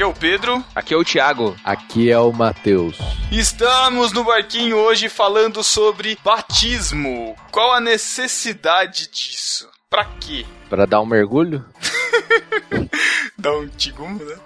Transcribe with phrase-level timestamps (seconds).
[0.00, 0.64] Aqui é o Pedro.
[0.74, 1.54] Aqui é o Thiago.
[1.62, 2.96] Aqui é o Matheus.
[3.30, 7.36] Estamos no barquinho hoje falando sobre batismo.
[7.50, 9.68] Qual a necessidade disso?
[9.90, 10.46] Pra quê?
[10.70, 11.62] Pra dar um mergulho?
[13.36, 14.36] Dar um tigum, né?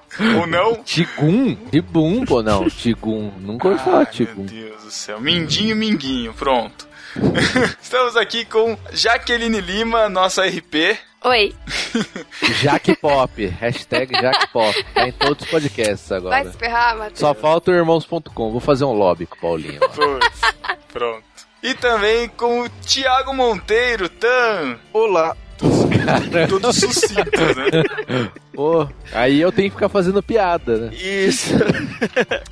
[0.41, 0.75] Ou não?
[0.83, 1.55] Tigum?
[1.71, 2.69] Tibum, pô, não.
[2.69, 3.31] Tigum.
[3.39, 4.43] Nunca ouvi falar tigum.
[4.43, 5.21] Meu Deus do céu.
[5.21, 6.35] Mindinho, minguinho.
[6.35, 6.89] Pronto.
[7.81, 10.99] Estamos aqui com Jaqueline Lima, nossa RP.
[11.25, 11.55] Oi,
[12.63, 13.47] Jaque Pop.
[13.47, 14.85] Hashtag Jaque Pop.
[14.93, 16.53] Tá em todos os podcasts vai agora.
[16.53, 17.19] se ferrar, Matheus.
[17.19, 18.51] Só falta o irmãos.com.
[18.51, 19.81] Vou fazer um lobby com o Paulinho.
[20.93, 21.25] Pronto.
[21.63, 24.79] E também com o Thiago Monteiro, Tan.
[24.93, 25.35] Olá.
[25.57, 25.94] Tudo
[26.73, 28.31] sucinto, né?
[28.53, 30.95] Pô, aí eu tenho que ficar fazendo piada, né?
[30.95, 31.55] Isso.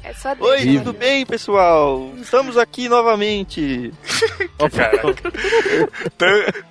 [0.02, 2.12] É só Oi, tudo bem, pessoal?
[2.20, 3.92] Estamos aqui novamente.
[4.74, 5.32] Caraca.
[6.18, 6.28] Tão,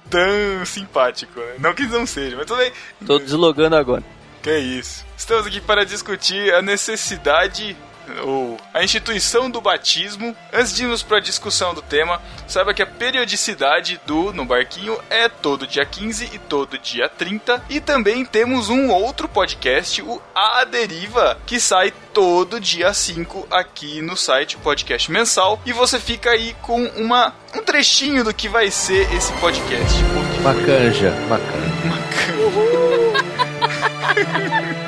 [0.09, 1.53] tão simpático, né?
[1.59, 2.71] Não que não seja, mas tudo bem.
[3.05, 4.03] Tô deslogando agora.
[4.41, 5.05] Que isso.
[5.17, 7.75] Estamos aqui para discutir a necessidade
[8.23, 10.35] ou a instituição do batismo.
[10.51, 14.97] Antes de irmos para a discussão do tema, saiba que a periodicidade do No Barquinho
[15.09, 17.63] é todo dia 15 e todo dia 30.
[17.69, 24.01] E também temos um outro podcast, o A Deriva, que sai todo dia 5 aqui
[24.01, 25.61] no site Podcast Mensal.
[25.65, 29.95] E você fica aí com uma, um trechinho do que vai ser esse podcast.
[30.39, 31.61] Uma canja, uma canja.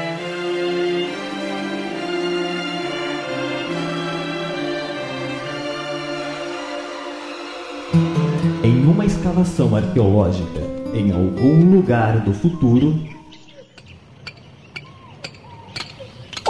[8.74, 10.62] Em uma escavação arqueológica
[10.96, 13.00] em algum lugar do futuro,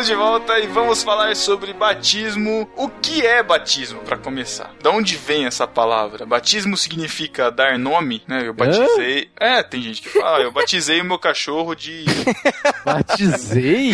[0.00, 2.66] Estamos de volta e vamos falar sobre batismo.
[2.74, 4.74] O que é batismo, para começar?
[4.82, 6.24] Da onde vem essa palavra?
[6.24, 8.46] Batismo significa dar nome, né?
[8.46, 9.30] Eu batizei.
[9.38, 12.06] É, tem gente que fala, eu batizei o meu cachorro de.
[12.82, 13.92] Batizei?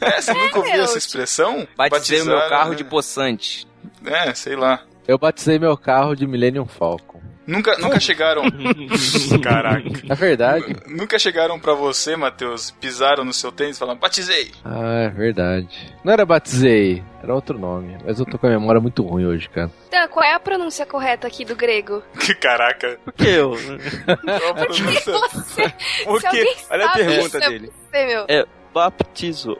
[0.00, 1.68] É, você nunca ouviu meu, essa expressão?
[1.76, 2.76] Batizei o meu carro né?
[2.76, 3.68] de poçante.
[4.04, 4.82] É, sei lá.
[5.06, 7.20] Eu batizei meu carro de Millennium Falcon.
[7.46, 8.42] Nunca, nunca chegaram.
[9.42, 9.88] Caraca.
[10.08, 10.76] É verdade.
[10.86, 14.50] Nunca chegaram pra você, Matheus, pisaram no seu tênis e falaram, batizei.
[14.64, 15.94] Ah, é verdade.
[16.02, 17.96] Não era batizei, era outro nome.
[18.04, 19.70] Mas eu tô com a memória muito ruim hoje, cara.
[19.86, 22.02] Então, qual é a pronúncia correta aqui do grego?
[22.40, 22.98] Caraca.
[23.04, 23.52] Por que eu?
[23.52, 25.12] Qual a pronúncia?
[25.32, 27.72] Você, Por alguém Olha a pergunta isso é dele.
[27.90, 28.24] Você, meu.
[28.28, 28.44] É
[28.74, 29.56] baptizo.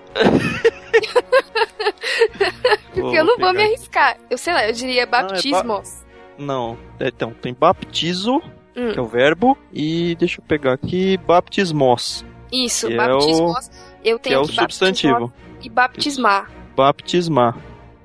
[2.93, 4.17] Porque eu não vou me arriscar.
[4.29, 5.63] Eu sei lá, eu diria baptismo.
[5.65, 6.06] Não, é,
[7.01, 8.41] então tem baptizo,
[8.77, 8.93] Hum.
[8.93, 13.55] que é o verbo, e deixa eu pegar aqui, baptismos, Isso, que é baptismo.
[14.05, 15.33] Eu que tenho é o que baptismos substantivo.
[15.63, 16.51] E baptismar.
[16.77, 17.57] Baptismar.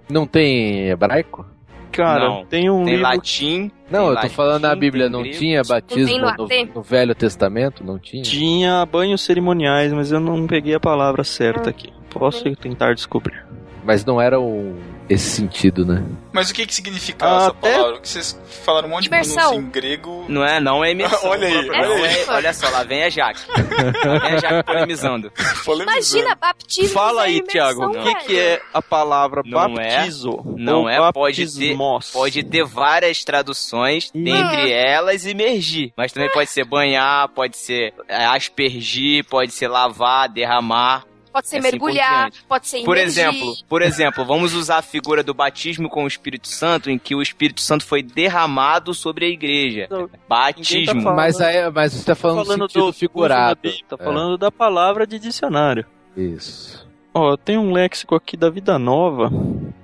[0.10, 1.46] Não tem hebraico?
[1.92, 3.72] Cara, Não, tem um Tem livro latim.
[3.90, 5.38] Não, tem eu tô latim, falando na Bíblia, não grego.
[5.38, 7.84] tinha batismo tem no no, Velho Testamento?
[7.84, 8.24] Não tinha?
[8.24, 11.92] tinha banhos cerimoniais, mas eu não peguei a palavra certa aqui.
[12.10, 13.46] Posso tentar descobrir.
[13.84, 14.80] Mas não era um,
[15.10, 16.04] esse sentido, né?
[16.32, 18.00] Mas o que que significa Ah, essa até- palavra?
[18.00, 19.36] Que vocês falaram um monte de Imersão.
[19.50, 20.26] pronúncia em grego.
[20.30, 21.20] Não é, não é imersão.
[21.30, 22.20] Olha aí, Não olha aí.
[22.20, 23.42] é- olha só, lá vem a Jaque.
[23.50, 25.32] Lá vem a Jaque polemizando.
[25.66, 25.92] Polemizando.
[26.18, 26.90] Imagina, batismo.
[26.94, 30.42] Fala é aí, Thiago, o que, que é a palavra Não é, baptizo?
[30.58, 31.78] Não ou é, pode ter,
[32.14, 35.92] pode ter várias traduções, dentre elas imergir.
[35.98, 41.04] Mas também pode ser banhar, pode ser é, aspergir, pode ser lavar, derramar.
[41.32, 45.24] Pode ser assim por mergulhar, pode ser Por exemplo, por exemplo, vamos usar a figura
[45.24, 49.30] do batismo com o Espírito Santo, em que o Espírito Santo foi derramado sobre a
[49.30, 49.88] igreja.
[49.90, 50.86] Não, ninguém Batismo.
[50.86, 53.42] tá falando- Mas, aí, mas você tá falando, falando do figurado.
[53.44, 54.04] uso da Bíblia, tá É.
[54.04, 55.86] falando da palavra de dicionário.
[56.18, 56.90] Isso.
[57.14, 59.30] Ó, tem um léxico aqui da Vida Nova.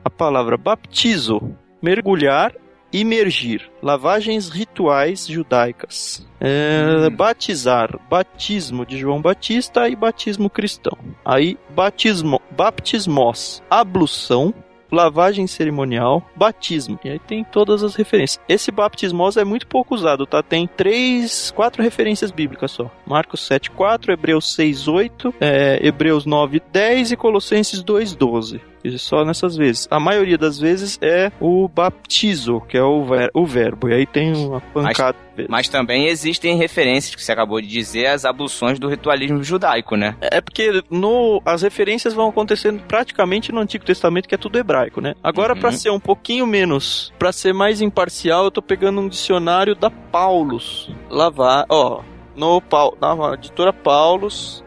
[0.03, 1.41] A palavra baptizo,
[1.81, 2.53] mergulhar,
[2.99, 6.25] imergir, lavagens rituais judaicas.
[6.39, 10.97] É, Batizar, batismo de João Batista e batismo cristão.
[11.25, 14.53] Aí, batismo, baptismos, ablução,
[14.91, 16.99] lavagem cerimonial, batismo.
[17.03, 18.39] E aí tem todas as referências.
[18.47, 20.41] Esse baptismos é muito pouco usado, tá?
[20.41, 22.89] Tem três, quatro referências bíblicas só.
[23.05, 28.61] Marcos 7:4, Hebreus 6:8, é, Hebreus 9:10 e Colossenses 2:12.
[28.97, 29.88] Só nessas vezes.
[29.91, 33.89] A maioria das vezes é o baptizo, que é o, ver- o verbo.
[33.89, 35.18] E aí tem uma pancada.
[35.35, 35.50] vezes.
[35.50, 40.15] Mas também existem referências, que você acabou de dizer, às abluções do ritualismo judaico, né?
[40.21, 45.01] É porque no, as referências vão acontecendo praticamente no Antigo Testamento, que é tudo hebraico,
[45.01, 45.13] né?
[45.24, 45.59] Agora, Uhum.
[45.59, 49.89] pra ser um pouquinho menos, pra ser mais imparcial, eu tô pegando um dicionário da
[49.89, 50.89] Paulus.
[51.09, 52.01] Lavar, ó,
[52.35, 52.62] no
[53.01, 54.63] na editora Paulus,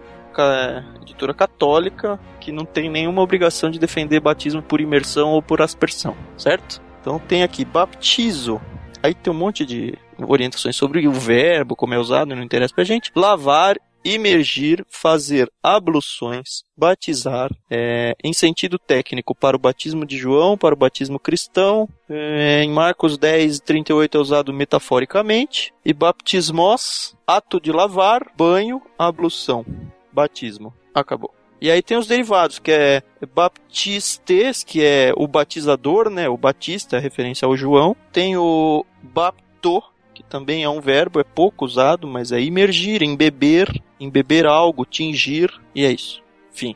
[1.21, 6.17] editora católica, que não tem nenhuma obrigação de defender batismo por imersão ou por aspersão,
[6.37, 6.81] certo?
[7.01, 8.61] Então tem aqui baptizo.
[9.03, 12.85] Aí tem um monte de orientações sobre o verbo, como é usado, não interessa pra
[12.85, 13.11] gente.
[13.15, 20.75] Lavar, imergir, fazer abluções, batizar, é, em sentido técnico para o batismo de João, para
[20.75, 21.89] o batismo cristão.
[22.09, 25.73] É, em Marcos 10, 38 é usado metaforicamente.
[25.85, 29.65] E baptismos, ato de lavar, banho, ablução,
[30.13, 30.75] batismo.
[30.95, 31.35] Acabou.
[31.61, 33.03] E aí tem os derivados, que é
[33.35, 36.27] baptistes, que é o batizador, né?
[36.29, 37.95] O batista, referência ao João.
[38.11, 39.83] Tem o bapto,
[40.15, 45.53] que também é um verbo, é pouco usado, mas é imergir, embeber, embeber algo, tingir,
[45.75, 46.23] e é isso.
[46.51, 46.75] Fim.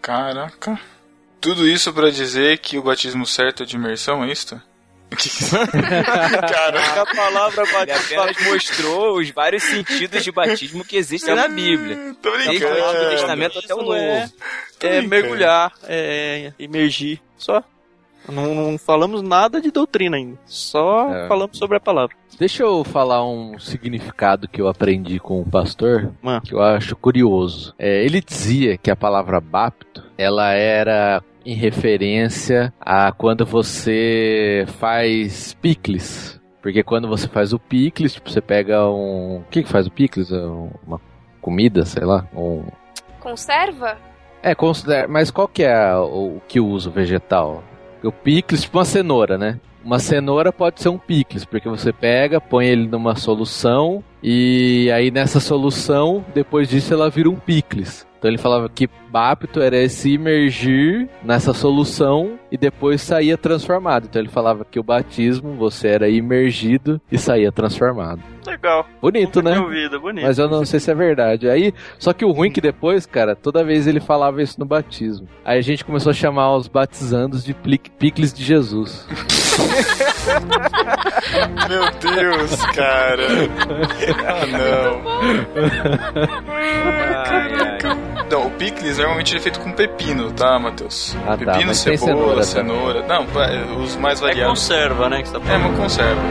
[0.00, 0.80] Caraca.
[1.38, 4.60] Tudo isso pra dizer que o batismo certo é de imersão, é isso?
[6.40, 7.02] Caraca.
[7.02, 12.14] A palavra Ele apenas mostrou os vários sentidos de batismo que existem na Bíblia.
[12.22, 13.10] Tô Desde o Antigo brincando.
[13.10, 13.94] Testamento até o Novo.
[13.94, 14.28] é-
[14.80, 17.62] é mergulhar, é imergir, só.
[18.28, 21.26] Não, não falamos nada de doutrina ainda, só É.
[21.28, 22.14] falamos sobre a palavra.
[22.38, 26.40] Deixa eu falar um significado que eu aprendi com o pastor, Mano.
[26.42, 27.74] que eu acho curioso.
[27.78, 35.54] É, ele dizia que a palavra bapto, ela era em referência a quando você faz
[35.54, 36.40] picles.
[36.60, 39.38] Porque quando você faz o picles, tipo, você pega um...
[39.38, 40.30] O que que faz o picles?
[40.30, 40.40] É
[40.86, 41.00] Uma
[41.40, 42.26] comida, sei lá?
[42.34, 42.62] Um...
[43.20, 43.98] Conserva?
[44.42, 45.08] É, considera...
[45.08, 47.62] mas qual que é o, que usa o vegetal?
[48.02, 49.60] O picles, tipo uma cenoura, né?
[49.84, 55.10] Uma cenoura pode ser um picles, porque você pega, põe ele numa solução e aí
[55.10, 58.06] nessa solução, depois disso ela vira um picles.
[58.18, 64.06] Então ele falava que bapto era esse imergir nessa solução e depois saía transformado.
[64.08, 68.22] Então ele falava que o batismo você era imergido e saía transformado.
[68.46, 68.86] Legal.
[69.00, 69.60] Bonito, Nunca né?
[69.60, 70.24] ouvido, bonito.
[70.24, 71.48] Mas eu não sei se é verdade.
[71.48, 74.64] Aí, só que o ruim é que depois, cara, toda vez ele falava isso no
[74.66, 75.28] batismo.
[75.44, 79.06] Aí a gente começou a chamar os batizandos de picles de Jesus.
[81.68, 83.22] Meu Deus, cara.
[84.24, 85.02] Ah, não.
[87.26, 88.22] Ai, ai.
[88.26, 91.16] Então, o picles normalmente é feito com pepino, tá, Matheus?
[91.26, 93.06] Ah, tá, pepino, tem cebola, cenoura cenoura.
[93.06, 93.26] Não,
[93.82, 94.58] os mais É variados.
[94.60, 95.66] conserva, né, que você tá É falando.
[95.70, 96.22] uma conserva.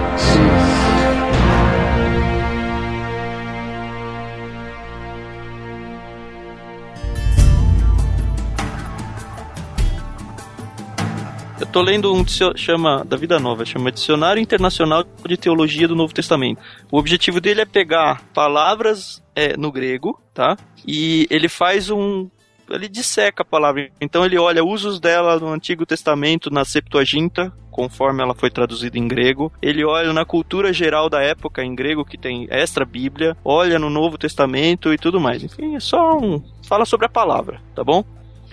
[11.60, 12.26] Eu tô lendo um
[12.56, 16.60] chama da Vida Nova, chama Dicionário Internacional de Teologia do Novo Testamento.
[16.92, 20.58] O objetivo dele é pegar palavras é, no grego, tá?
[20.88, 22.28] E ele faz um
[22.74, 23.90] ele disseca a palavra.
[24.00, 29.08] Então ele olha usos dela no Antigo Testamento, na Septuaginta, conforme ela foi traduzida em
[29.08, 29.52] grego.
[29.62, 33.90] Ele olha na cultura geral da época em grego, que tem extra Bíblia, olha no
[33.90, 35.44] Novo Testamento e tudo mais.
[35.44, 38.04] Enfim, é só um fala sobre a palavra, tá bom?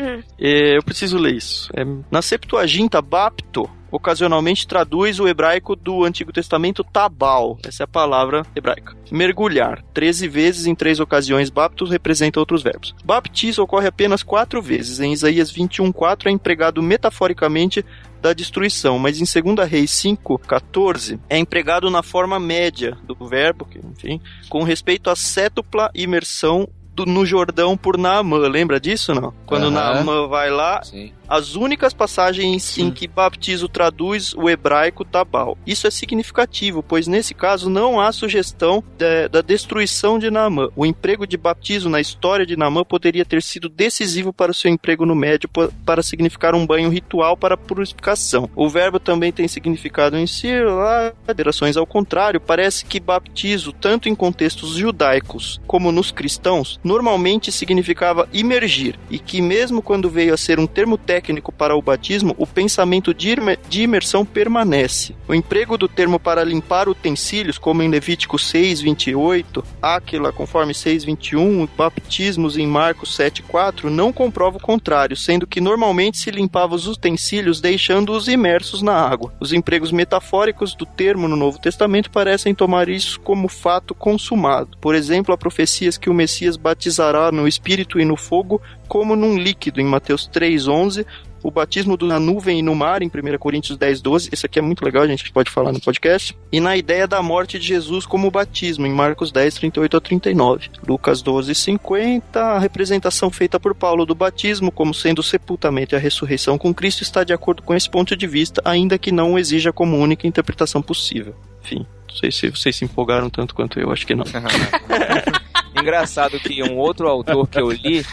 [0.00, 0.22] Hum.
[0.38, 1.70] É, eu preciso ler isso.
[1.74, 7.58] É, na Septuaginta, bapto ocasionalmente traduz o hebraico do Antigo Testamento tabal.
[7.64, 8.96] Essa é a palavra hebraica.
[9.10, 9.82] Mergulhar.
[9.94, 12.94] Treze vezes em três ocasiões, baptos representa outros verbos.
[13.04, 15.00] Baptizo ocorre apenas quatro vezes.
[15.00, 17.84] Em Isaías 21:4 é empregado metaforicamente
[18.20, 23.78] da destruição, mas em 2 Reis 5:14 é empregado na forma média do verbo, que,
[23.78, 28.38] enfim, com respeito à cétupla imersão do- no Jordão por Naamã.
[28.48, 29.32] Lembra disso, não?
[29.46, 29.70] Quando Aham.
[29.70, 31.12] Naamã vai lá, Sim.
[31.28, 35.58] As únicas passagens em que baptizo traduz o hebraico tabal.
[35.66, 40.68] Isso é significativo, pois nesse caso não há sugestão da, da destruição de Naamã.
[40.74, 44.70] O emprego de baptizo na história de Naamã poderia ter sido decisivo para o seu
[44.70, 45.48] emprego no médio
[45.84, 48.48] para significar um banho ritual para purificação.
[48.56, 54.08] O verbo também tem significado em si, lá, alterações ao contrário, parece que baptizo, tanto
[54.08, 60.36] em contextos judaicos como nos cristãos, normalmente significava imergir, e que mesmo quando veio a
[60.36, 63.28] ser um termo técnico para o batismo, o pensamento de
[63.68, 65.14] de imersão permanece.
[65.26, 71.04] O emprego do termo para limpar utensílios, como em Levítico 6, 28, Áquila, conforme 6,
[71.04, 76.30] 21, e baptismos em Marcos 7, 4, não comprova o contrário, sendo que normalmente se
[76.30, 79.32] limpava os utensílios deixando-os imersos na água.
[79.40, 84.78] Os empregos metafóricos do termo no Novo Testamento parecem tomar isso como fato consumado.
[84.80, 89.36] Por exemplo, há profecias que o Messias batizará no Espírito e no fogo, como num
[89.36, 91.04] líquido, em Mateus 3,11,
[91.42, 94.30] o batismo na nuvem e no mar, em 1 Coríntios 10, 12.
[94.32, 96.36] Isso aqui é muito legal, a gente pode falar no podcast.
[96.50, 100.70] E na ideia da morte de Jesus como batismo, em Marcos 10, 38 a 39.
[100.86, 102.40] Lucas 12, 50.
[102.40, 106.74] A representação feita por Paulo do batismo como sendo o sepultamento e a ressurreição com
[106.74, 110.26] Cristo está de acordo com esse ponto de vista, ainda que não exija como única
[110.26, 111.34] interpretação possível.
[111.62, 114.24] Enfim, não sei se vocês se empolgaram tanto quanto eu, acho que não.
[115.92, 118.04] Engraçado que um outro autor que eu li,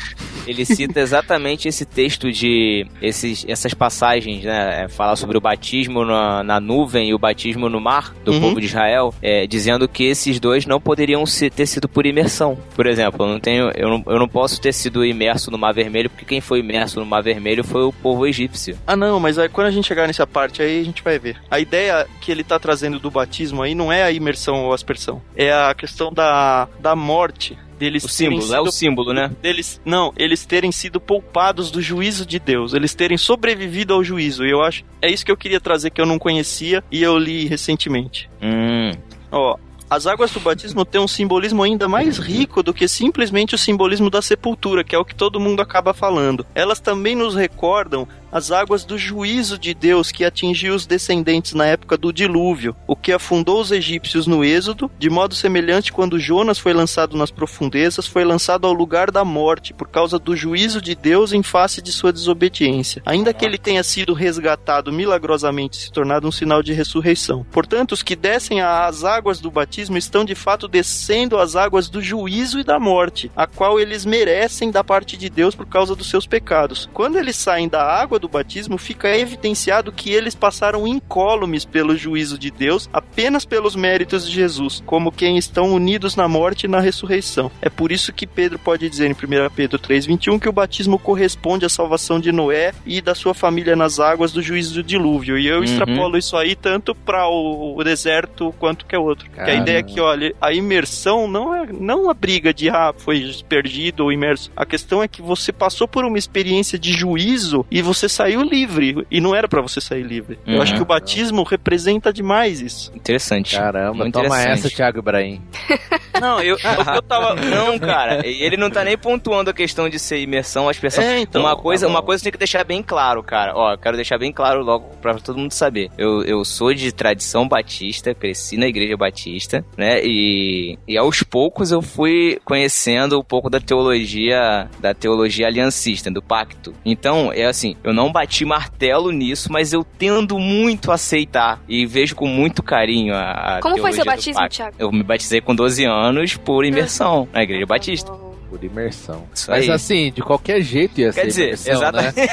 [0.47, 4.83] ele cita exatamente esse texto de esses, essas passagens, né?
[4.83, 8.39] é, Fala sobre o batismo na, na nuvem e o batismo no mar do Uhum.
[8.39, 12.57] povo de Israel, é, dizendo que esses dois não poderiam se- ter sido por imersão.
[12.75, 15.73] Por exemplo, eu não tenho, eu não, eu não posso ter sido imerso no Mar
[15.73, 18.77] Vermelho, porque quem foi imerso no Mar Vermelho foi o povo egípcio.
[18.87, 21.37] Ah, não, mas aí, quando a gente chegar nessa parte aí, a gente vai ver.
[21.51, 25.21] A ideia que ele tá trazendo do batismo aí não é a imersão ou aspersão.
[25.35, 29.31] É a questão da, da morte deles O símbolo, é o sido- símbolo, né?
[29.41, 34.45] deles não, eles terem sido poupados do juízo de Deus, eles terem sobrevivido ao juízo.
[34.45, 37.17] E eu acho é isso que eu queria trazer que eu não conhecia e eu
[37.17, 38.29] li recentemente.
[38.41, 38.91] Hum,
[39.31, 39.57] Ó,
[39.89, 44.09] as águas do batismo têm um simbolismo ainda mais rico do que simplesmente o simbolismo
[44.09, 46.45] da sepultura, que é o que todo mundo acaba falando.
[46.55, 51.65] Elas também nos recordam as águas do juízo de Deus que atingiu os descendentes na
[51.67, 56.59] época do dilúvio, o que afundou os egípcios no Êxodo, de modo semelhante quando Jonas
[56.59, 60.93] foi lançado nas profundezas, foi lançado ao lugar da morte por causa do juízo de
[60.95, 63.01] Deus em face de sua desobediência.
[63.05, 67.45] Ainda que ele tenha sido resgatado milagrosamente se tornado um sinal de ressurreição.
[67.53, 72.01] Portanto, os que descem às águas do batismo estão de fato descendo às águas do
[72.01, 76.09] juízo e da morte, a qual eles merecem da parte de Deus por causa dos
[76.09, 76.89] seus pecados.
[76.93, 82.37] Quando eles saem da água do batismo, fica evidenciado que eles passaram incólumes pelo juízo
[82.37, 86.79] de Deus apenas pelos méritos de Jesus, como quem estão unidos na morte e na
[86.79, 87.51] ressurreição.
[87.61, 91.65] É por isso que Pedro pode dizer em 1 Pedro 3:21 que o batismo corresponde
[91.65, 95.37] à salvação de Noé e da sua família nas águas do juízo do dilúvio.
[95.37, 95.63] E eu Uhum.
[95.63, 99.29] extrapolo isso aí tanto para o, o deserto quanto que é outro.
[99.29, 102.93] Que a ideia é que, olha, a imersão não é não a briga de ah,
[102.97, 104.51] foi perdido ou imerso.
[104.55, 109.05] A questão é que você passou por uma experiência de juízo e você saiu livre.
[109.11, 110.39] E não era pra você sair livre.
[110.45, 110.61] Eu Uhum.
[110.61, 112.91] acho que o batismo representa demais isso.
[112.95, 113.55] interessante.
[113.55, 114.51] Caramba, Muito toma interessante.
[114.67, 115.41] essa, Thiago Ibrahim.
[116.19, 116.57] Não, eu,
[116.95, 117.35] eu tava.
[117.43, 121.03] Não, cara, ele não tá nem pontuando a questão de ser imersão, expressão.
[121.03, 121.41] É, então.
[121.41, 123.51] uma coisa, tá uma coisa tem que deixar bem claro, cara.
[123.53, 125.89] Ó, eu quero deixar bem claro logo pra todo mundo saber.
[125.97, 129.99] Eu, eu sou de tradição batista, cresci na igreja batista, né?
[130.05, 136.21] E, e aos poucos eu fui conhecendo um pouco da teologia, da teologia aliancista, do
[136.21, 136.73] pacto.
[136.85, 141.85] Então, é assim, eu não bati martelo nisso, mas eu tendo muito a aceitar e
[141.85, 144.47] vejo com muito carinho a, a Como foi seu batismo.
[144.49, 144.75] Thiago?
[144.79, 148.24] Eu me batizei com 12 anos por imersão na igreja batista.
[148.55, 149.27] Por imersão.
[149.33, 149.71] Isso Mas aí.
[149.71, 152.13] assim, de qualquer jeito ia Quer ser dizer, imersão, né?
[152.13, 152.31] exatamente.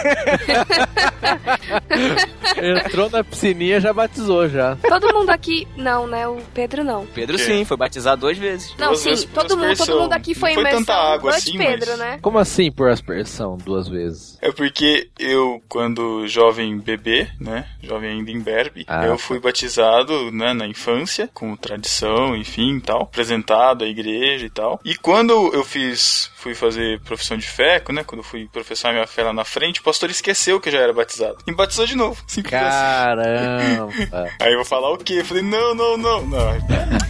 [2.86, 4.76] Entrou na piscininha já batizou já.
[4.76, 5.66] Todo mundo aqui.
[5.76, 6.26] Não, né?
[6.28, 7.06] O Pedro não.
[7.06, 8.74] Pedro sim, foi batizado duas vezes.
[8.78, 10.00] Não, Duas sim, vezes por todo mundo, todo aspersão.
[10.02, 10.84] mundo aqui foi Não foi imersão.
[10.84, 12.18] tanta água assim, Pedro, mas- né?
[12.22, 14.38] Como assim por aspersão duas vezes?
[14.40, 19.18] É porque eu, quando jovem bebê, né, jovem ainda em berbe, Ah, eu tá.
[19.18, 24.80] fui batizado, né, na infância, como tradição, enfim, tal, apresentado à igreja e tal.
[24.84, 29.06] E quando eu fiz, fui fazer profissão de fé, né, quando eu fui professar minha
[29.06, 31.38] fé lá na frente, o pastor esqueceu que eu já era batizado.
[31.46, 32.22] E me batizou de novo.
[32.26, 32.62] Simples assim.
[32.62, 33.92] Caramba.
[34.40, 35.14] Aí eu vou falar o quê?
[35.20, 36.52] Eu falei, não, não, não, não.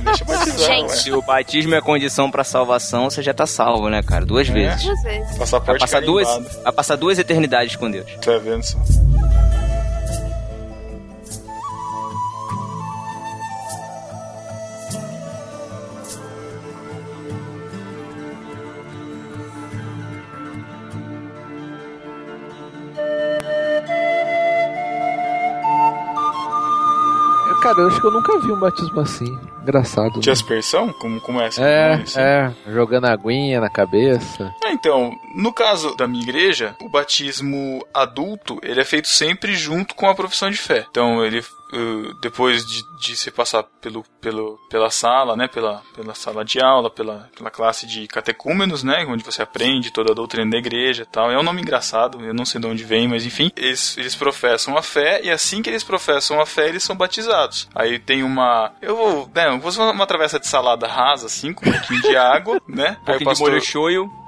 [0.04, 0.92] Deixa eu batizar, Gente.
[0.98, 4.24] Se o batismo é condição pra salvação, você já tá salvo, né, cara?
[4.24, 4.52] Duas É.
[4.52, 4.84] vezes.
[4.84, 5.36] Duas vezes.
[5.38, 6.28] Vai passar, duas,
[6.62, 8.06] vai passar duas eternidades com Deus.
[8.24, 8.78] Tá vendo só?
[27.62, 29.38] Cara, eu acho que eu nunca vi um batismo assim.
[29.62, 30.18] Engraçado.
[30.18, 30.32] De né?
[30.32, 30.92] aspersão?
[30.94, 31.62] Como, como é essa?
[31.62, 32.18] É, Assim?
[32.18, 34.52] é, jogando aguinha na cabeça.
[34.64, 39.94] Ah, então, no caso da minha igreja, o batismo adulto, ele é feito sempre junto
[39.94, 40.84] com a profissão de fé.
[40.90, 46.14] Então, ele uh, depois de, de se passar pelo, pelo, pela sala, né, pela, pela
[46.14, 50.50] sala de aula, pela, pela classe de catecúmenos, né, onde você aprende toda a doutrina
[50.50, 51.30] da igreja e tal.
[51.30, 54.76] É um nome engraçado, eu não sei de onde vem, mas enfim, eles, eles professam
[54.76, 57.68] a fé e assim que eles professam a fé, eles são batizados.
[57.74, 61.52] Aí tem uma, eu vou, né, eu vou fazer uma travessa de salada rasa assim,
[61.52, 62.96] com um pouquinho de água, né?
[63.00, 63.56] Um pouquinho de molho.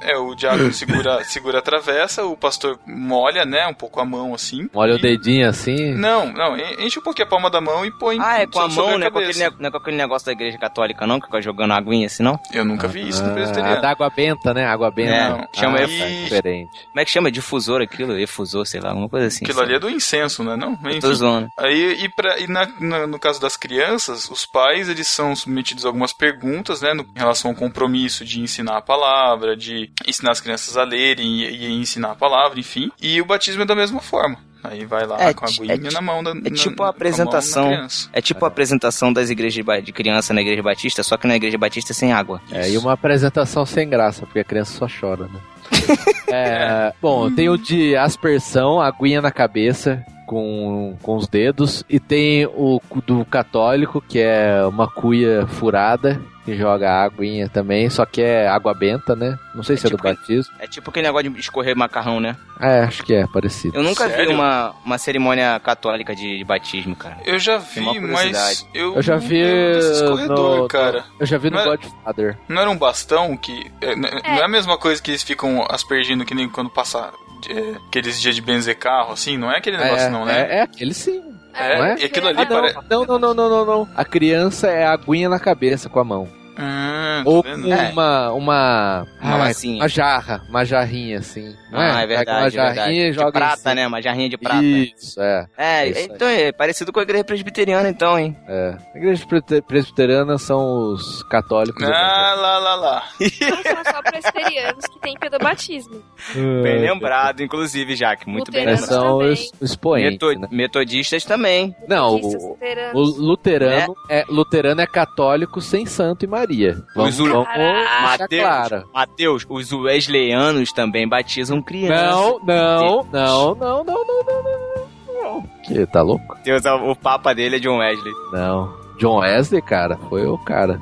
[0.03, 4.35] É, o diácono segura, segura a travessa, o pastor molha, né, um pouco a mão
[4.35, 4.69] assim.
[4.75, 4.97] Olha e...
[4.97, 5.95] o dedinho assim.
[5.95, 8.61] Não, não, en- enche um pouquinho a palma da mão e põe Ah, é com
[8.61, 9.11] a mão, né?
[9.11, 11.19] Com aquele, não é com aquele negócio da igreja católica, não?
[11.21, 12.39] Que fica jogando aguinha assim, não?
[12.53, 13.81] Eu nunca vi isso no Ah, presbiteriano.
[13.83, 14.67] da água benta, né?
[14.67, 15.29] Água benta.
[15.31, 16.71] Não, chama ah, aí- tá diferente.
[16.89, 17.31] Como é que chama?
[17.31, 18.19] Difusor aquilo?
[18.19, 19.45] Efusor, sei lá, alguma coisa assim.
[19.45, 20.57] Aquilo ali é do incenso, né?
[20.57, 20.79] Não?
[20.83, 21.01] Eu Enfim.
[21.01, 21.49] tô zoando.
[21.59, 25.85] Aí, e, pra, e na- na- no caso das crianças, os pais eles são submetidos
[25.85, 30.31] a algumas perguntas, né, no, em relação ao compromisso de ensinar a palavra, de ensinar
[30.33, 32.91] as crianças a lerem e, e ensinar a palavra, enfim.
[33.01, 34.37] E o batismo é da mesma forma.
[34.65, 36.89] Aí vai lá É com a ti- aguinha é na mão da É tipo a
[36.89, 37.71] apresentação.
[38.13, 41.37] É tipo a apresentação das igrejas de de criança na igreja batista, só que na
[41.37, 42.41] igreja batista sem água.
[42.51, 45.41] É, e uma apresentação sem graça, porque a criança só chora, né?
[46.37, 50.05] É, bom, tem o de aspersão, aguinha na cabeça
[50.35, 56.55] com, com os dedos, e tem o do católico, que é uma cuia furada, que
[56.57, 59.39] joga aguinha também, só que é água benta, né?
[59.55, 60.53] Não sei se é, tipo do batismo.
[60.59, 62.37] É tipo aquele negócio de escorrer macarrão, né?
[62.61, 63.77] É, acho que é parecido.
[63.79, 64.33] Eu nunca vi Sério?
[64.35, 67.17] uma, uma cerimônia católica de, de batismo, cara.
[67.25, 71.05] Eu já vi, mas eu, Eu já vi escorredor, no- cara.
[71.19, 72.39] Eu já vi no Não é- Godfather.
[72.49, 73.71] Não era um bastão que.
[73.81, 77.11] é, Não é a mesma coisa que eles ficam aspergindo que nem quando passa
[77.51, 79.37] é, aqueles dias de benzer carro, assim?
[79.37, 80.41] Não é aquele negócio, é, não, né?
[80.51, 81.23] É, é aquele sim.
[81.53, 81.97] É, não é?
[82.01, 82.79] e aquilo ali Ah, não, parece.
[82.91, 83.89] não, não, não, não, não, não.
[83.95, 86.29] A criança é aguinha na cabeça com a mão.
[86.57, 87.67] Ah, tá Ou vendo?
[87.69, 88.33] uma.
[88.33, 88.33] Uma.
[88.33, 89.77] Uma Ai, massinha.
[89.83, 90.43] uma jarra.
[90.49, 91.55] Uma jarrinha assim.
[91.71, 93.27] Não Ah, é Pega verdade, uma é jarrinha verdade.
[93.27, 93.75] De prata, cima.
[93.75, 93.87] né?
[93.87, 94.63] Uma jarrinha de prata.
[94.65, 95.47] Isso, é.
[95.57, 96.09] É, É isso aí.
[96.15, 98.37] então é parecido com a igreja presbiteriana, então, hein?
[98.49, 98.77] é.
[98.95, 99.25] A igreja
[99.67, 101.83] presbiteriana são os católicos.
[101.85, 103.03] Ah, lá, lá, lá.
[103.21, 106.03] Não são só presbiterianos que tem pedobatismo.
[106.35, 108.29] Bem lembrado, inclusive, Jaque.
[108.29, 108.87] Muito bem lembrado.
[108.87, 110.13] são os, os expoentes.
[110.13, 110.49] Meto- né?
[110.51, 111.75] Metodistas também.
[111.89, 112.95] Não, Metodistas, o, luteranos.
[113.19, 116.83] o luterano é luterano é católico sem santo e putaria.
[116.95, 118.85] Vamos, os vamos Mateus, clara.
[118.93, 122.15] Mateus, os wesleyanos também batizam crianças.
[122.15, 125.23] Não, não, não, não, não, não, não, não.
[125.23, 125.43] não.
[125.63, 126.37] Que, tá louco?
[126.45, 128.13] Deus, o papa dele é John Wesley.
[128.33, 128.73] Não.
[128.99, 130.81] John Wesley, cara, foi o cara.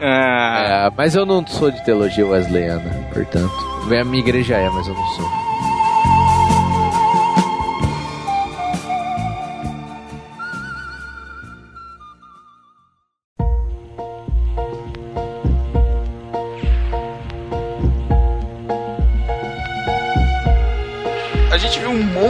[0.00, 0.88] Ah.
[0.88, 3.52] É, mas eu não sou de teologia wesleyana, portanto.
[3.84, 5.43] A minha igreja é, mas eu não sou.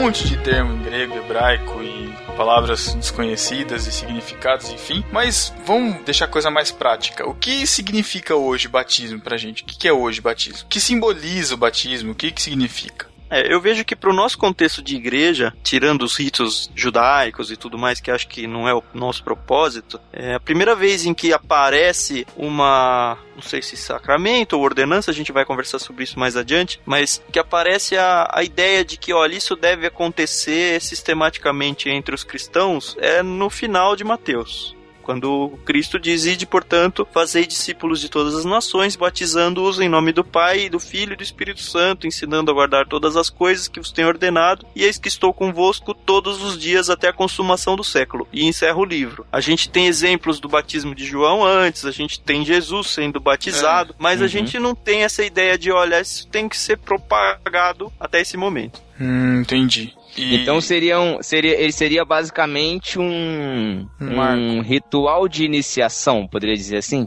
[0.05, 5.03] Monte de termo em grego, hebraico e palavras desconhecidas e significados, enfim.
[5.11, 7.27] Mas vamos deixar a coisa mais prática.
[7.27, 9.63] O que significa hoje batismo pra gente?
[9.63, 10.67] O que é hoje batismo?
[10.67, 12.13] O que simboliza o batismo?
[12.13, 13.14] O que que significa?
[13.35, 17.77] É, eu vejo que pro nosso contexto de igreja, tirando os ritos judaicos e tudo
[17.77, 21.33] mais, que acho que não é o nosso propósito, é a primeira vez em que
[21.33, 26.37] aparece uma, não sei se sacramento ou ordenança, a gente vai conversar sobre isso mais
[26.37, 32.15] adiante, mas que aparece a, a ideia de que, olha, isso deve acontecer sistematicamente entre
[32.15, 34.77] os cristãos, é no final de Mateus.
[35.05, 40.25] Quando Cristo diz, ide, portanto, fazei discípulos de todas as nações, batizando-os em nome do
[40.25, 43.93] Pai, do Filho e do Espírito Santo, ensinando a guardar todas as coisas que vos
[43.93, 48.27] tenho ordenado, e eis que estou convosco todos os dias até a consumação do século.
[48.33, 49.27] E encerra o livro.
[49.31, 53.93] A gente tem exemplos do batismo de João antes, a gente tem Jesus sendo batizado,
[53.93, 53.97] é.
[53.99, 54.25] mas uhum.
[54.25, 58.39] a gente não tem essa ideia de, olha, isso tem que ser propagado até esse
[58.39, 58.81] momento.
[58.99, 59.95] Hum, entendi.
[60.17, 60.37] E...
[60.37, 67.07] Então seria, um, seria, ele seria basicamente um, um ritual de iniciação, poderia dizer assim?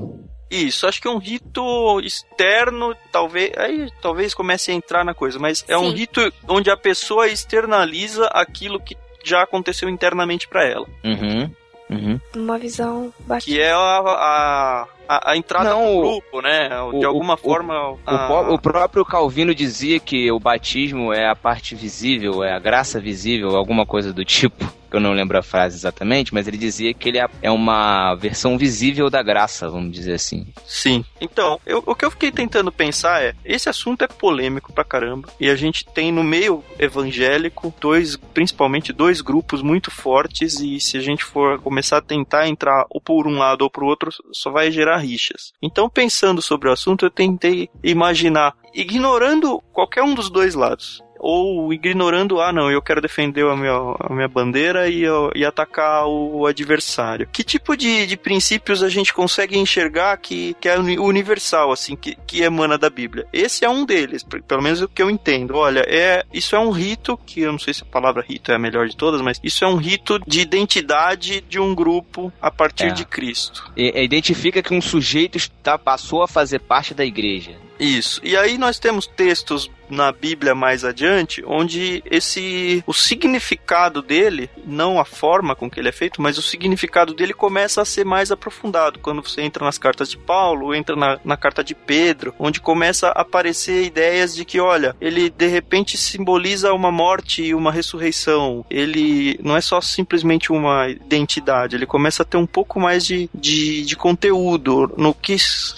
[0.49, 5.37] Isso, acho que é um rito externo, talvez, aí talvez comece a entrar na coisa,
[5.37, 5.85] mas é Sim.
[5.85, 10.87] um rito onde a pessoa externaliza aquilo que já aconteceu internamente para ela.
[11.03, 11.51] Uhum.
[11.89, 12.19] Uhum.
[12.36, 13.56] Uma visão bastante.
[13.56, 16.69] Que é a, a, a, a entrada Não, no grupo, né?
[16.69, 17.91] De o, alguma o, forma.
[17.91, 18.54] O, a...
[18.54, 23.56] o, próprio Calvino dizia que o batismo é a parte visível, é a graça visível,
[23.56, 24.65] alguma coisa do tipo
[24.97, 28.57] eu não lembro a frase exatamente, mas ele dizia que ele é, é uma versão
[28.57, 30.47] visível da graça, vamos dizer assim.
[30.65, 31.03] Sim.
[31.19, 35.29] Então, eu, o que eu fiquei tentando pensar é, esse assunto é polêmico pra caramba,
[35.39, 40.97] e a gente tem no meio evangélico dois, principalmente dois grupos muito fortes, e se
[40.97, 44.51] a gente for começar a tentar entrar ou por um lado ou por outro, só
[44.51, 45.53] vai gerar rixas.
[45.62, 51.73] Então, pensando sobre o assunto, eu tentei imaginar, ignorando qualquer um dos dois lados, ou
[51.73, 55.03] ignorando, ah, não, eu quero defender a minha, a minha bandeira e,
[55.36, 57.27] e atacar o adversário.
[57.32, 62.17] Que tipo de, de princípios a gente consegue enxergar que, que é universal, assim, que,
[62.27, 63.25] que emana da Bíblia?
[63.32, 65.56] Esse é um deles, pelo menos o que eu entendo.
[65.56, 68.56] Olha, é, isso é um rito, que eu não sei se a palavra rito é
[68.56, 72.51] a melhor de todas, mas isso é um rito de identidade de um grupo a
[72.51, 72.91] partir é.
[72.91, 73.71] de Cristo.
[73.75, 77.56] E, identifica que um sujeito está, passou a fazer parte da igreja.
[77.80, 78.19] Isso.
[78.23, 85.00] E aí nós temos textos na Bíblia mais adiante, onde esse o significado dele, não
[85.00, 88.32] a forma com que ele é feito, mas o significado dele começa a ser mais
[88.32, 89.00] aprofundado.
[89.00, 93.10] Quando você entra nas cartas de Paulo, entra na, na carta de Pedro, onde começa
[93.10, 98.65] a aparecer ideias de que, olha, ele de repente simboliza uma morte e uma ressurreição.
[98.69, 103.30] Ele não é só simplesmente uma identidade, ele começa a ter um pouco mais de,
[103.34, 105.36] de, de conteúdo no que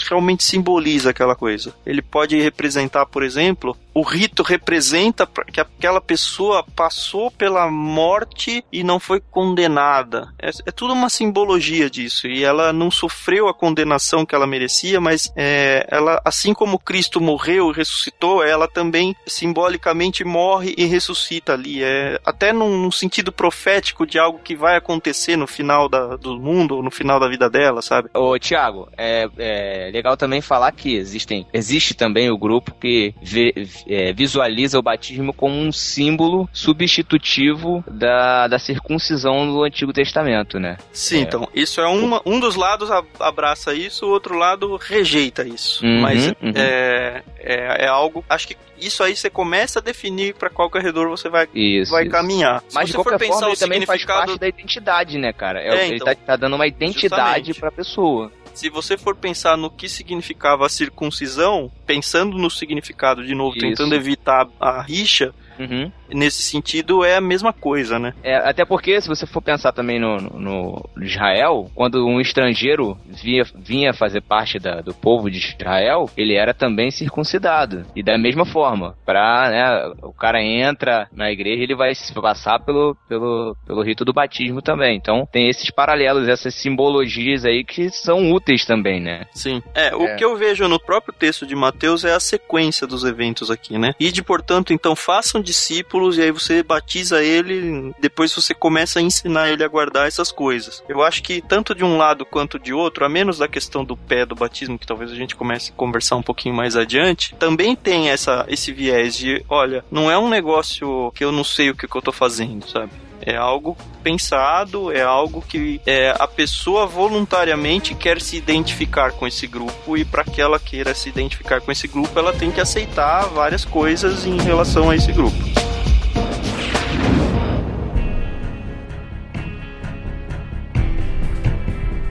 [0.10, 1.74] realmente simboliza aquela coisa.
[1.86, 8.84] Ele pode representar, por exemplo, o rito representa que aquela pessoa passou pela morte e
[8.84, 10.34] não foi condenada.
[10.40, 12.28] É, é tudo uma simbologia disso.
[12.28, 17.20] E ela não sofreu a condenação que ela merecia, mas é, ela, assim como Cristo
[17.20, 21.84] morreu e ressuscitou, ela também simbolicamente morre e ressuscita ali.
[21.84, 26.40] É, até num, num sentido profético de algo que vai acontecer no final da, do
[26.40, 28.10] mundo, ou no final da vida dela, sabe?
[28.14, 33.54] Ô, Tiago, é, é legal também falar que existem, existe também o grupo que vê,
[33.90, 40.78] é, visualiza o batismo como um símbolo substitutivo da, da circuncisão do Antigo Testamento, né?
[40.94, 41.22] Sim, é.
[41.22, 45.84] então, isso é uma, um dos lados abraça isso, o outro lado rejeita isso.
[45.84, 46.54] Uhum, Mas uhum.
[46.56, 51.10] É, é, é, algo, acho que isso aí você começa a definir para qual corredor
[51.10, 52.12] você vai, isso, vai isso.
[52.12, 52.64] caminhar.
[52.68, 55.62] Se Mas de qualquer forma, ele também faz parte da identidade, né, cara?
[55.62, 59.16] É, é ele então, tá, tá, dando uma identidade para a pessoa se você for
[59.16, 63.66] pensar no que significava a circuncisão, pensando no significado de novo, Isso.
[63.66, 65.92] tentando evitar a rixa, Uhum.
[66.12, 68.14] Nesse sentido, é a mesma coisa, né?
[68.24, 73.44] É, até porque, se você for pensar também no, no Israel, quando um estrangeiro vinha,
[73.56, 77.86] vinha fazer parte da, do povo de Israel, ele era também circuncidado.
[77.96, 82.96] E da mesma forma, pra, né, o cara entra na igreja, ele vai passar pelo,
[83.08, 84.98] pelo, pelo rito do batismo também.
[84.98, 89.26] Então, tem esses paralelos, essas simbologias aí que são úteis também, né?
[89.34, 89.62] Sim.
[89.74, 90.16] É, o é.
[90.16, 93.94] que eu vejo no próprio texto de Mateus é a sequência dos eventos aqui, né?
[94.00, 99.02] E de, portanto, então, façam discípulos e aí você batiza ele, depois você começa a
[99.02, 100.84] ensinar ele a guardar essas coisas.
[100.88, 103.98] Eu acho que tanto de um lado quanto de outro, a menos da questão do
[103.98, 107.76] pé do batismo, que talvez a gente comece a conversar um pouquinho mais adiante, também
[107.76, 111.76] tem essa, esse viés de, olha, não é um negócio que eu não sei o
[111.76, 112.92] que, que eu tô fazendo, sabe?
[113.22, 119.46] É algo pensado, é algo que é, a pessoa voluntariamente quer se identificar com esse
[119.46, 123.26] grupo e para que ela queira se identificar com esse grupo, ela tem que aceitar
[123.26, 125.38] várias coisas em relação a esse grupo.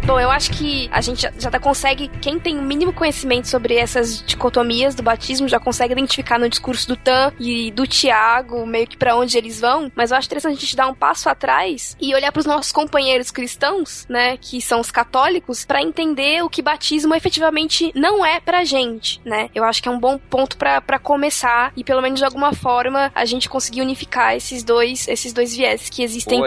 [0.08, 3.46] Bom, eu acho que a gente já, já tá, consegue, quem tem o mínimo conhecimento
[3.46, 8.66] sobre essas dicotomias do batismo, já consegue identificar no discurso do Tan e do Tiago,
[8.66, 11.28] meio que para onde eles vão, mas eu acho interessante a gente dar um passo
[11.28, 16.42] atrás e olhar para os nossos companheiros cristãos, né, que são os católicos, para entender
[16.42, 19.50] o que batismo efetivamente não é pra gente, né?
[19.54, 23.12] Eu acho que é um bom ponto para começar e pelo menos de alguma forma
[23.14, 26.40] a gente conseguir unificar esses dois esses dois viés que existem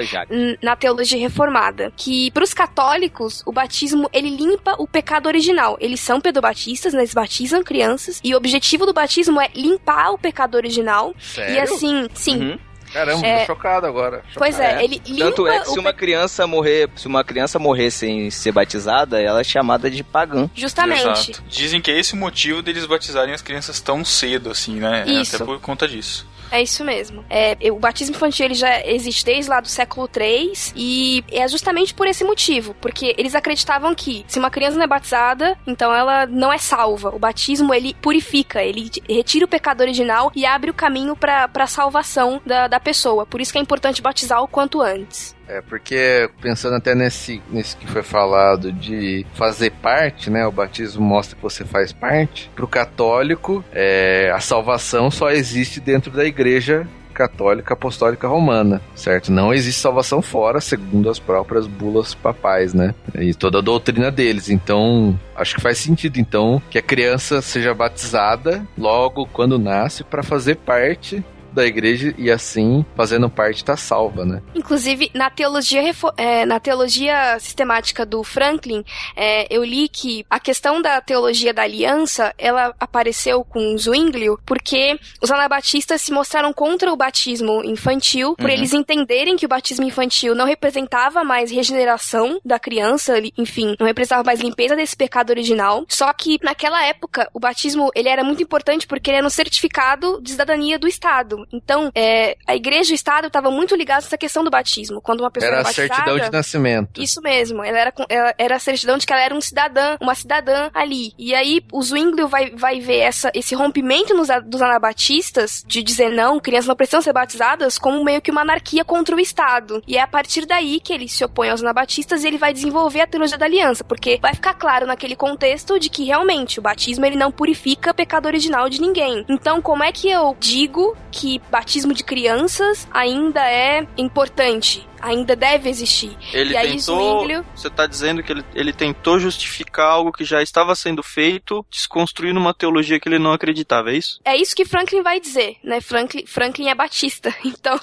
[0.63, 5.78] na teologia reformada, que para os católicos o batismo ele limpa o pecado original.
[5.82, 7.02] Eles são pedobatistas, né?
[7.02, 11.14] Eles batizam crianças e o objetivo do batismo é limpar o pecado original.
[11.20, 11.56] Sério?
[11.56, 12.52] E assim, sim.
[12.52, 12.60] Uhum.
[12.94, 13.40] Caramba, É.
[13.42, 14.24] tô chocado agora.
[14.36, 17.92] Pois é, ele limpa Tanto é que se uma criança morrer, se uma criança morrer
[17.92, 20.50] sem ser batizada, ela é chamada de pagã.
[20.56, 21.02] Justamente.
[21.02, 21.44] Exato.
[21.50, 25.04] Dizem que é esse o motivo deles batizarem as crianças tão cedo, assim, né?
[25.08, 25.36] Isso.
[25.36, 26.26] Até por conta disso.
[26.52, 27.24] É isso mesmo.
[27.30, 31.94] É, o batismo infantil ele já existe desde lá do século III e é justamente
[31.94, 36.26] por esse motivo, porque eles acreditavam que se uma criança não é batizada, então ela
[36.26, 37.16] não é salva.
[37.16, 41.68] O batismo ele purifica, ele retira o pecado original e abre o caminho para a
[41.68, 43.26] salvação da, da pessoa.
[43.26, 45.34] Por isso que é importante batizar o quanto antes.
[45.52, 50.48] É, porque pensando até nesse, nesse que foi falado de fazer parte, né?
[50.48, 52.50] O batismo mostra que você faz parte.
[52.56, 59.30] Pro católico, é, a salvação só existe dentro da igreja católica apostólica romana, certo?
[59.30, 62.96] Não existe salvação fora, segundo as próprias bulas papais, né?
[63.14, 64.50] E toda a doutrina deles.
[64.50, 70.24] Então, acho que faz sentido, então, que a criança seja batizada logo quando nasce para
[70.24, 74.42] fazer parte da igreja e assim, fazendo parte, tá salva, né?
[74.56, 75.82] Inclusive, na teologia,
[76.18, 78.84] é, na teologia sistemática do Franklin,
[79.16, 85.00] é, eu li que a questão da teologia da aliança, ela apareceu com Zwinglio porque
[85.22, 88.52] os anabatistas se mostraram contra o batismo infantil, por Uhum.
[88.52, 94.24] eles entenderem que o batismo infantil não representava mais regeneração da criança, enfim, não representava
[94.24, 95.86] mais limpeza desse pecado original.
[95.88, 100.22] Só que, naquela época, o batismo, ele era muito importante porque ele era um certificado
[100.22, 101.40] de cidadania do Estado.
[101.51, 105.01] Então, é, a igreja e o Estado estavam muito ligados nessa questão do batismo.
[105.01, 107.01] Quando uma pessoa Era era a certidão batizada, de nascimento.
[107.01, 110.15] isso mesmo, ela era, ela era a certidão de que ela era um cidadã, uma
[110.15, 111.13] cidadã ali.
[111.17, 115.82] E aí o Zwinglio vai, vai ver essa, esse rompimento nos, a- dos anabatistas de
[115.82, 119.82] dizer não, crianças não precisam ser batizadas como meio que uma anarquia contra o Estado.
[119.88, 123.01] E é a partir daí que ele se opõe aos anabatistas e ele vai desenvolver
[123.01, 127.06] a teologia da aliança, porque vai ficar claro naquele contexto de que realmente o batismo
[127.06, 129.25] ele não purifica pecado original de ninguém.
[129.30, 134.88] Então, como é que eu digo que batismo de crianças ainda é importante?
[135.02, 136.15] Ainda deve existir.
[136.32, 137.20] Ele E aí, tentou.
[137.22, 141.65] Zwinglio- Você tá dizendo que ele, ele tentou justificar algo que já estava sendo feito,
[141.72, 144.20] desconstruindo uma teologia que ele não acreditava, é isso?
[144.24, 145.82] É isso que Franklin vai dizer, né?
[145.82, 147.80] Franklin, Franklin é batista, então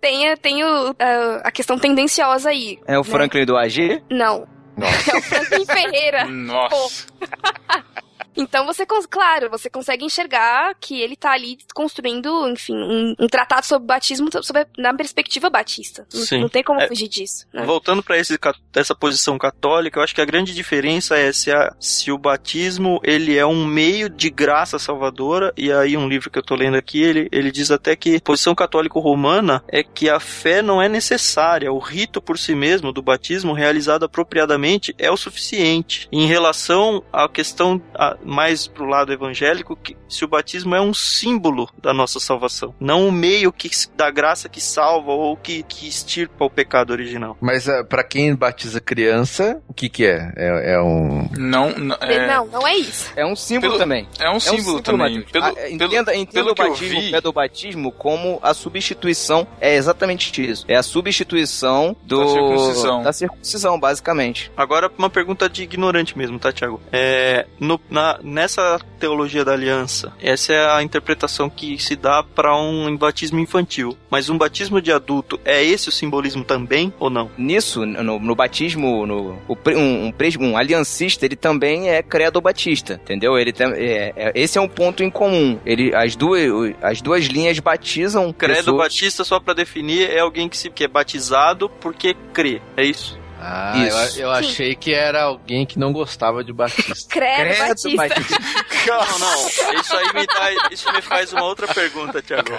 [0.00, 2.78] tem, a- tem o, a, a questão tendenciosa aí.
[2.86, 3.08] É o né?
[3.10, 4.02] Franklin do AG?
[4.10, 5.10] Não, Nossa.
[5.10, 6.24] é o Franklin Ferreira.
[6.26, 7.06] Nossa.
[8.36, 13.66] Então você, claro, você consegue enxergar que ele tá ali construindo, enfim, um, um tratado
[13.66, 16.06] sobre batismo sobre, na perspectiva batista.
[16.12, 16.40] Não- Sim.
[16.40, 17.46] Não, tem como É, fugir disso.
[17.52, 17.64] Né?
[17.64, 22.10] Voltando para essa posição católica, eu acho que a grande diferença é se, a- se
[22.10, 26.42] o batismo ele é um meio de graça salvadora, e aí um livro que eu
[26.42, 30.62] tô lendo aqui, ele, ele diz até que a posição católico-romana é que a fé
[30.62, 36.08] não é necessária, o rito por si mesmo do batismo realizado apropriadamente é o suficiente.
[36.12, 40.94] Em relação à questão a- mais pro lado evangélico, que se o batismo é um
[40.94, 45.88] símbolo da nossa salvação, não um meio que da graça que salva ou que, que
[45.88, 47.36] extirpa o pecado original.
[47.40, 50.32] Mas ah, pra quem batiza criança, o que que é?
[50.36, 51.28] É, é um...
[51.36, 53.10] Não, não, é, Não, não é isso.
[53.16, 54.08] É um símbolo Pelo- também.
[54.18, 55.22] é um símbolo também.
[55.22, 58.54] Pelo, Ah, pelo, entenda entenda pelo o que eu batismo, vi- o pedobatismo como a
[58.54, 59.46] substituição.
[59.60, 60.64] É exatamente isso.
[60.68, 63.02] É a substituição do, Da circuncisão.
[63.02, 64.50] da circuncisão, basicamente.
[64.56, 66.80] Agora, uma pergunta de ignorante mesmo, tá, Tiago?
[66.92, 72.56] É, no- na- nessa teologia da aliança, essa é a interpretação que se dá para
[72.56, 73.96] um batismo infantil.
[74.10, 77.30] Mas um batismo de adulto, é esse o simbolismo também ou não?
[77.38, 83.00] Nisso, no, no batismo, no, o um, um, um aliancista, ele também é credo batista,
[83.02, 83.38] entendeu?
[83.38, 85.58] Ele tam- é- é- esse é um ponto em comum.
[85.64, 86.42] Ele, as, duas,
[86.82, 90.84] as duas linhas batizam Credo pessoas- batista, só para definir, é alguém que, se, que
[90.84, 92.60] é batizado porque crê.
[92.76, 93.18] É isso?
[93.44, 94.20] Ah, Isso.
[94.20, 96.94] eu, eu achei que era alguém que não gostava de batista.
[97.10, 97.96] Credo, batista.
[97.96, 98.38] batista.
[98.86, 99.80] Não, não.
[99.80, 102.52] Isso aí me, dá, isso me faz uma outra pergunta, Tiago.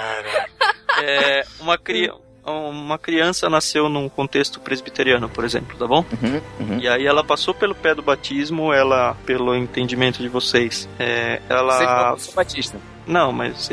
[1.02, 2.12] É, uma, cri,
[2.46, 6.06] uma criança nasceu num contexto presbiteriano, por exemplo, tá bom?
[6.22, 6.80] Uhum, uhum.
[6.80, 11.54] E aí ela passou pelo pé do batismo, ela, pelo entendimento de vocês, é, Você
[11.54, 12.18] ela...
[12.18, 12.78] sou batista.
[13.06, 13.70] Não, mas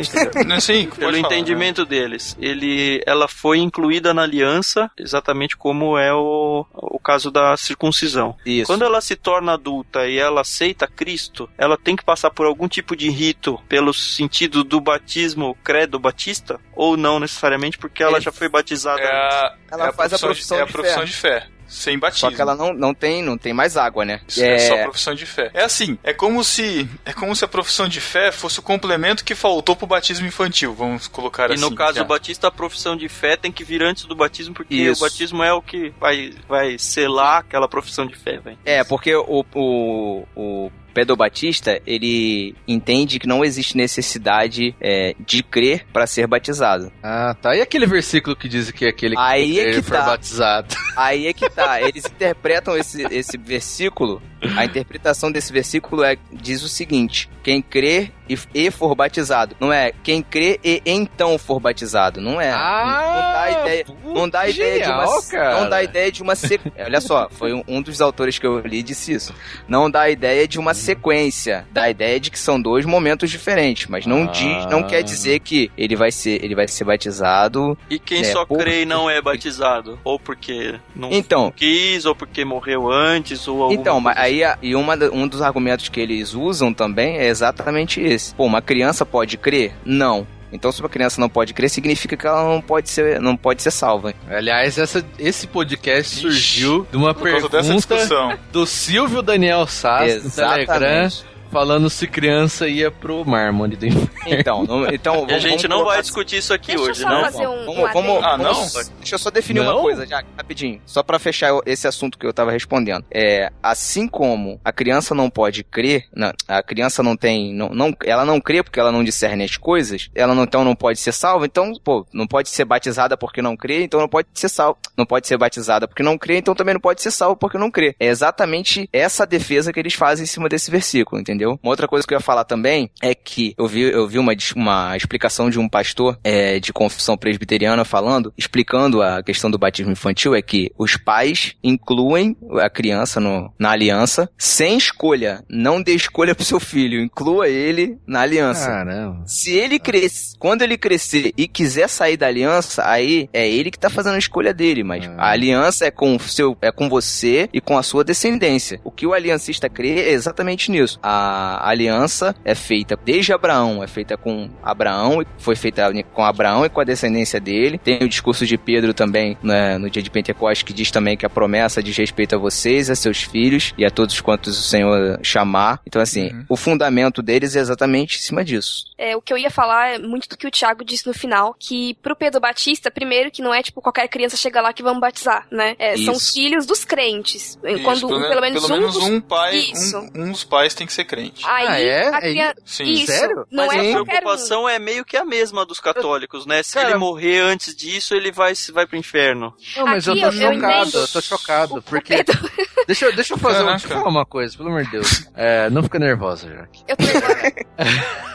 [0.61, 6.12] Sim, pode Pelo falar, entendimento deles, ele, ela foi incluída na aliança, exatamente como é
[6.12, 8.37] o, o caso da circuncisão.
[8.45, 8.66] Isso.
[8.66, 12.69] Quando ela se torna adulta e ela aceita Cristo, ela tem que passar por algum
[12.69, 16.61] tipo de rito pelo sentido do batismo credo batista?
[16.75, 20.19] Ou não necessariamente, porque ela Ele- já foi batizada É a, Ela é faz a
[20.19, 21.07] profissão, profissão de, é a de profissão fé.
[21.07, 21.60] de fé.
[21.71, 22.29] Sem batismo.
[22.29, 24.21] Só que ela não, não, tem, não tem mais água, né?
[24.27, 24.59] Isso é...
[24.59, 25.51] só profissão de fé.
[25.55, 29.25] É assim, é como se é como se a profissão de fé fosse o complemento
[29.25, 31.63] que faltou pro batismo infantil, vamos colocar E assim.
[31.63, 32.03] no caso já.
[32.03, 35.01] do batista, a profissão de fé tem que vir antes do batismo, porque Isso.
[35.03, 38.59] o batismo é o que vai, vai selar aquela profissão de fé, velho.
[38.65, 45.87] É, porque o, o, o pedobatista, ele entende que não existe necessidade é, de crer
[45.92, 46.92] para ser batizado.
[47.03, 47.57] Ah, tá.
[47.57, 50.07] E aquele versículo que diz que aquele que Aí é que for tá.
[50.07, 50.74] batizado?
[50.96, 54.20] Aí é que tá, eles interpretam esse, esse versículo,
[54.57, 59.72] a interpretação desse versículo é, diz o seguinte, quem crê e, e for batizado, não
[59.72, 62.50] é quem crê e então for batizado, não é.
[62.53, 65.61] não dá ideia, não dá ideia de uma, genial, cara.
[65.61, 66.85] não dá ideia de uma sequência.
[66.85, 69.35] Olha só, foi um, um dos autores que eu li disse isso.
[69.68, 74.07] Não dá ideia de uma sequência, dá ideia de que são dois momentos diferentes, mas
[74.07, 74.26] não Ah.
[74.33, 78.24] diz, não quer dizer que ele vai ser, ele vai ser batizado E quem É,
[78.24, 79.98] só por- crê e não é batizado?
[80.05, 81.50] Ou porque não Então.
[81.55, 85.88] quis, ou porque morreu antes, ou alguma Então, mas aí e uma, um dos argumentos
[85.88, 88.35] que eles usam também é exatamente esse.
[88.35, 89.75] Pô, uma criança pode crer?
[89.85, 90.27] Não.
[90.53, 93.62] Então, se uma criança não pode crer, significa que ela não pode ser, não pode
[93.62, 94.12] ser salva.
[94.29, 98.37] Aliás, essa, esse podcast surgiu de uma pergunta discussão.
[98.51, 101.25] do Silvio Daniel Sass no Telegram, Exatamente.
[101.51, 104.11] Falando se criança ia pro mármore do inferno.
[104.27, 107.05] Então, não- então E a vamos- gente vamos não vai discutir isso aqui Deixa hoje,
[107.05, 107.21] não?
[107.23, 108.25] fazer um, Vamos, vamos.
[108.25, 108.55] Ah, não?
[108.55, 109.73] vamos- deixa eu só definir Não?
[109.75, 110.81] uma coisa, já, rapidinho.
[110.87, 113.05] Só pra fechar esse assunto que eu tava respondendo.
[113.11, 117.95] É, assim como a criança não pode crer, não, a criança não tem, não, não,
[118.05, 121.13] ela não crê porque ela não discerne as coisas, ela não, então não pode ser
[121.13, 124.79] salva, então, pô, não pode ser batizada porque não crê, então não pode ser salva.
[124.97, 127.71] Não pode ser batizada porque não crê, então também não pode ser salva porque não
[127.71, 127.95] crê.
[127.99, 131.39] É exatamente essa defesa que eles fazem em cima desse versículo, entendeu?
[131.46, 134.33] Uma outra coisa que eu ia falar também é que eu vi, eu vi uma,
[134.57, 139.92] uma explicação de um pastor é, de confissão presbiteriana falando, explicando a questão do batismo
[139.92, 145.44] infantil, é que os pais incluem a criança no, na aliança sem escolha.
[145.48, 148.66] Não dê escolha pro seu filho, inclua ele na aliança.
[148.66, 149.22] Caramba.
[149.26, 153.79] Se ele crescer, quando ele crescer e quiser sair da aliança, aí é ele que
[153.79, 155.14] tá fazendo a escolha dele, mas Ah.
[155.18, 158.81] a aliança é com seu, é com você e com a sua descendência.
[158.85, 160.98] O que o aliancista crê é exatamente nisso.
[161.03, 161.30] A
[161.62, 166.69] aliança é feita desde Abraão, é feita com Abraão, e foi feita com Abraão e
[166.69, 167.79] com a descendência dele.
[167.79, 171.27] Tem o discurso de Pedro também né, no dia de Pentecostes que diz também que
[171.27, 175.19] a promessa diz respeito a vocês, a seus filhos e a todos quantos o Senhor
[175.23, 175.81] chamar.
[175.87, 176.45] Então assim, Uhum.
[176.49, 178.85] o fundamento deles é exatamente em cima disso.
[178.99, 181.57] É, o que eu ia falar é muito do que o Thiago disse no final,
[181.59, 185.01] que pro Pedro Batista, primeiro que não é tipo qualquer criança chega lá que vamos
[185.01, 185.75] batizar, né?
[185.79, 187.59] É, são filhos dos crentes.
[187.64, 189.05] Isso, Quando pelo, pelo menos, pelo um, menos dos...
[189.05, 189.99] um pai, Isso.
[190.14, 191.20] um, um dos pais tem que ser crente.
[191.45, 192.09] Aí Ah, é?
[192.09, 192.55] a É criança...
[192.65, 192.85] Sim.
[192.85, 193.07] Isso.
[193.07, 193.47] Sério?
[193.51, 194.05] Não Mas é a um.
[194.05, 196.63] preocupação é meio que a mesma dos católicos, né?
[196.63, 199.55] Se Cara- ele morrer antes disso, ele vai, vai pro inferno.
[199.77, 202.17] Não, mas Aqui eu tô eu- chocado, eu tô chocado, O- o porque...
[202.17, 202.39] Pedro-
[202.87, 203.79] Deixa, eu- deixa eu fazer, um- Caraca.
[203.79, 205.29] deixa eu falar uma coisa, pelo amor de Deus.
[205.37, 206.83] É, não fica nervosa, Jaque.
[206.89, 207.05] Eu tô,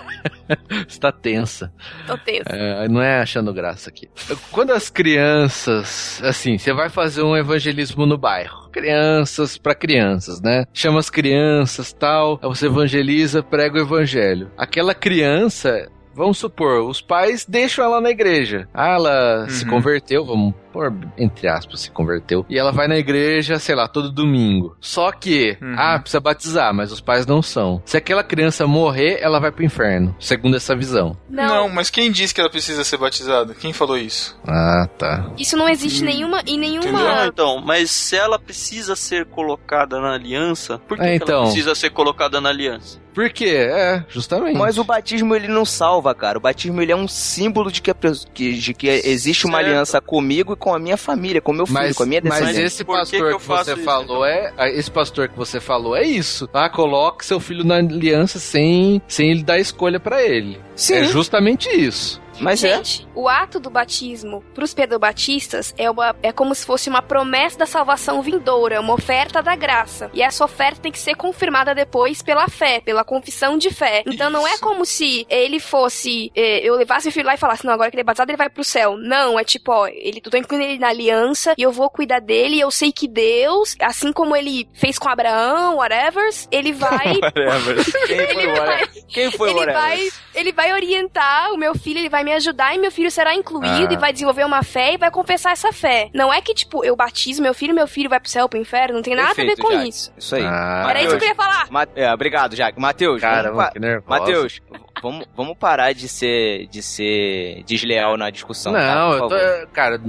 [0.87, 1.71] Você tá tensa.
[2.07, 2.49] tô tensa.
[2.49, 4.09] É, não é achando graça aqui.
[4.51, 8.69] Quando as crianças, assim, você vai fazer um evangelismo no bairro.
[8.71, 10.65] Crianças pra crianças, né?
[10.73, 14.51] Chama as crianças, tal, aí você evangeliza, prega o evangelho.
[14.57, 18.67] Aquela criança, vamos supor, os pais deixam ela na igreja.
[18.73, 19.69] Ah, ela se Uhum.
[19.71, 22.45] converteu, vamos pôr entre aspas, se converteu.
[22.49, 24.75] E ela vai na igreja, sei lá, todo domingo.
[24.81, 25.75] Só que, Uhum.
[25.77, 27.81] ah, precisa batizar, mas os pais não são.
[27.85, 31.15] Se aquela criança morrer, ela vai pro inferno, segundo essa visão.
[31.29, 31.45] Não.
[31.45, 33.53] Não, mas quem disse que ela precisa ser batizada?
[33.53, 34.37] Quem falou isso?
[34.45, 35.31] Ah, tá.
[35.37, 37.25] isso não existe nenhuma em Não, nenhuma.
[37.27, 41.35] então, mas se ela precisa ser colocada na aliança, por que, É, que então.
[41.35, 42.99] ela precisa ser colocada na aliança?
[43.15, 43.45] Por quê?
[43.71, 44.57] É, justamente.
[44.57, 46.37] Mas o batismo ele não salva, cara.
[46.37, 49.57] O batismo ele é um símbolo de que, a pe- que- de que existe uma
[49.59, 49.67] Certo.
[49.69, 52.33] aliança comigo e com a minha família, com meu filho, Mas, com a minha mas
[52.39, 52.63] descendência.
[52.65, 54.53] esse Por que pastor que que, você isso, falou é.
[54.57, 56.49] ah, Esse pastor que você falou é isso.
[56.53, 60.59] Ah, coloque seu filho na aliança sem, sem ele dar escolha pra ele.
[60.75, 62.21] Sim, É justamente isso.
[62.39, 62.75] Mas é.
[62.77, 67.59] Gente, o ato do batismo pros pedobatistas é, uma, é como se fosse uma promessa
[67.59, 70.09] da salvação vindoura, uma oferta da graça.
[70.13, 74.03] E essa oferta tem que ser confirmada depois pela fé, pela confissão de fé.
[74.05, 74.61] Então não é Isso.
[74.61, 76.31] como se ele fosse.
[76.35, 78.37] eh, eu levasse meu filho lá e falasse, não, agora que ele é batizado, ele
[78.37, 78.97] vai pro céu.
[78.97, 82.19] Não, é tipo, ó, ele, eu tô incluindo ele na aliança e eu vou cuidar
[82.19, 82.55] dele.
[82.57, 87.13] E eu sei que Deus, assim como ele fez com Abraão, whatever, ele vai.
[88.07, 89.03] Quem foi ele o vai Whatever?
[89.07, 89.81] Quem foi o ele Whatever?
[89.81, 93.33] vai, ele vai orientar o meu filho, ele vai me ajudar e meu filho será
[93.33, 93.93] incluído Ah.
[93.93, 96.09] e vai desenvolver uma fé e vai confessar essa fé.
[96.13, 98.95] Não é que, tipo, eu batizo meu filho, meu filho vai pro céu, pro inferno,
[98.95, 99.89] não tem nada a ver Perfeito, com Jaque.
[99.89, 100.13] isso.
[100.17, 100.43] Isso aí.
[100.43, 101.67] Ah, Era isso que eu queria falar.
[101.69, 102.79] Ma- é, obrigado, Jaque.
[102.81, 104.19] Matheus, Cara, vamos pa- que nervosa.
[104.19, 104.61] Matheus,
[105.01, 108.73] vamos, vamos parar de ser, de ser desleal na discussão.
[108.73, 108.95] tá?
[108.95, 110.01] Não, Por eu tô, cara,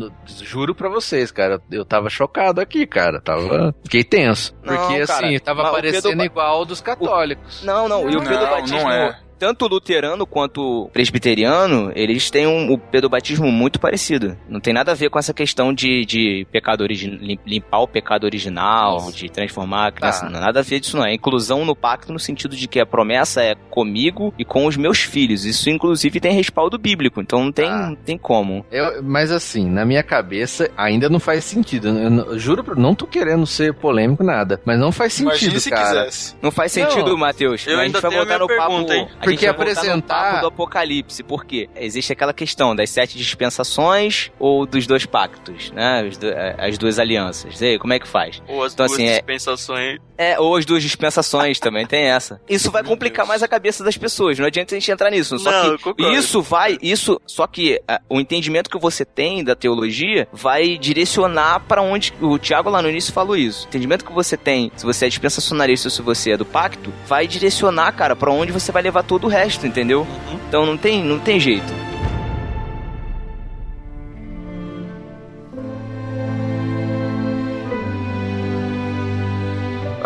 [0.42, 5.26] juro pra vocês, cara, eu tava chocado aqui, cara, tava, fiquei tenso, Não, porque cara,
[5.26, 7.62] assim, tava o parecendo Pedro- igual dos católicos.
[7.62, 9.18] Não, não, e o Não, pedobatismo, não é.
[9.39, 14.37] Tanto luterano quanto presbiteriano, eles têm um, o pedobatismo muito parecido.
[14.49, 18.24] Não tem nada a ver com essa questão de, de pecado origi- limpar o pecado
[18.24, 20.26] original, de transformar a criança.
[20.26, 20.30] Tá.
[20.30, 21.05] Não, nada a ver disso, não.
[21.07, 24.76] É inclusão no pacto no sentido de que a promessa é comigo e com os
[24.76, 25.45] meus filhos.
[25.45, 28.64] Isso, inclusive, tem respaldo bíblico, então não tem, não tem como.
[28.70, 31.89] Eu, mas assim, na minha cabeça ainda não faz sentido.
[31.89, 35.61] Eu, não- eu juro, não tô querendo ser polêmico nada, mas não faz Imagine sentido,
[35.61, 36.05] se cara.
[36.05, 36.37] quisesse.
[36.43, 37.66] Não faz sentido, Matheus.
[37.66, 38.70] eu ainda a gente vai tenho a voltar no minha papo.
[38.72, 39.09] pergunta, hein?
[39.27, 41.22] A Porque gente vai voltar no apresentar- papo do Apocalipse.
[41.22, 41.68] Por quê?
[41.77, 46.05] Existe aquela questão das sete dispensações ou dos dois pactos, né?
[46.09, 47.61] Os do- eh, As duas alianças.
[47.61, 48.43] E aí, como é que faz?
[48.49, 49.99] Ou as Então, duas assim, é- dispensações.
[50.18, 52.41] É, ou as duas dispensações também tem essa.
[52.49, 53.29] Isso vai complicar Deus.
[53.29, 54.39] mais a cabeça das pessoas.
[54.39, 55.39] Não adianta a gente entrar nisso.
[55.39, 59.45] Só Não, eu que isso vai, isso, só que ah, o entendimento que você tem
[59.45, 63.66] da teologia vai direcionar pra onde o Tiago lá no início falou isso.
[63.66, 66.93] O entendimento que você tem, se você é dispensacionalista ou se você é do pacto,
[67.07, 70.01] vai direcionar, cara, pra onde você vai levar todo o resto, entendeu?
[70.01, 70.39] Uhum.
[70.49, 71.73] Então não tem, não tem jeito.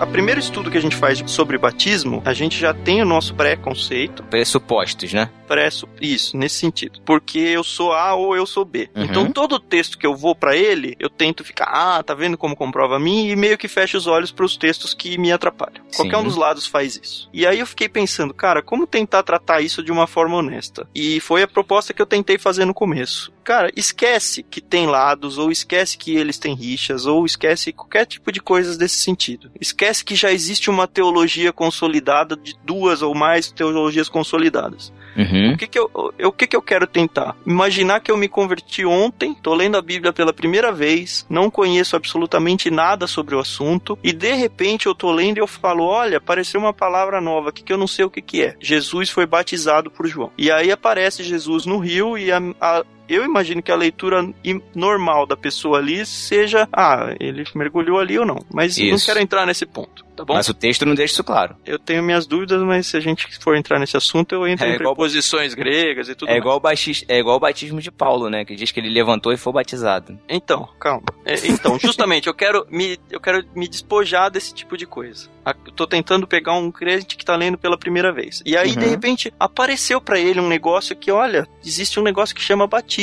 [0.00, 3.34] A primeiro estudo que a gente faz sobre batismo, a gente já tem o nosso
[3.34, 5.28] pré-conceito, Pressupostos, né?
[5.50, 7.00] preço isso, nesse sentido.
[7.04, 8.88] Porque eu sou A ou eu sou B.
[8.94, 9.02] Uhum.
[9.02, 12.54] Então todo texto que eu vou pra ele, eu tento ficar, ah, tá vendo como
[12.54, 13.26] comprova a mim?
[13.26, 15.82] E meio que fecho os olhos pros textos que me atrapalham.
[15.96, 16.22] Qualquer Sim.
[16.22, 17.28] um dos lados faz isso.
[17.32, 20.88] E aí eu fiquei pensando, cara, como tentar tratar isso de uma forma honesta?
[20.94, 23.32] E foi a proposta que eu tentei fazer no começo.
[23.42, 28.30] Cara, esquece que tem lados, ou esquece que eles têm rixas, ou esquece qualquer tipo
[28.30, 29.50] de coisas desse sentido.
[29.60, 34.92] Esquece que já existe uma teologia consolidada de duas ou mais teologias consolidadas.
[35.16, 35.54] Uhum.
[35.54, 37.36] O que que eu, eu- o que que eu quero tentar?
[37.44, 41.96] Imaginar que eu me converti ontem, tô lendo a Bíblia pela primeira vez, não conheço
[41.96, 46.18] absolutamente nada sobre o assunto, e de repente eu tô lendo e eu falo, olha,
[46.18, 48.54] apareceu uma palavra nova aqui que eu não sei o que que é.
[48.60, 50.30] Jesus foi batizado por João.
[50.38, 52.84] E aí aparece Jesus no rio e a- a-
[53.14, 54.26] eu imagino que a leitura
[54.74, 58.38] normal da pessoa ali seja, ah, ele mergulhou ali ou não.
[58.52, 59.06] Mas não Isso.
[59.06, 60.34] quero entrar nesse ponto, tá bom?
[60.34, 61.56] Mas o texto não deixa isso claro.
[61.66, 64.70] Eu tenho minhas dúvidas, mas se a gente for entrar nesse assunto, eu entro É
[64.70, 66.40] em igual- preposições gregas e tudo É mais.
[66.42, 68.44] igual, o batis- é igual o batismo de Paulo, né?
[68.44, 70.18] Que diz que ele levantou e foi batizado.
[70.28, 71.02] Então, calma.
[71.24, 75.28] É, então, justamente, eu quero me, eu quero me despojar desse tipo de coisa.
[75.66, 78.42] Eu tô tentando pegar um crente que tá lendo pela primeira vez.
[78.46, 78.90] E aí, de Uhum.
[78.90, 82.99] repente, apareceu pra ele um negócio que, olha, existe um negócio que chama batismo.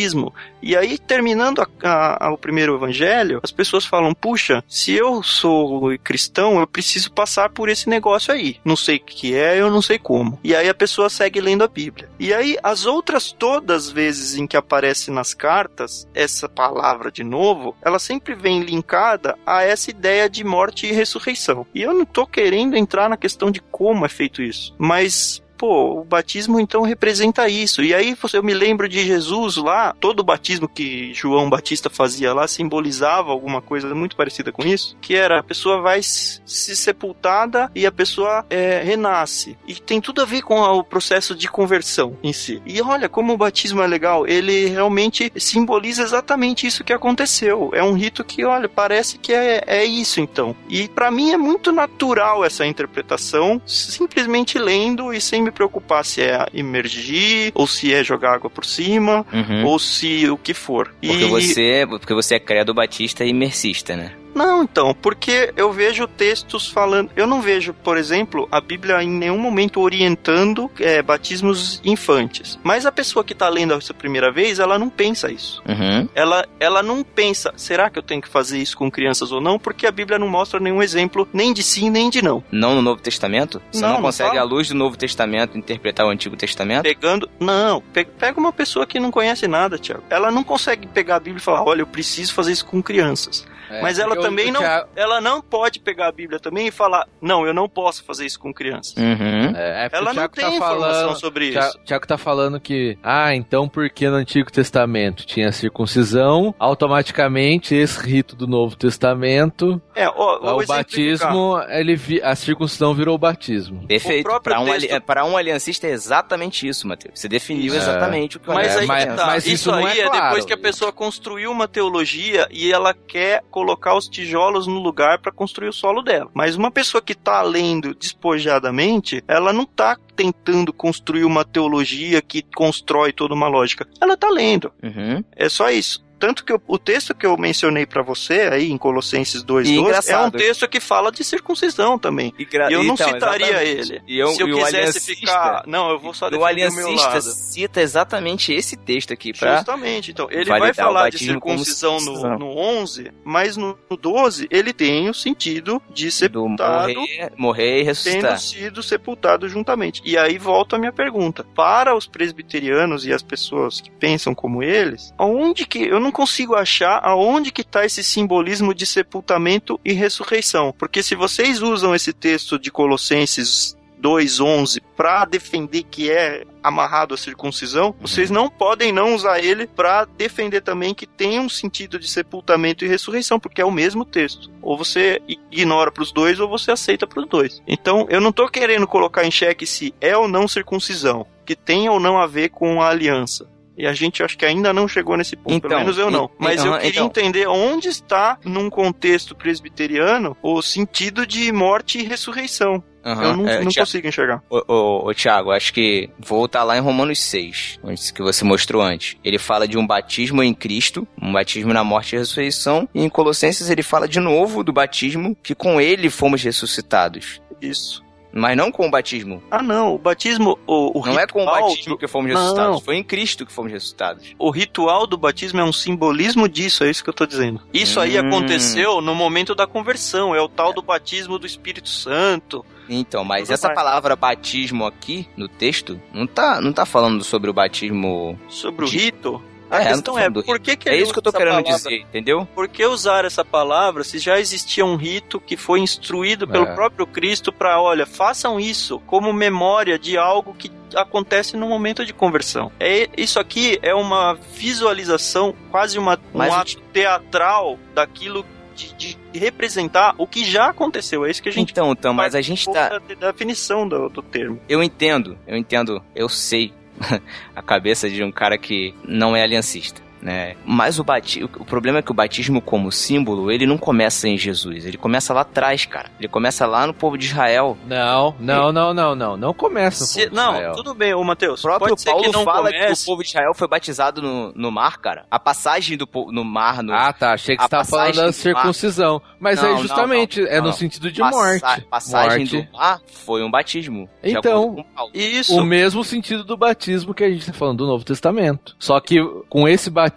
[0.61, 5.21] E aí, terminando a- a- a- o primeiro evangelho, as pessoas falam: puxa, se eu
[5.23, 8.57] sou cristão, eu preciso passar por esse negócio aí.
[8.63, 10.39] Não sei o que é, eu não sei como.
[10.43, 12.09] E aí a pessoa segue lendo a Bíblia.
[12.19, 17.23] E aí, as outras todas as vezes em que aparece nas cartas essa palavra de
[17.23, 21.65] novo, ela sempre vem linkada a essa ideia de morte e ressurreição.
[21.73, 26.01] E eu não tô querendo entrar na questão de como é feito isso, mas Pô,
[26.01, 27.83] o batismo então representa isso.
[27.83, 32.33] E aí eu me lembro de Jesus lá, todo o batismo que João Batista fazia
[32.33, 36.75] lá simbolizava alguma coisa muito parecida com isso, que era a pessoa vai se se
[36.75, 39.57] sepultada e a pessoa é, renasce.
[39.67, 42.61] E tem tudo a ver com o processo de conversão em si.
[42.65, 47.71] E olha como o batismo é legal, ele realmente simboliza exatamente isso que aconteceu.
[47.73, 50.55] É um rito que, olha, parece que é, é isso então.
[50.69, 56.21] E pra mim é muito natural essa interpretação, simplesmente lendo e sem me preocupar se
[56.21, 59.65] é imergir ou se é jogar água por cima Uhum.
[59.65, 60.93] ou se o que for.
[61.01, 64.11] Porque, E- você, porque você é credo batista e imersista, né?
[64.37, 67.09] Não, então, porque eu vejo textos falando.
[67.15, 72.57] Eu não vejo, por exemplo, a Bíblia em nenhum momento orientando é, batismos infantes.
[72.63, 75.61] Mas a pessoa que está lendo essa primeira vez, ela não pensa isso.
[75.67, 76.07] Uhum.
[76.15, 79.57] Ela, ela não pensa, será que eu tenho que fazer isso com crianças ou não?
[79.59, 82.43] Porque a Bíblia não mostra nenhum exemplo nem de sim nem de não.
[82.51, 83.61] Não no Novo Testamento?
[83.71, 86.83] Você não, Não, consegue, à luz do Novo Testamento, interpretar o Antigo Testamento?
[86.83, 87.29] Pegando.
[87.39, 90.03] Não, pe- pega uma pessoa que não conhece nada, Tiago.
[90.09, 93.45] Ela não consegue pegar a Bíblia e falar: olha, eu preciso fazer isso com crianças.
[93.69, 94.61] É, Mas ela o- também o não,
[94.95, 98.39] ela não pode pegar a Bíblia também e falar, não, eu não posso fazer isso
[98.39, 98.95] com crianças.
[98.97, 99.53] Uhum.
[99.55, 101.79] É, é porque Ela não Thiago tem tá informação falando, sobre isso.
[101.85, 108.35] Tiago tá falando que, ah, então porque no Antigo Testamento tinha circuncisão, automaticamente esse rito
[108.35, 113.85] do Novo Testamento, É, ó, o batismo, ele vi- a circuncisão virou o batismo.
[113.87, 114.27] Perfeito.
[114.41, 117.19] Para um, texto- pra um aliancista é exatamente isso, Matheus.
[117.19, 117.77] Você definiu É.
[117.77, 119.25] exatamente o que eu Mas É, aí mas- tá.
[119.27, 120.25] mas isso, isso não aí é é, claro.
[120.25, 125.17] depois que a pessoa construiu uma teologia e ela quer colocar os tijolos no lugar
[125.17, 126.29] para construir o solo dela.
[126.31, 132.43] Mas uma pessoa que tá lendo despojadamente, ela não tá tentando construir uma teologia que
[132.55, 133.87] constrói toda uma lógica.
[133.99, 134.71] Ela tá lendo.
[134.83, 135.23] Uhum.
[135.35, 136.05] É só isso.
[136.19, 140.17] Tanto que eu- o texto que eu mencionei pra você aí em Colossenses 2:12 é
[140.19, 142.33] um texto que fala de circuncisão também.
[142.37, 143.91] E, E eu não então, citaria exatamente.
[143.93, 144.01] ele.
[144.07, 146.73] E eu, Se eu o quisesse aliancista- ficar, não, eu vou só o defender o
[146.73, 151.17] meu aliancista cita exatamente esse texto aqui pra Justamente, então, ele vai o falar de
[151.39, 152.37] como circuncisão no, circuncisão.
[152.39, 157.79] no 11, mas no, no 12 ele tem o sentido de do sepultado morrer, morrer
[157.81, 158.29] e ressuscitar.
[158.31, 160.01] tendo sido sepultado juntamente.
[160.05, 161.43] E aí volta a minha pergunta.
[161.55, 166.55] Para os presbiterianos e as pessoas que pensam como eles, aonde que eu não consigo
[166.55, 170.73] achar aonde que está esse simbolismo de sepultamento e ressurreição?
[170.77, 177.17] Porque se vocês usam esse texto de Colossenses 2:11 para defender que é amarrado à
[177.17, 182.07] circuncisão, vocês não podem não usar ele para defender também que tem um sentido de
[182.07, 184.51] sepultamento e ressurreição, porque é o mesmo texto.
[184.61, 187.61] Ou você ignora para os dois ou você aceita para os dois.
[187.67, 191.89] Então, eu não tô querendo colocar em xeque se é ou não circuncisão, que tem
[191.89, 193.47] ou não a ver com a aliança.
[193.77, 196.29] E a gente acho que ainda não chegou nesse ponto, pelo Então, menos eu não.
[196.39, 197.05] Mas eu aham, queria então.
[197.05, 202.83] entender onde está, num contexto presbiteriano, o sentido de morte e ressurreição.
[203.05, 204.41] Aham, eu não, é, não Tia- consigo enxergar.
[204.49, 208.43] Ô, ô, ô, Thiago, acho que vou voltar lá em Romanos 6, onde que você
[208.43, 209.15] mostrou antes.
[209.23, 213.09] Ele fala de um batismo em Cristo, um batismo na morte e ressurreição, e em
[213.09, 217.41] Colossenses ele fala de novo do batismo que com ele fomos ressuscitados.
[217.61, 218.03] Isso.
[218.31, 219.41] Mas não com o batismo.
[219.49, 219.95] Ah, não.
[219.95, 220.59] O batismo.
[220.67, 222.39] O, o não é com o batismo do- que fomos Não.
[222.39, 222.83] ressuscitados.
[222.83, 224.35] Foi em Cristo que fomos ressuscitados.
[224.37, 227.61] O ritual do batismo é um simbolismo disso, é isso que eu tô dizendo.
[227.73, 228.27] Isso aí Hum.
[228.27, 232.65] aconteceu no momento da conversão, é o tal do batismo do Espírito Santo.
[232.89, 237.53] Então, mas essa palavra batismo aqui no texto não tá, não tá falando sobre o
[237.53, 238.39] batismo.
[238.47, 239.41] Sobre o De- rito.
[239.69, 241.73] A É, questão é, por que, que É isso que eu tô querendo palavra?
[241.77, 242.47] dizer, entendeu?
[242.55, 246.73] Por que usar essa palavra se já existia um rito que foi instruído pelo É.
[246.75, 252.13] próprio Cristo para, olha, façam isso como memória de algo que acontece no momento de
[252.13, 252.71] conversão.
[252.79, 258.45] É, isso aqui é uma visualização, quase uma, um Mas ato teatral daquilo
[258.75, 261.25] de, de representar o que já aconteceu.
[261.25, 262.89] É isso que a gente Então, então, mas a gente tá.
[263.19, 264.59] da definição do, do termo.
[264.69, 266.71] Eu entendo, eu entendo, eu sei
[267.55, 270.06] a cabeça de um cara que não é aliancista.
[270.21, 270.55] Né?
[270.65, 274.37] Mas o, bati o problema é que o batismo como símbolo, ele não começa em
[274.37, 276.09] Jesus, ele começa lá atrás, cara.
[276.19, 277.77] Ele começa lá no povo de Israel.
[277.87, 279.37] Não, não, não, não, não.
[279.37, 280.73] Não começa no Se- povo de não, Israel.
[280.73, 281.59] tudo bem, ô Matheus.
[281.59, 283.03] O próprio Paulo que não fala que comece.
[283.03, 285.25] o povo de Israel foi batizado no, no mar, cara.
[285.29, 287.33] A passagem do no mar, no, Ah, tá.
[287.33, 289.21] Achei que você tava falando da circuncisão.
[289.39, 290.73] Mas Não, aí não, justamente não, é no não.
[290.73, 291.81] sentido de passa- morte.
[291.89, 292.61] passagem morte.
[292.63, 294.09] do mar foi um batismo.
[294.23, 294.83] de Então.
[295.13, 295.55] Isso.
[295.55, 298.75] O mesmo sentido do batismo que a gente tá falando do Novo Testamento.
[298.79, 300.07] Só que com esse batismo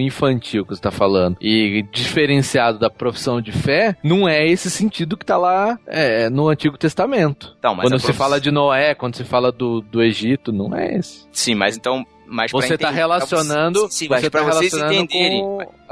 [0.00, 5.16] infantil que você tá falando e diferenciado da profissão de fé, não é esse sentido
[5.16, 7.54] que tá lá é, no Antigo Testamento.
[7.58, 10.74] Então, mas quando se prof- fala de Noé, quando se fala do, do Egito, não
[10.76, 11.26] é esse.
[11.32, 12.04] Sim, mas então.
[12.32, 13.88] Mas pra Você tá entender- relacionando.
[13.90, 15.42] Sim, mas você pra tá vocês entenderem.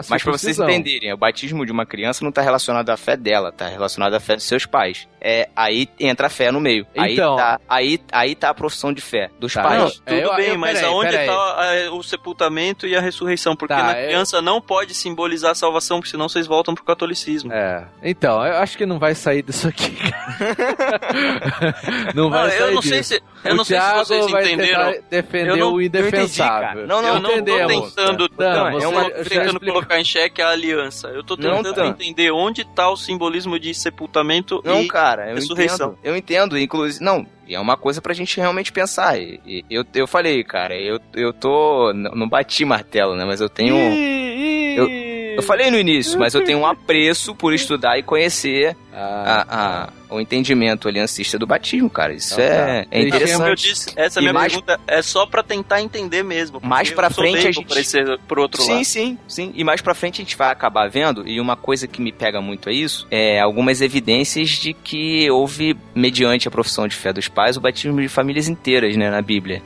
[0.09, 3.51] Mas pra vocês entenderem, o batismo de uma criança não tá relacionado à fé dela,
[3.51, 5.09] tá relacionado à fé dos seus pais.
[5.20, 6.86] É, aí entra a fé no meio.
[6.95, 9.64] Então- aí, tá, aí, aí tá a profissão de fé dos Tá.
[9.64, 9.78] pais.
[9.80, 13.57] Não, É, tudo eu- bem, eu- mas peraí, aonde está o sepultamento e a ressurreição?
[13.57, 16.84] Porque Tá, na eu- criança não pode simbolizar a salvação, porque senão vocês voltam pro
[16.84, 17.53] catolicismo.
[17.53, 17.84] É.
[18.01, 19.93] Então, eu acho que não vai sair disso aqui.
[22.14, 22.95] não vai Não, sair eu não disso.
[22.95, 24.95] sei se eu o não sei se Thiago vocês entenderam.
[25.11, 26.86] defender Eu não- o indefensável.
[26.86, 27.95] Não, não, eu não Entendemos.
[27.95, 31.09] tô tentando, não, você- é uma, tentando colocar em xeque a aliança.
[31.09, 31.86] Eu tô Não, tentando Dan.
[31.89, 35.93] entender onde tá o simbolismo de sepultamento Não, e cara, eu ressurreição.
[35.93, 35.99] entendo.
[36.05, 37.05] Eu entendo, inclusive.
[37.05, 39.18] Não, e é uma coisa pra gente realmente pensar.
[39.18, 41.93] E- e- eu, eu falei, cara, eu, eu tô.
[41.95, 43.24] Não, não bati martelo, né?
[43.24, 43.74] Mas eu tenho.
[43.76, 45.08] Eu
[45.43, 49.89] falei no início, mas eu tenho um apreço por estudar e conhecer Ah, a, a-
[50.11, 52.12] o entendimento aliancista do batismo, cara.
[52.14, 52.62] Isso Então é, tá.
[52.62, 53.07] é Deixa Como eu
[53.53, 53.62] interessante.
[53.68, 56.61] disse, essa E minha mais- pergunta é só pra tentar entender mesmo.
[56.64, 58.84] Mais eu sou frente a gente- esse, por outro Sim, lado.
[58.84, 59.53] sim, sim.
[59.55, 62.41] E mais pra frente a gente vai acabar vendo, e uma coisa que me pega
[62.41, 67.28] muito é isso, é algumas evidências de que houve, mediante a profissão de fé dos
[67.28, 69.62] pais, o batismo de famílias inteiras, né, na Bíblia.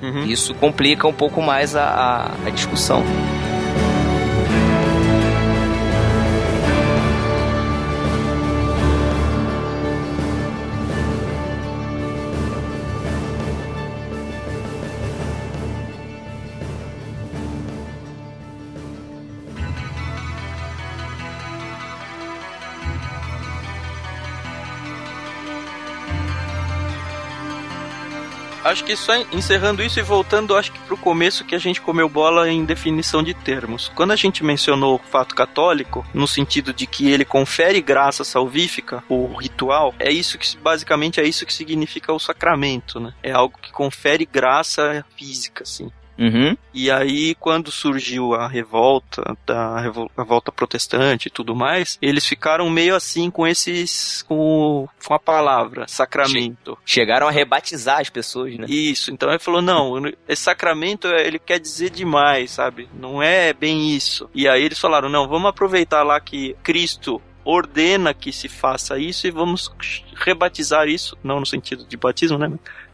[0.00, 0.24] Uhum.
[0.24, 3.04] Isso complica um pouco mais a, a- a discussão.
[28.72, 32.08] Acho que só encerrando isso e voltando, acho que pro começo que a gente comeu
[32.08, 33.92] bola em definição de termos.
[33.94, 39.04] Quando a gente mencionou o fato católico, no sentido de que ele confere graça salvífica,
[39.10, 43.12] o ritual, é isso que basicamente é isso que significa o sacramento, né?
[43.22, 45.92] É algo que confere graça física, assim.
[46.18, 46.56] Uhum.
[46.74, 52.26] E aí, quando surgiu a revolta, da revol- a revolta protestante e tudo mais, eles
[52.26, 54.22] ficaram meio assim com esses.
[54.28, 56.78] com, com a palavra, sacramento.
[56.84, 58.66] Chegaram a rebatizar as pessoas, né?
[58.68, 59.94] Isso, então ele falou: não,
[60.28, 62.88] esse sacramento ele quer dizer demais, sabe?
[62.94, 64.28] Não é bem isso.
[64.34, 69.26] E aí eles falaram: não, vamos aproveitar lá que Cristo ordena que se faça isso
[69.26, 69.72] e vamos
[70.14, 72.52] rebatizar isso, não no sentido de batismo, né?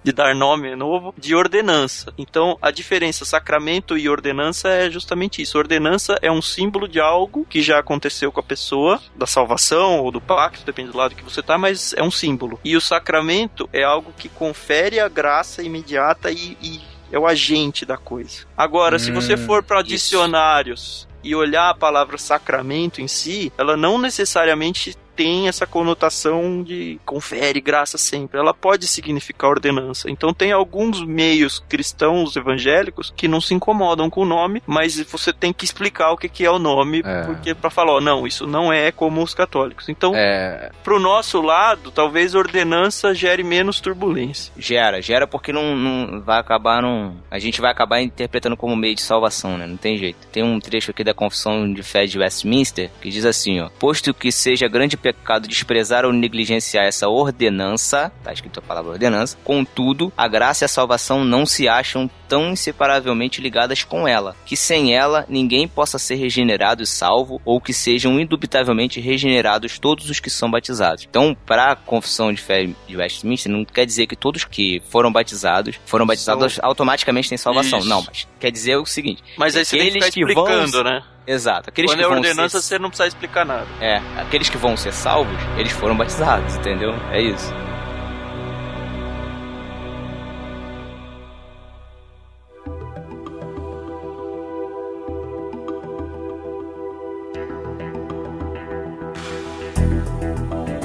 [0.08, 2.10] De dar nome novo, de ordenança.
[2.16, 5.58] Então, a diferença sacramento e ordenança é justamente isso.
[5.58, 10.10] Ordenança é um símbolo de algo que já aconteceu com a pessoa, da salvação ou
[10.10, 12.58] do pacto, depende do lado que você tá, mas é um símbolo.
[12.64, 16.80] E o sacramento é algo que confere a graça imediata e, e
[17.12, 18.46] é o agente da coisa.
[18.56, 23.76] Agora, se você Hum, for para dicionários e olhar a palavra sacramento em si, ela
[23.76, 28.38] não necessariamente tem essa conotação de confere graça sempre.
[28.38, 30.08] Ela pode significar ordenança.
[30.08, 35.32] Então tem alguns meios cristãos evangélicos que não se incomodam com o nome, mas você
[35.32, 37.22] tem que explicar o que que é o nome, É.
[37.24, 39.88] porque para falar, ó, não, isso não é como os católicos.
[39.88, 44.52] Então, É, pro nosso lado, talvez ordenança gere menos turbulência.
[44.56, 47.16] Gera, gera porque não, não vai acabar não.
[47.28, 49.66] A gente vai acabar interpretando como meio de salvação, né?
[49.66, 50.28] Não tem jeito.
[50.30, 54.14] Tem um trecho aqui da Confissão de Fé de Westminster que diz assim, ó: Posto
[54.14, 60.12] que seja grande pecado desprezar ou negligenciar essa ordenança, tá escrito a palavra ordenança, contudo,
[60.16, 64.94] a graça e a salvação não se acham tão inseparavelmente ligadas com ela, que sem
[64.94, 70.28] ela ninguém possa ser regenerado e salvo, ou que sejam indubitavelmente regenerados todos os que
[70.28, 71.06] são batizados.
[71.08, 75.10] Então, para a confissão de fé de Westminster, não quer dizer que todos que foram
[75.10, 77.78] batizados foram batizados automaticamente têm salvação.
[77.78, 77.88] Isso.
[77.88, 80.44] Não, mas quer dizer o seguinte: Mas aí você tem que que vão-
[80.84, 81.02] né?
[81.32, 83.66] Exato, aqueles Quando que é vão ordenança, ser, você não precisa explicar nada.
[83.80, 86.94] é, aqueles que vão ser salvos, eles foram batizados, entendeu?
[87.12, 87.52] É isso.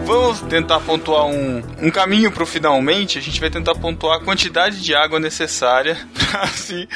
[0.06, 3.18] Vamos tentar pontuar um, um caminho pro finalmente.
[3.18, 6.88] A gente vai tentar pontuar a quantidade de água necessária pra se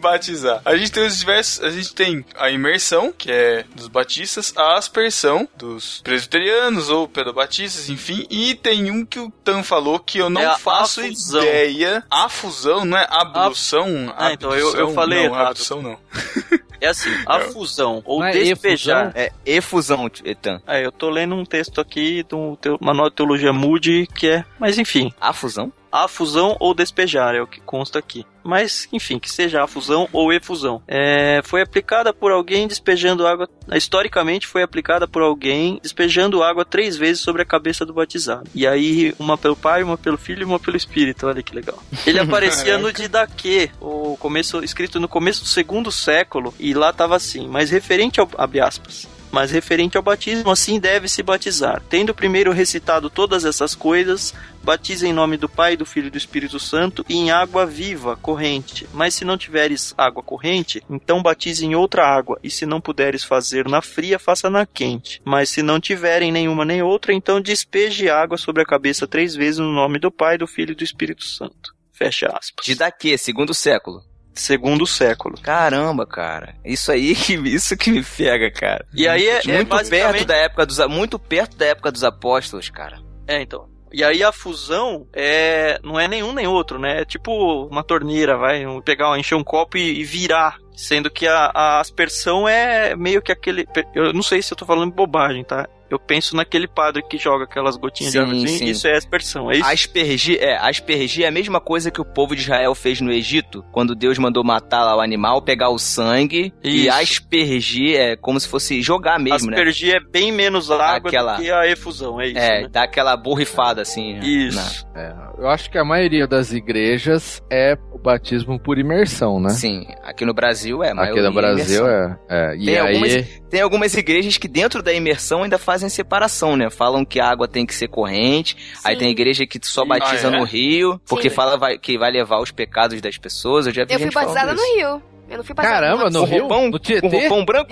[0.00, 0.60] batizar.
[0.64, 1.64] A gente tem os diversos.
[1.64, 7.88] A gente tem a imersão, que é dos batistas, a aspersão dos presbiterianos ou pedobatistas,
[7.88, 8.26] enfim.
[8.30, 11.42] E tem um que o Tan falou que eu não É a faço afusão.
[11.42, 12.04] ideia.
[12.10, 14.14] A fusão, não é ablução?
[14.16, 15.46] Ah, então eu- eu falei não, errado.
[15.48, 15.98] abdução não.
[16.80, 19.12] É assim, a fusão ou Não é despejar.
[19.14, 20.60] É efusão, Etan.
[20.66, 24.44] É, eu tô lendo um texto aqui do teu, Manual de Teologia Moody que é.
[24.58, 25.72] Mas enfim, A fusão?
[25.92, 28.24] a fusão ou despejar é o que consta aqui.
[28.42, 30.82] Mas, enfim, que seja a fusão ou efusão.
[30.86, 33.48] É, foi aplicada por alguém despejando água.
[33.72, 38.48] Historicamente, foi aplicada por alguém despejando água três vezes sobre a cabeça do batizado.
[38.54, 41.26] E aí, uma pelo pai, uma pelo filho e uma pelo espírito.
[41.26, 41.78] Olha que legal.
[42.06, 46.54] Ele aparecia no Didaquê, o começo, escrito no começo do segundo século.
[46.58, 48.28] E lá tava assim: mas referente ao.
[48.36, 51.82] abre aspas mas referente ao batismo, assim deve se batizar.
[51.88, 56.18] Tendo primeiro recitado todas essas coisas, batize em nome do Pai, do Filho e do
[56.18, 58.86] Espírito Santo e em água viva, corrente.
[58.92, 63.24] Mas se não tiveres água corrente, então batize em outra água, e se não puderes
[63.24, 65.20] fazer na fria, faça na quente.
[65.24, 69.58] Mas se não tiverem nenhuma nem outra, então despeje água sobre a cabeça três vezes
[69.58, 71.74] no nome do Pai, do Filho e do Espírito Santo.
[71.92, 72.64] Fecha aspas.
[72.64, 74.02] De daqui, segundo século.
[74.32, 75.38] Segundo século.
[75.42, 76.54] Caramba, cara.
[76.64, 78.86] Isso aí, que- isso que me pega, cara.
[78.94, 80.12] E aí é, é muito basicamente...
[80.12, 83.00] perto da época dos muito perto da época dos apóstolos, cara.
[83.26, 83.68] É, então.
[83.92, 87.00] E aí a fusão é não é nenhum nem outro, né?
[87.00, 90.58] É tipo uma torneira, vai pegar, encher um copo e, e virar.
[90.74, 93.66] Sendo que a, a aspersão é meio que aquele.
[93.94, 95.68] Eu não sei se eu tô falando bobagem, tá?
[95.90, 98.46] Eu penso naquele padre que joga aquelas gotinhas Sim, de água.
[98.48, 98.64] sim.
[98.66, 99.66] Isso é aspersão, é isso?
[99.68, 103.64] Aspergir, é, aspergir é a mesma coisa que o povo de Israel fez no Egito,
[103.72, 106.92] quando Deus mandou matar lá o animal, pegar o sangue e Isso.
[106.92, 109.56] aspergir é como se fosse jogar mesmo, né?
[109.56, 112.68] Aspergir é bem menos água Aquela- do que a efusão, é isso, É, né?
[112.70, 114.14] dá aquela borrifada assim.
[114.14, 114.20] né?
[114.24, 114.86] Isso.
[114.94, 119.50] é, eu acho que a maioria das igrejas é o batismo por imersão, né?
[119.50, 122.56] Sim, aqui no Brasil é, Aqui no Brasil é, é.
[122.56, 126.68] E Tem aí, algumas- Tem algumas igrejas que dentro da imersão ainda fazem separação, né?
[126.70, 128.56] Falam que a água tem que ser corrente.
[128.84, 130.38] Aí tem igreja que só batiza Ah, é?
[130.38, 131.34] no rio, porque Sim.
[131.36, 133.66] fala vai- que vai levar os pecados das pessoas.
[133.66, 134.60] Eu já vi Eu fui batizada no.
[134.76, 135.02] Rio.
[135.30, 136.40] Eu não fui batizada Caramba, no Rio?
[136.40, 136.64] roupão?
[136.66, 137.06] No Com Tietê?
[137.08, 137.70] roupão branco?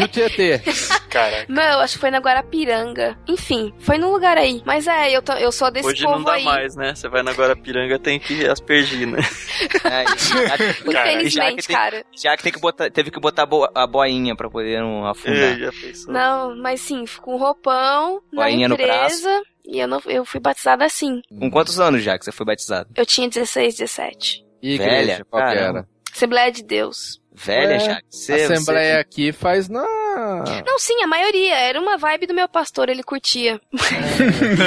[0.00, 0.60] No Tietê.
[1.08, 1.46] Caraca.
[1.48, 3.16] Não, eu acho que foi na Guarapiranga.
[3.28, 4.60] Enfim, foi num lugar aí.
[4.66, 6.44] Mas é, eu, tô, eu sou desse Hoje povo não dá aí.
[6.44, 6.94] mais, né?
[6.94, 9.18] Você vai na Guarapiranga, tem que aspergir, né?
[9.84, 12.04] É, já, Cara, já Infelizmente, que tem, cara.
[12.20, 15.06] já que tem que botar, teve que botar a bo- a boinha pra poder não
[15.06, 15.36] afundar.
[15.36, 16.12] É, já pensou.
[16.12, 19.42] Não, mas sim, com roupão, na Boinha no empresa.
[19.64, 21.20] E eu, não, eu fui batizada assim.
[21.38, 22.88] Com quantos anos já que você foi batizado?
[22.96, 24.44] Eu tinha 16, 17.
[24.62, 25.88] E Velha, igreja, qual que era?
[26.14, 27.20] Assembleia de Deus.
[27.32, 28.00] Velha, Ué, já?
[28.08, 29.84] Você, Assembleia aqui faz na.
[30.66, 31.54] Não, sim, a maioria.
[31.54, 33.60] Era uma vibe do meu pastor, ele curtia.
[33.72, 33.94] Você...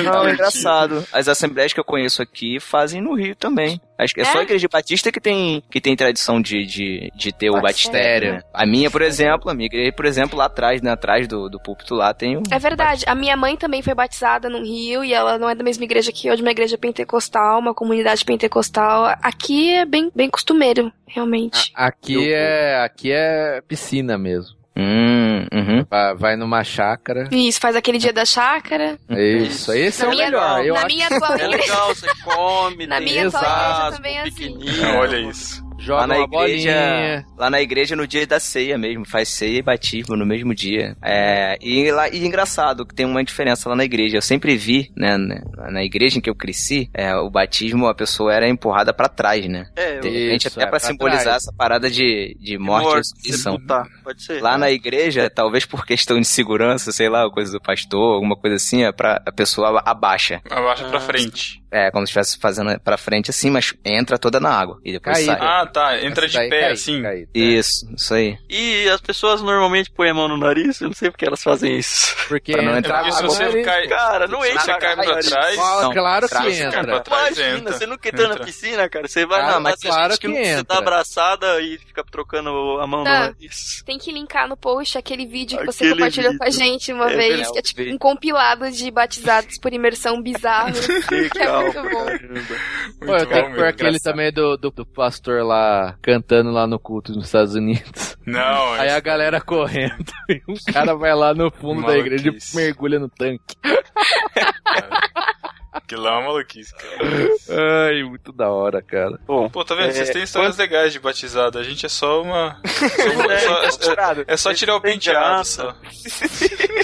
[0.03, 1.05] Não, é engraçado.
[1.11, 3.79] As assembleias que eu conheço aqui fazem no Rio também.
[3.97, 4.25] Acho que é, É?
[4.25, 8.33] só a igreja batista que tem, que tem tradição de, de, de ter o Batistério.
[8.33, 8.41] né?
[8.53, 11.59] A minha, por exemplo, a minha igreja, por exemplo, lá atrás, né, atrás do, do
[11.59, 12.41] púlpito lá tem um...
[12.49, 13.05] É verdade.
[13.07, 16.11] A minha mãe também foi batizada no Rio e ela não é da mesma igreja
[16.11, 19.15] que eu, de uma igreja pentecostal, uma comunidade pentecostal.
[19.21, 21.71] Aqui é bem, bem costumeiro, realmente.
[21.75, 24.60] Aqui é, aqui é piscina mesmo.
[24.75, 25.85] Hum, uhum.
[25.89, 27.27] Vai, vai numa chácara.
[27.31, 28.97] Isso, faz aquele dia da chácara.
[29.09, 30.65] Isso, esse Na é o minha- melhor.
[30.65, 34.17] Eu na acho minha atual É legal, você come, Na tem minha atual churrasco, também
[34.17, 34.57] é assim.
[34.97, 35.70] Olha isso.
[35.81, 37.25] Joga Lá na uma igreja, bolinha.
[37.37, 40.95] lá na igreja no dia da ceia mesmo, faz ceia e batismo no mesmo dia.
[41.03, 44.17] É, e, lá, e engraçado que tem uma diferença lá na igreja.
[44.17, 47.95] Eu sempre vi, né, né, na igreja em que eu cresci, é, o batismo a
[47.95, 49.65] pessoa era empurrada pra trás, né?
[49.75, 51.37] É, De eu- repente Isso, até é, pra pra simbolizar trás.
[51.43, 53.57] essa parada de, de morte, e ressurreição.
[54.03, 54.41] pode ser.
[54.41, 58.55] Lá na igreja, talvez por questão de segurança, sei lá, coisa do pastor, alguma coisa
[58.55, 60.41] assim, é pra, a pessoa abaixa.
[60.49, 61.60] Abaixa pra Ah, frente.
[61.71, 65.15] É, como se estivesse fazendo pra frente assim, mas entra toda na água e depois
[65.17, 65.37] Caída.
[65.37, 65.47] sai.
[65.47, 66.01] Ah, tá.
[66.03, 67.01] Entra Essa de pé, cai, assim.
[67.01, 67.27] cai.
[67.33, 68.37] Isso, isso aí.
[68.49, 71.77] E as pessoas normalmente põem a mão no nariz, eu não sei porque elas fazem
[71.77, 72.13] isso.
[72.27, 75.19] Porque Pra não É entrar porque se você cai, Cara, não entra você cai pra
[75.19, 76.99] trás, Não, claro que cai pra entra.
[76.99, 77.73] trás, Imagina, entra.
[77.77, 78.45] você nunca entrou na Entra.
[78.45, 79.07] piscina, cara.
[79.07, 80.65] Você vai Ah, na mas claro gente que não- Você entra.
[80.65, 82.49] tá abraçada e fica trocando
[82.81, 83.09] a mão Tá.
[83.09, 83.81] no nariz.
[83.85, 86.59] Tem que linkar no post aquele vídeo que você Aquele compartilhou com a vídeo.
[86.59, 90.71] gente uma É vez, que é tipo um compilado de batizados por imersão bizarro.
[91.31, 93.05] que é Legal, muito bom.
[93.05, 96.79] Pô, eu tenho que pôr aquele também do, do, do pastor lá cantando lá no
[96.79, 98.17] culto nos Estados Unidos.
[98.25, 102.53] Não, Aí a galera correndo e um cara vai lá no fundo da igreja Maluquice.
[102.57, 103.55] e mergulha no tanque.
[105.87, 107.87] Que lá é uma maluquice, cara.
[107.89, 109.19] Ai, muito da hora, cara.
[109.25, 109.89] Bom, Pô, tá vendo?
[109.89, 111.57] É, Vocês têm histórias legais de batizado.
[111.59, 112.59] A gente é só uma.
[112.65, 115.45] É, só- é- é só tirar o penteado.
[115.45, 115.75] Só.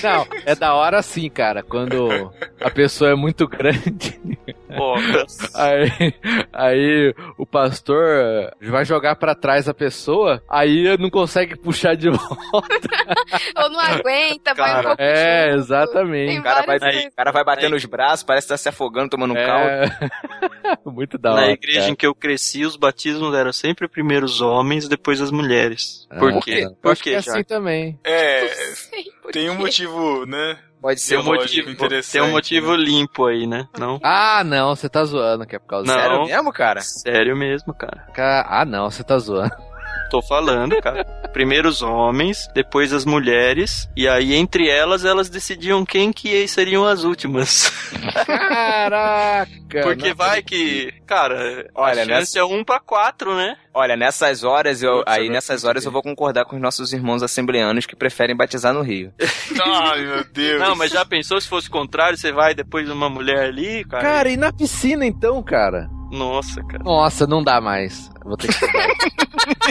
[0.03, 2.31] Não, é da hora sim, cara, quando
[2.61, 4.19] a pessoa é muito grande.
[4.75, 4.95] Pô,
[5.55, 6.13] Aí,
[6.53, 12.89] aí o pastor vai jogar pra trás a pessoa, aí não consegue puxar de volta.
[13.57, 15.59] Ou não aguenta, vai um Cara, pouco É, junto.
[15.61, 16.39] exatamente.
[16.39, 19.09] O cara vai, várias o cara vai batendo os braços, parece que tá se afogando,
[19.09, 19.69] tomando um caldo.
[19.69, 19.89] É...
[20.85, 21.41] muito da hora.
[21.47, 21.91] na igreja cara.
[21.91, 26.07] em que eu cresci, os batismos eram sempre primeiro os homens, depois as mulheres.
[26.19, 26.67] Por Ah, quê?
[26.81, 27.31] Por Acho que quê, é já?
[27.33, 27.99] assim também.
[28.03, 30.57] É, Sei tem um motivo, né?
[30.79, 32.83] Pode ser um motivo, interessante, tem um motivo né?
[32.83, 33.67] limpo aí, né?
[33.77, 33.99] Não?
[34.03, 35.99] Ah, não, você tá zoando que é por causa Não.
[35.99, 36.81] Sério mesmo, cara?
[36.81, 38.05] Sério mesmo, cara.
[38.13, 39.51] Ca- Ah, não, você tá zoando.
[40.09, 41.05] Tô falando, cara.
[41.33, 46.85] Primeiro os homens, depois as mulheres, e aí entre elas, elas decidiam quem que seriam
[46.85, 47.71] as últimas.
[48.25, 49.81] Caraca!
[49.83, 53.55] Porque não vai que, cara, Olha, a chance é um pra quatro, né?
[53.73, 57.21] Olha, nessas horas, eu, Putz, aí nessas horas eu vou concordar com os nossos irmãos
[57.21, 59.13] assembleanos que preferem batizar no Rio.
[59.63, 60.59] Ai, meu Deus.
[60.59, 63.83] Não, mas já pensou se fosse o contrário, você vai depois de uma mulher ali,
[63.85, 64.03] cara?
[64.03, 65.87] Cara, e na piscina então, cara?
[66.11, 66.83] Nossa, cara.
[66.83, 68.09] Nossa, não dá mais.
[68.27, 68.57] Vou ter que.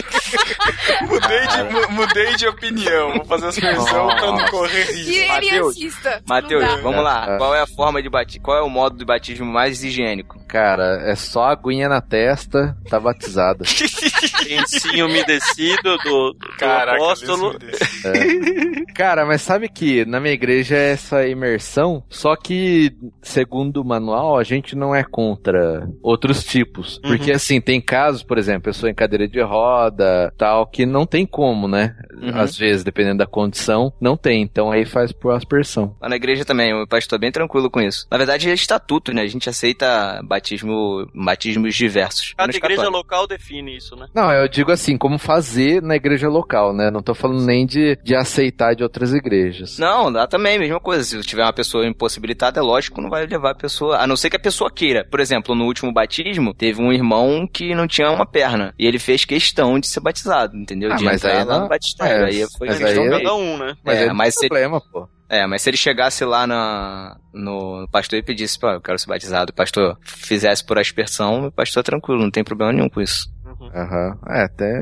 [1.07, 3.13] Mudei de, mu- mudei de opinião.
[3.13, 5.09] Vou fazer as versões pra não correr risco.
[5.11, 6.21] E ele Mateus, assista.
[6.27, 7.35] Matheus, vamos lá.
[7.35, 7.37] É.
[7.37, 8.43] Qual é a forma de batismo?
[8.43, 10.39] Qual é o modo de batismo mais higiênico?
[10.47, 13.63] Cara, é só aguinha na testa, tá batizado.
[14.47, 17.57] Lencinho umedecido do, do Caraca, apóstolo.
[17.59, 18.85] Dê.
[18.93, 24.37] Cara, mas sabe que na minha igreja é essa imersão, só que, segundo o manual,
[24.37, 26.99] a gente não é contra outros tipos.
[26.99, 31.25] Porque, assim, tem casos, por exemplo, pessoa em cadeira de roda, tal, que não tem
[31.25, 31.95] como, né?
[32.13, 32.39] Uhum.
[32.39, 34.41] Às vezes, dependendo da condição, não tem.
[34.41, 35.95] Então aí faz por aspersão.
[36.01, 38.07] Lá na igreja também, o pastor é bem tranquilo com isso.
[38.09, 39.21] Na verdade, é estatuto, né?
[39.21, 42.33] A gente aceita batismo, batismos diversos.
[42.35, 42.97] Cada igreja católico.
[42.97, 44.07] local define isso, né?
[44.13, 46.91] Não, eu digo assim, como fazer na igreja local, né?
[46.91, 49.77] Não tô falando nem de, de aceitar de outras igrejas.
[49.77, 51.03] Não, dá também, mesma coisa.
[51.03, 53.97] Se tiver uma pessoa impossibilitada, é lógico, não vai levar a pessoa.
[53.97, 55.05] A não ser que a pessoa queira.
[55.09, 58.73] Por exemplo, no último batismo, teve um irmão que não tinha uma perna.
[58.77, 60.91] E ele fez questão de ser batizado, entendeu?
[60.91, 62.25] Ah, de mas entrar aí lá não- no batistério.
[62.25, 63.23] é, aí foi mas questão aí- dele.
[63.23, 63.75] Cada um, né?
[63.83, 65.07] Mas é, aí não mas tem se ele- problema, pô.
[65.29, 69.07] É, mas se ele chegasse lá na, no pastor e pedisse, pô, eu quero ser
[69.07, 73.01] batizado, o pastor fizesse por aspersão, o pastor é tranquilo, não tem problema nenhum com
[73.01, 73.27] isso.
[73.75, 74.17] Aham.
[74.29, 74.73] É, até.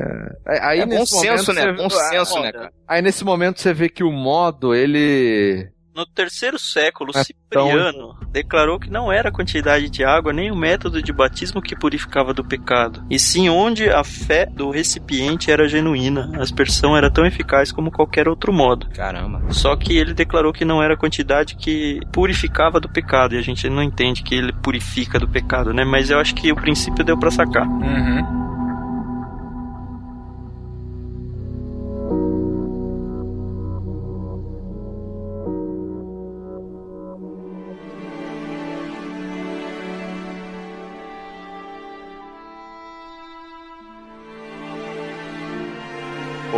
[0.60, 1.72] Aí, É bom nesse senso, momento né?
[1.72, 2.72] Bom senso, Ah, né, cara?
[2.86, 5.68] Aí nesse momento você vê que o modo, ele.
[5.96, 10.50] No terceiro século, É tão- Cipriano declarou que não era a quantidade de água nem
[10.50, 15.50] o método de batismo que purificava do pecado, e sim onde a fé do recipiente
[15.50, 16.30] era genuína.
[16.38, 18.88] A aspersão era tão eficaz como qualquer outro modo.
[18.94, 19.42] Caramba.
[19.50, 23.42] Só que ele declarou que não era a quantidade que purificava do pecado, e a
[23.42, 25.82] gente não entende que ele purifica do pecado, né?
[25.82, 27.66] Mas eu acho que o princípio deu pra sacar.
[27.66, 28.55] Uhum.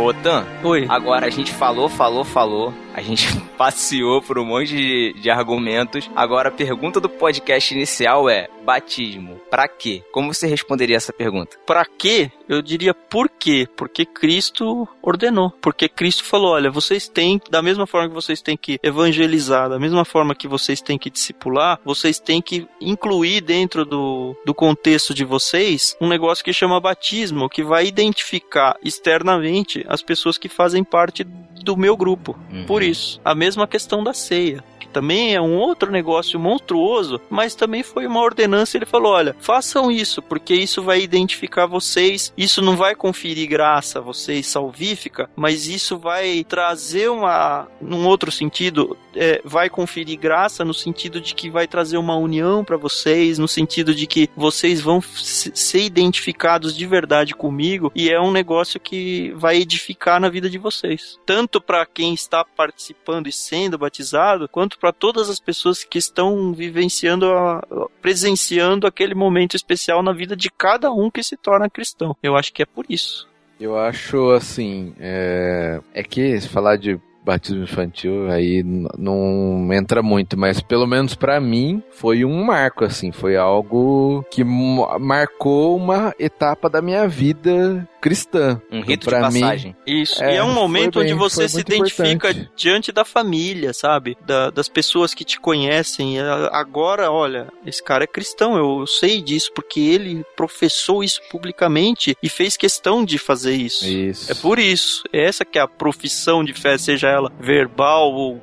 [0.09, 0.87] Ô, Tan, Oi.
[0.89, 2.73] agora a gente falou, falou, falou.
[2.99, 6.11] A gente passeou por um monte de, de argumentos.
[6.13, 10.03] Agora a pergunta do podcast inicial é: batismo, pra quê?
[10.11, 11.57] Como você responderia essa pergunta?
[11.65, 12.29] Pra quê?
[12.47, 13.67] Eu diria por quê?
[13.77, 15.49] Porque Cristo ordenou.
[15.61, 19.79] Porque Cristo falou: olha, vocês têm, da mesma forma que vocês têm que evangelizar, da
[19.79, 25.13] mesma forma que vocês têm que discipular, vocês têm que incluir dentro do, do contexto
[25.13, 30.83] de vocês um negócio que chama batismo, que vai identificar externamente as pessoas que fazem
[30.83, 31.23] parte
[31.69, 32.35] do meu grupo.
[32.51, 32.65] Uhum.
[32.65, 34.63] Por isso, a mesma questão da ceia.
[34.79, 38.77] Que Também é um outro negócio monstruoso, mas também foi uma ordenança.
[38.77, 42.33] Ele falou: olha, façam isso, porque isso vai identificar vocês.
[42.37, 47.67] Isso não vai conferir graça a vocês salvífica, mas isso vai trazer uma.
[47.81, 52.63] Num outro sentido, é, vai conferir graça no sentido de que vai trazer uma união
[52.63, 58.09] para vocês, no sentido de que vocês vão se- ser identificados de verdade comigo, e
[58.09, 61.19] é um negócio que vai edificar na vida de vocês.
[61.25, 66.53] Tanto para quem está participando e sendo batizado, quanto para todas as pessoas que estão
[66.53, 67.63] vivenciando, a-
[68.01, 72.15] presenciando aquele momento especial na vida de cada um que se torna cristão.
[72.21, 73.27] Eu acho que é por isso.
[73.59, 74.93] Eu acho assim.
[74.99, 78.63] É, é que falar de batismo infantil aí
[78.97, 83.11] não entra muito, mas pelo menos pra mim foi um marco, assim.
[83.11, 88.61] Foi algo que marcou uma etapa da minha vida cristã.
[88.71, 89.75] Um Então, rito de pra mim, passagem.
[89.85, 90.23] Isso.
[90.23, 92.49] É, e é um momento bem, onde você se identifica importante.
[92.55, 94.17] diante da família, sabe?
[94.25, 96.19] Da- das pessoas que te conhecem.
[96.19, 102.15] A- Agora, olha, esse cara é cristão, eu sei disso, porque ele professou isso publicamente
[102.21, 103.85] e fez questão de fazer isso.
[103.87, 104.31] Isso.
[104.31, 105.03] É por isso.
[105.13, 108.41] Essa que é a profissão de fé, seja ela verbal ou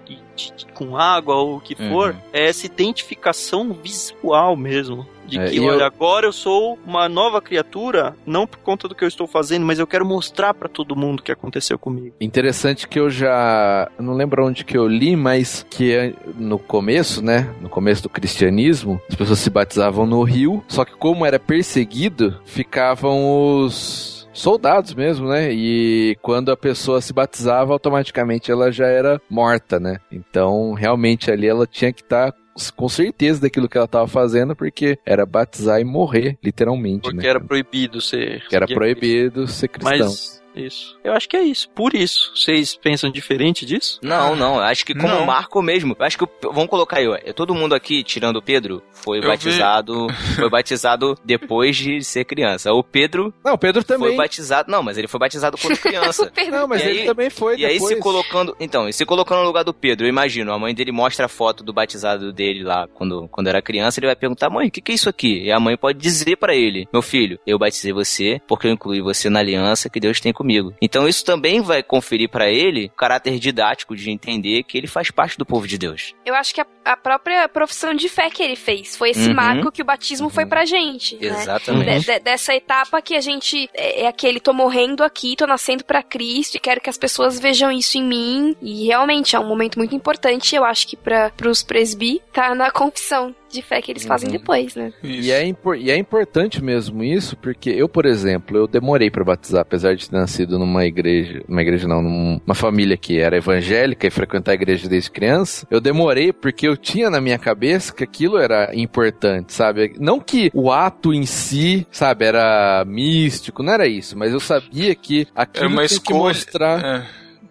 [0.74, 2.20] com água ou o que for, Uhum.
[2.32, 5.07] é essa identificação visual mesmo.
[5.27, 8.95] De É, que, olha, eu- agora eu sou uma nova criatura, não por conta do
[8.95, 12.14] que eu estou fazendo, mas eu quero mostrar pra todo mundo o que aconteceu comigo.
[12.20, 13.91] Interessante que eu já.
[13.99, 17.53] não lembro onde que eu li, mas que é no começo, né?
[17.61, 22.41] No começo do cristianismo, as pessoas se batizavam no rio, só que como era perseguido,
[22.45, 25.51] ficavam os soldados mesmo, né?
[25.53, 29.99] E quando a pessoa se batizava, automaticamente ela já era morta, né?
[30.12, 32.35] Então, realmente ali ela tinha que estar
[32.74, 37.28] com certeza daquilo que ela estava fazendo, porque era batizar e morrer, literalmente, Porque né?
[37.28, 38.46] era proibido ser.
[38.48, 39.98] Que era proibido ser cristão.
[39.98, 40.98] Mas, isso.
[41.04, 41.68] Eu acho que é isso.
[41.70, 42.32] Por isso.
[42.34, 43.98] Vocês pensam diferente disso?
[44.02, 45.26] Não, não, acho que como Não.
[45.26, 45.96] marco mesmo.
[45.98, 47.14] Eu acho que, o- vamos colocar aí, ó.
[47.16, 52.24] é Todo mundo aqui, tirando o Pedro, foi Eu batizado, foi batizado depois de ser
[52.24, 52.72] criança.
[52.72, 54.09] O Pedro Não, o Pedro também.
[54.09, 56.32] foi batizado, não, mas ele foi batizado quando criança.
[56.50, 57.94] Não, mas E ele aí- também foi E aí depois.
[57.94, 60.92] se colocando, então, e se colocando no lugar do Pedro, eu imagino, a mãe dele
[60.92, 64.68] mostra a foto do batizado dele lá quando, quando era criança, ele vai perguntar: "Mãe,
[64.68, 67.38] o que, que é isso aqui?" E a mãe pode dizer pra ele: "Meu filho,
[67.46, 70.45] eu batizei você porque eu incluí você na aliança que Deus tem comigo".
[70.80, 75.11] Então isso também vai conferir pra ele o caráter didático de entender que ele faz
[75.11, 76.14] parte do povo de Deus.
[76.24, 79.34] Eu acho que a, a própria profissão de fé que ele fez foi esse Uhum.
[79.34, 81.16] marco que o batismo foi pra gente.
[81.16, 81.26] Né?
[81.28, 82.01] Exatamente.
[82.07, 85.84] De- de- dessa etapa que a gente é, é aquele tô morrendo aqui, tô nascendo
[85.84, 88.57] pra Cristo e quero que as pessoas vejam isso em mim.
[88.62, 92.70] E realmente é um momento muito importante, eu acho que para pros presbi tá na
[92.70, 94.37] confissão de fé que eles fazem Uhum.
[94.37, 94.93] depois, né?
[95.03, 99.62] E é, e é importante mesmo isso, porque eu, por exemplo, eu demorei pra batizar,
[99.62, 104.11] apesar de ter nascido numa igreja, uma igreja não, numa família que era evangélica e
[104.11, 105.66] frequentar a igreja desde criança.
[105.70, 109.95] Eu demorei porque eu tinha na minha cabeça que aquilo era importante, sabe?
[109.99, 114.95] Não que o ato em si, sabe, era místico, não era isso, mas eu sabia
[114.95, 116.18] que aquilo É tinha que escolha.
[116.18, 116.85] mostrar,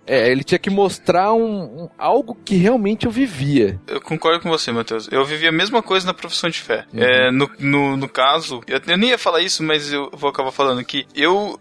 [0.08, 3.80] É, é, ele tinha que mostrar um, um- algo que realmente eu vivia.
[3.88, 5.08] eu concordo com você, Matheus.
[5.12, 6.86] Eu vivi a mesma coisa na profissão de fé.
[6.94, 7.02] Uhum.
[7.04, 10.52] É, no, no, no caso, eu, eu nem ia falar isso, mas eu vou acabar
[10.52, 11.60] falando que eu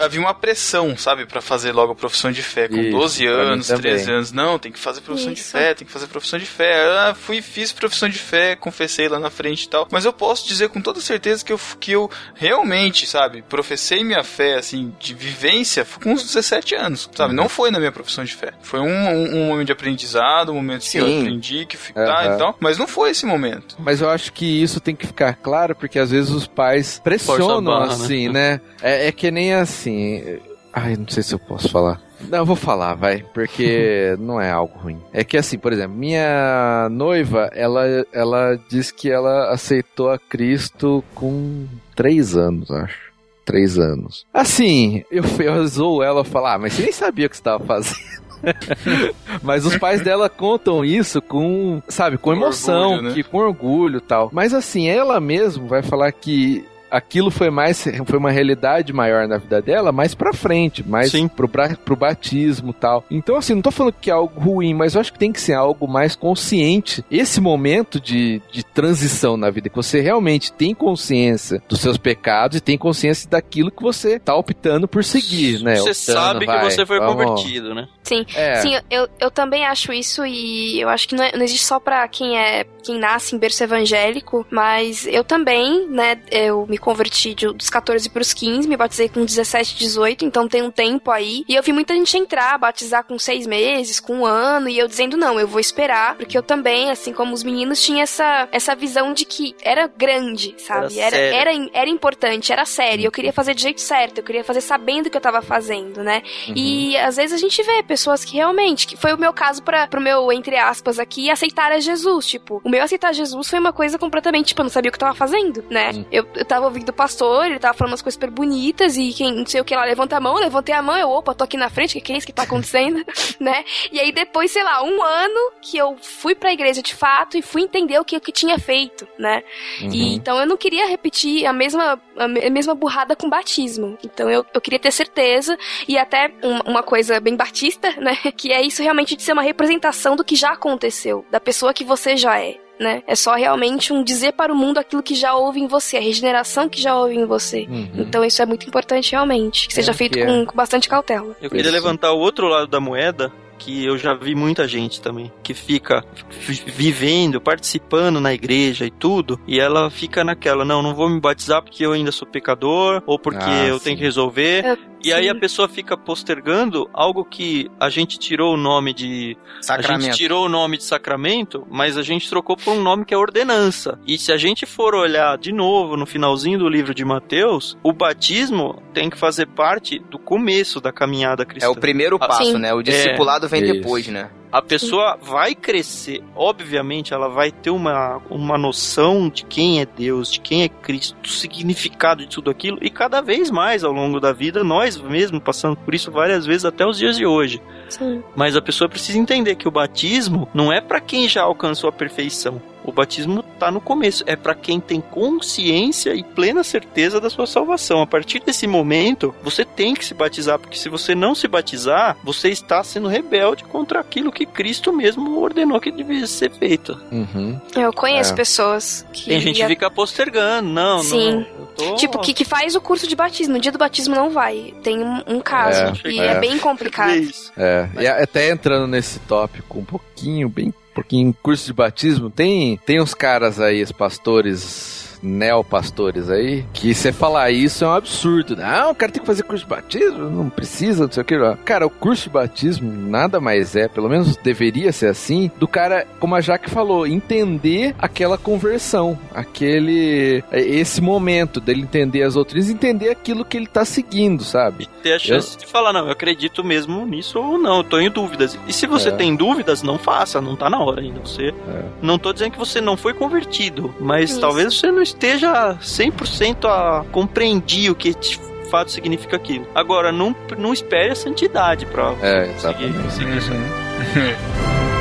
[0.00, 2.68] havia uma pressão, sabe, pra fazer logo a profissão de fé.
[2.68, 3.82] Com Isso, 12 pra mim anos, também.
[3.82, 4.32] 13 anos.
[4.32, 5.50] Não, tem que fazer profissão de Isso.
[5.52, 6.72] fé, tem que fazer profissão de fé.
[6.86, 9.86] Ah, fui fiz profissão de fé, confessei lá na frente e tal.
[9.90, 14.24] Mas eu posso dizer com toda certeza que eu, que eu realmente, sabe, professei minha
[14.24, 17.30] fé, assim, de vivência com uns 17 anos, sabe?
[17.30, 17.36] Uhum.
[17.36, 18.52] Não foi na minha profissão de fé.
[18.62, 21.20] Foi um, um, um momento de aprendizado, um momento que eu Sim.
[21.20, 22.34] aprendi, que fui, tá, Aham.
[22.34, 22.54] então.
[22.60, 23.76] Mas não foi esse momento.
[23.78, 27.62] Mas eu acho que isso tem que ficar claro, porque às vezes os pais pressionam
[27.64, 27.92] barra, né?
[27.92, 28.60] assim, né?
[28.80, 30.38] É, é que nem assim.
[30.72, 32.00] Ai, não sei se eu posso falar.
[32.28, 34.98] Não, eu vou falar, vai, porque não é algo ruim.
[35.12, 41.04] É que assim, por exemplo, minha noiva, ela, ela diz que ela aceitou a Cristo
[41.14, 43.12] com três anos, acho.
[43.44, 44.24] Três anos.
[44.32, 47.64] Assim, eu, eu zoo ela falar, ah, mas você nem sabia o que você estava
[47.64, 48.22] fazendo.
[49.40, 53.14] Mas os pais dela contam isso com, sabe, com Com emoção, orgulho, né?
[53.14, 54.30] que com orgulho e tal.
[54.32, 59.38] Mas assim, ela mesmo vai falar que aquilo foi mais foi uma realidade maior na
[59.38, 61.26] vida dela mais pra frente, mais Sim.
[61.28, 61.48] pro,
[61.84, 63.04] pro batismo e tal.
[63.10, 65.40] Então assim, não tô falando que é algo ruim, mas eu acho que tem que
[65.40, 67.04] ser algo mais consciente.
[67.10, 72.58] Esse momento de, de transição na vida, que você realmente tem consciência dos seus pecados
[72.58, 75.76] e tem consciência daquilo que você tá optando por seguir, né?
[75.76, 77.88] Você Optando, sabe que vai, você foi vamos- convertido, né?
[78.02, 78.26] Sim.
[78.34, 78.56] É.
[78.56, 81.80] Sim, eu, eu também acho isso e eu acho que não, é- não existe só
[81.80, 87.32] pra quem é quem nasce em berço evangélico, mas eu também, né, eu me converti
[87.34, 91.44] de- dos 14 pros 15, me batizei com 17, 18, então tem um tempo aí,
[91.48, 94.86] e eu vi muita gente entrar, batizar com seis meses, com um ano, e eu
[94.88, 98.74] dizendo, não, eu vou esperar, porque eu também, assim como os meninos, tinha essa, essa
[98.74, 100.98] visão de que era grande, sabe?
[100.98, 104.42] Era Era, era, era importante, era sério, eu queria fazer do jeito certo, eu queria
[104.44, 106.22] fazer sabendo o que eu tava fazendo, né?
[106.48, 109.86] E às vezes a gente vê pessoas que realmente, que foi o meu caso para
[109.86, 112.26] pro meu, entre aspas, aqui, aceitar a Jesus.
[112.26, 114.96] Tipo, o meu aceitar Jesus foi uma coisa completamente, tipo, eu não sabia o que
[114.96, 116.04] eu tava fazendo, né?
[116.10, 119.32] Eu, eu tava ouvindo o pastor, ele tava falando umas coisas super bonitas e quem
[119.32, 121.44] não sei o que lá levanta a mão, eu levantei a mão, eu, opa, tô
[121.44, 123.04] aqui na frente, o que, que é isso que tá acontecendo,
[123.38, 123.64] né?
[123.90, 127.42] E aí depois, sei lá, um ano que eu fui pra igreja de fato e
[127.42, 129.42] fui entender o que, o que tinha feito, né?
[129.80, 133.96] E, então eu não queria repetir a mesma, a me- a mesma burrada com batismo.
[134.04, 135.56] Então eu, eu queria ter certeza
[135.86, 138.16] e até um- uma coisa bem batista, né?
[138.36, 141.84] Que é isso realmente de ser uma representação do que já aconteceu, da pessoa que
[141.84, 142.56] você já é.
[142.82, 143.02] Né?
[143.06, 146.00] É só realmente um dizer para o mundo aquilo que já houve em você, a
[146.00, 147.64] regeneração que já houve em você.
[147.70, 147.88] Uhum.
[147.94, 150.26] Então isso é muito importante realmente, que seja É, feito que é.
[150.26, 151.36] com, com bastante cautela.
[151.40, 151.72] Eu queria Isso.
[151.72, 156.04] levantar o outro lado da moeda, que eu já vi muita gente também, que fica
[156.40, 161.20] vi- vivendo, participando na igreja e tudo, e ela fica naquela, não, não vou me
[161.20, 163.84] batizar porque eu ainda sou pecador, ou porque Ah, eu sim.
[163.84, 164.64] tenho que resolver.
[164.64, 169.36] É, E aí a pessoa fica postergando algo que a gente tirou o nome de.
[169.58, 170.02] A Sacramento.
[170.04, 173.16] gente tirou o nome de sacramento, mas a gente trocou por um nome que é
[173.18, 173.98] ordenança.
[174.06, 177.92] E se a gente for olhar de novo no finalzinho do livro de Mateus, o
[177.92, 181.66] batismo tem que fazer parte do começo da caminhada cristã.
[181.66, 182.58] É o primeiro Ah, passo, sim.
[182.58, 182.72] né?
[182.72, 183.72] O discipulado vem Isso.
[183.74, 184.30] depois, né?
[184.52, 190.30] A pessoa vai crescer, obviamente, ela vai ter uma, uma noção de quem é Deus,
[190.30, 194.20] de quem é Cristo, do significado de tudo aquilo, e cada vez mais ao longo
[194.20, 197.62] da vida, nós mesmos passando por isso várias vezes até os dias de hoje.
[197.88, 198.22] Sim.
[198.36, 201.92] Mas a pessoa precisa entender que o batismo não é para quem já alcançou a
[201.92, 202.60] perfeição.
[202.84, 207.46] O batismo tá no começo, é para quem tem consciência e plena certeza da sua
[207.46, 208.02] salvação.
[208.02, 212.16] A partir desse momento, você tem que se batizar, porque se você não se batizar,
[212.24, 217.00] você está sendo rebelde contra aquilo que Cristo mesmo ordenou que devia ser feito.
[217.10, 217.60] Uhum.
[217.76, 218.36] Eu conheço É.
[218.36, 219.26] pessoas que.
[219.26, 221.36] Tem gente que fica postergando, não, Sim.
[221.36, 221.62] não.
[221.76, 221.94] Tô...
[221.94, 223.54] Tipo, que, que faz o curso de batismo.
[223.54, 224.74] No dia do batismo não vai.
[224.82, 225.98] Tem um, um caso.
[226.04, 226.26] É, e é.
[226.26, 227.14] é bem complicado.
[227.14, 227.52] Isso.
[227.56, 232.76] É, e até entrando nesse tópico um pouquinho, bem um pouquinho curso de batismo, tem,
[232.84, 238.56] tem uns caras aí, os pastores neopastores aí, que você falar isso é um absurdo.
[238.56, 241.38] Não, o cara tem que fazer curso de batismo, não precisa, não sei o que.
[241.64, 246.06] Cara, o curso de batismo nada mais é, pelo menos deveria ser assim, do cara,
[246.18, 253.10] como a Jaque falou, entender aquela conversão, aquele, esse momento dele entender as doutrinas, entender
[253.10, 254.88] aquilo que ele tá seguindo, sabe?
[255.02, 258.08] ter a chance de falar, não, eu acredito mesmo nisso ou não, eu tô em
[258.08, 258.56] dúvidas.
[258.68, 259.12] E se você É.
[259.12, 261.18] tem dúvidas, não faça, não tá na hora ainda.
[261.20, 261.52] Você
[262.00, 264.40] não tô dizendo que você não foi convertido, mas Isso.
[264.40, 268.38] talvez você não esteja 100% a compreender o que de
[268.70, 269.66] fato significa aquilo.
[269.74, 273.12] Agora, não, não espere a santidade pra É, seguir, exatamente.
[273.12, 273.50] seguir isso.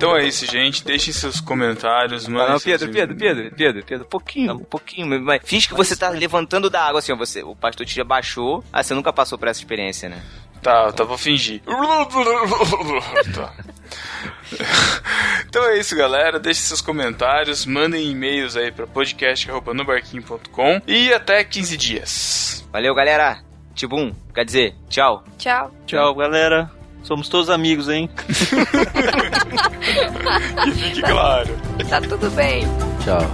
[0.00, 0.82] Então é isso, gente.
[0.82, 5.20] Deixem seus comentários, Não, mandem não, seus Pedro, Pedro, Pedro, Pedro, Pedro, pouquinho, um pouquinho,
[5.20, 8.64] mas finge que você tá levantando da água, assim, ó, você, o pastor te abaixou,
[8.72, 10.22] ah, você nunca passou por essa experiência, né?
[10.62, 11.60] Tá, tá, vou fingir.
[13.34, 13.52] Tá.
[15.46, 16.40] Então é isso, galera.
[16.40, 22.66] Deixe seus comentários, mandem e-mails aí pra podcast.nobarquinho.com e até 15 dias.
[22.72, 23.42] Valeu, galera!
[23.74, 25.24] Tibum, quer dizer, tchau.
[25.38, 25.70] Tchau.
[25.86, 26.70] Tchau, galera.
[27.02, 28.08] Somos todos amigos, hein?
[30.64, 31.56] Que fique claro.
[31.88, 32.64] Tá tudo bem.
[33.04, 33.26] Tchau.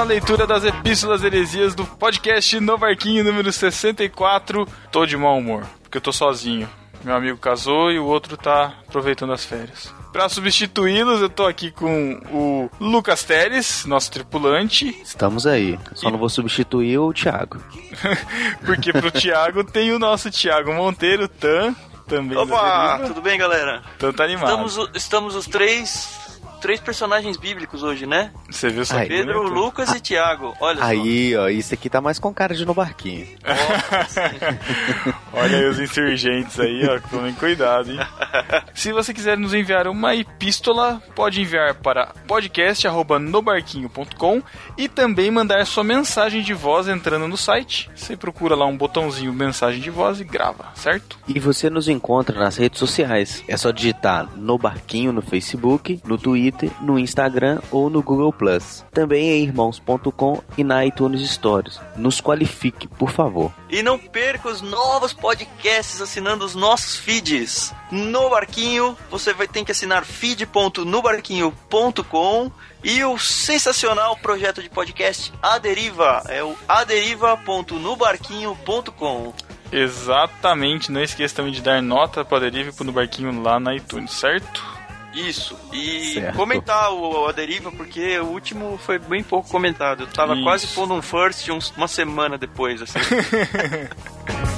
[0.06, 4.68] leitura das epístolas heresias do podcast No Barquinho número 64.
[4.92, 6.70] Tô de mau humor, porque eu tô sozinho.
[7.04, 9.94] Meu amigo casou e o outro tá aproveitando as férias.
[10.14, 15.78] Pra substituí-los, eu tô aqui com o Lucas Teres, nosso tripulante, Estamos aí.
[15.94, 17.60] Só não vou substituir o Thiago.
[18.66, 21.76] porque pro Thiago tem o nosso Thiago Monteiro, Tan,
[22.08, 23.84] também Opa, tudo bem, galera?
[23.98, 24.66] Tan tá animado.
[24.66, 26.25] Estamos, estamos os três,
[26.66, 28.32] três personagens bíblicos hoje, né?
[28.50, 29.06] Você viu só Ai.
[29.06, 29.54] Pedro, bonito?
[29.54, 30.56] Lucas e Tiago.
[30.60, 30.86] Olha só.
[30.86, 33.28] Aí, ó, isso aqui tá mais com cara de no barquinho.
[35.36, 38.00] Olha aí os insurgentes aí, ó, tomem cuidado, hein?
[38.74, 44.42] Se você quiser nos enviar uma epístola, pode enviar para podcast@nobarquinho.com
[44.78, 47.92] e também mandar sua mensagem de voz entrando no site.
[47.94, 51.20] Você procura lá um botãozinho mensagem de voz e grava, certo?
[51.28, 53.44] E você nos encontra nas redes sociais.
[53.46, 58.86] É só digitar no barquinho no Facebook, no Twitter, no Instagram ou no Google Plus.
[58.94, 61.82] Também em irmãos.com e na iTunes Stories.
[61.98, 63.52] Nos qualifique, por favor.
[63.70, 67.74] E não perca os novos podcasts assinando os nossos feeds.
[67.92, 72.52] No Barquinho, você vai ter que assinar feed.nobarquinho.com
[72.84, 76.22] e o sensacional projeto de podcast A Deriva.
[76.28, 79.34] É o aderiva.nobarquinho.com.
[79.72, 83.76] Exatamente, não esqueça também de dar nota para Deriva e pro No Barquinho lá na
[83.76, 84.64] iTunes, certo?
[85.14, 85.58] Isso.
[85.72, 86.36] E Certo.
[86.36, 90.02] comentar o, a deriva, porque o último foi bem pouco comentado.
[90.04, 90.44] Eu tava Isso.
[90.44, 93.00] quase pondo um first uns- uma semana depois, assim.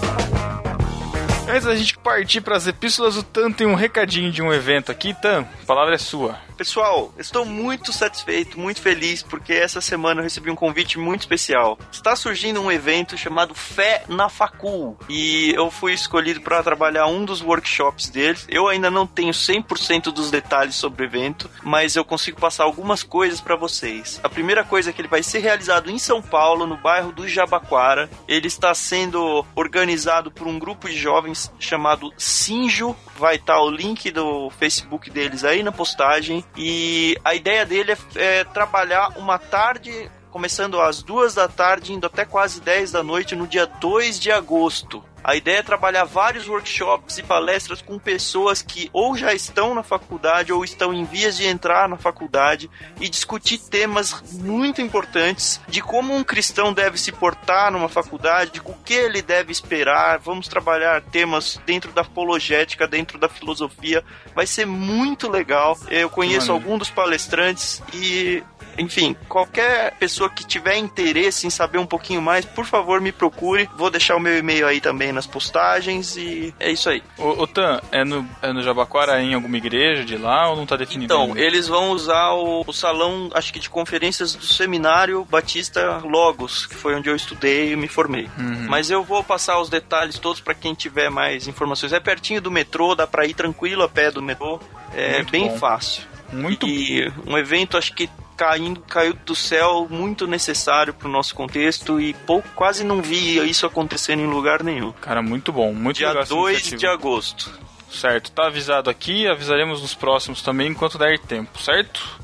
[1.50, 4.92] Antes da gente partir para as epístolas, o Tan tem um recadinho de um evento
[4.92, 5.14] aqui.
[5.14, 6.47] Tan, a palavra é sua.
[6.58, 11.78] Pessoal, estou muito satisfeito, muito feliz, porque essa semana eu recebi um convite muito especial.
[11.92, 17.24] Está surgindo um evento chamado Fé na Facul, e eu fui escolhido para trabalhar um
[17.24, 18.48] dos workshops deles.
[18.50, 23.04] Eu ainda não tenho 100% dos detalhes sobre o evento, mas eu consigo passar algumas
[23.04, 24.20] coisas para vocês.
[24.24, 27.28] A primeira coisa é que ele vai ser realizado em São Paulo, no bairro do
[27.28, 28.10] Jabaquara.
[28.28, 32.96] Ele está sendo organizado por um grupo de jovens chamado Sinjo.
[33.18, 36.46] Vai estar o link do Facebook deles aí na postagem.
[36.56, 42.06] E a ideia dele é, é trabalhar uma tarde, começando às duas da tarde, indo
[42.06, 45.04] até quase 10 da noite, no dia 2 de agosto.
[45.24, 49.84] A ideia é trabalhar vários workshops e palestras com pessoas que ou já estão na
[49.84, 55.82] faculdade ou estão em vias de entrar na faculdade e discutir temas muito importantes de
[55.82, 60.20] como um cristão deve se portar numa faculdade, o que ele deve esperar.
[60.20, 64.04] Vamos trabalhar temas dentro da apologética, dentro da filosofia.
[64.34, 65.78] Vai ser muito legal.
[65.90, 68.44] Eu conheço algum dos palestrantes e
[68.78, 73.68] enfim, qualquer pessoa que tiver interesse em saber um pouquinho mais, por favor, me procure.
[73.76, 77.02] Vou deixar o meu e-mail aí também nas postagens e é isso aí.
[77.18, 80.66] Ô, ô Tan, é no, é no Jabaquara em alguma igreja de lá ou não
[80.66, 81.40] tá definido Então, ainda?
[81.40, 86.76] eles vão usar o, o salão, acho que de conferências do Seminário Batista Logos, que
[86.76, 88.30] foi onde eu estudei e me formei.
[88.38, 88.68] Uhum.
[88.70, 91.94] Mas eu vou passar os detalhes todos para quem tiver mais informações.
[91.94, 94.60] É pertinho do metrô, dá para ir tranquilo a pé do metrô.
[94.96, 95.58] É Muito bem bom.
[95.58, 96.04] fácil.
[96.32, 102.00] Muito E um evento, acho que caindo, caiu do céu, muito necessário pro nosso contexto
[102.00, 104.92] e pouco, quase não vi isso acontecendo em lugar nenhum.
[104.94, 106.80] Cara, muito bom, muito Dia legal essa 2 iniciativa.
[106.80, 107.60] de agosto.
[107.92, 112.20] Certo, tá avisado aqui, avisaremos nos próximos também enquanto der tempo, certo?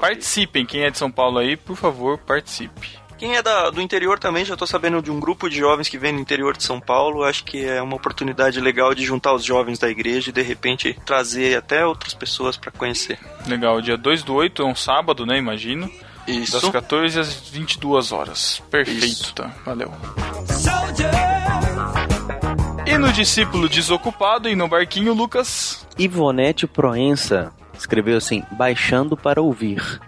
[0.00, 2.99] Participem, quem é de São Paulo aí, por favor, participe.
[3.20, 5.98] Quem é da- do interior também, já tô sabendo de um grupo de jovens que
[5.98, 7.22] vem do interior de São Paulo.
[7.22, 10.98] Acho que é uma oportunidade legal de juntar os jovens da igreja e de repente
[11.04, 13.18] trazer até outras pessoas para conhecer.
[13.46, 15.90] Legal, dia 2 do 8 é um sábado, né, imagino.
[16.26, 16.58] Isso.
[16.58, 18.62] Das 14 às 22 horas.
[18.70, 19.34] Perfeito, Isso.
[19.34, 19.50] tá?
[19.66, 19.92] Valeu.
[22.86, 25.86] E no discípulo desocupado e no barquinho, Lucas.
[25.98, 30.00] Ivonete Proença escreveu assim: baixando para ouvir.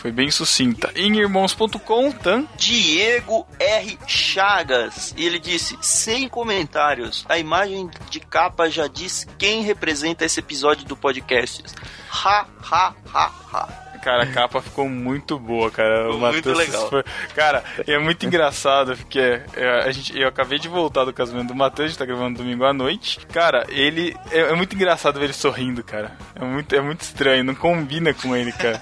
[0.00, 0.90] Foi bem sucinta.
[0.96, 2.46] Em irmãos.com, Tan.
[2.56, 3.98] Diego R.
[4.06, 5.14] Chagas.
[5.14, 10.86] E ele disse, sem comentários, a imagem de capa já diz quem representa esse episódio
[10.86, 11.62] do podcast.
[12.10, 13.89] Ha, ha, ha, ha.
[14.02, 16.04] Cara, a capa ficou muito boa, cara.
[16.04, 16.88] Ficou O muito Matheus legal.
[16.88, 17.04] foi-
[17.34, 19.18] Cara, é muito engraçado, porque
[19.54, 22.38] é, a gente, eu acabei de voltar do casamento do Matheus, a gente tá gravando
[22.38, 23.18] domingo à noite.
[23.32, 24.16] Cara, ele.
[24.30, 26.12] É, é muito engraçado ver ele sorrindo, cara.
[26.34, 28.80] É muito, é muito estranho, não combina com ele, cara.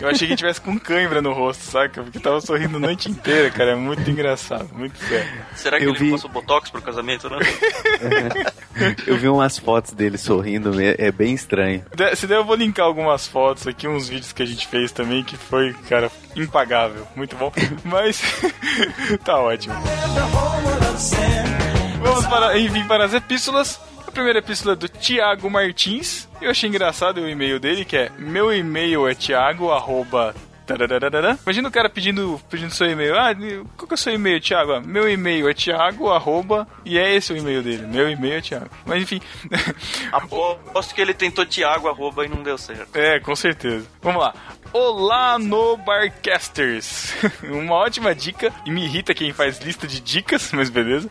[0.00, 2.02] Eu achei que ele tivesse com cãibra no rosto, saca?
[2.02, 3.72] Porque tava sorrindo a noite inteira, cara.
[3.72, 5.28] É muito engraçado, muito sério.
[5.54, 7.38] Será que Eu ele vi- passou botox pro casamento, né?
[9.06, 11.84] Eu vi umas fotos dele sorrindo, é é bem estranho.
[12.14, 15.22] Se der, eu vou linkar algumas fotos aqui, uns vídeos que a gente fez também,
[15.22, 17.06] que foi, cara, impagável.
[17.14, 17.52] Muito bom.
[17.84, 18.20] Mas
[19.24, 19.74] tá ótimo.
[22.02, 23.80] Vamos para, enfim, para as epístolas.
[24.06, 26.28] A primeira epístola é do Tiago Martins.
[26.40, 30.34] Eu achei engraçado o e-mail dele, que é meu e-mail é tiago, arroba...
[30.76, 31.38] tarararara.
[31.42, 33.18] Imagina o cara pedindo, pedindo seu e-mail.
[33.18, 33.34] Ah,
[33.76, 34.72] qual que é o seu e-mail, Thiago?
[34.72, 37.86] Ah, meu e-mail é Thiago, arroba, e é esse o e-mail dele.
[37.86, 38.70] Meu e-mail é Thiago.
[38.84, 39.20] Mas enfim.
[40.12, 42.94] Aposto que ele tentou Thiago, arroba, e não deu certo.
[42.94, 43.86] É, com certeza.
[44.02, 44.34] Vamos lá.
[44.72, 47.14] Olá, no Barcasters.
[47.42, 51.08] Uma ótima dica, e me irrita quem faz lista de dicas, mas beleza.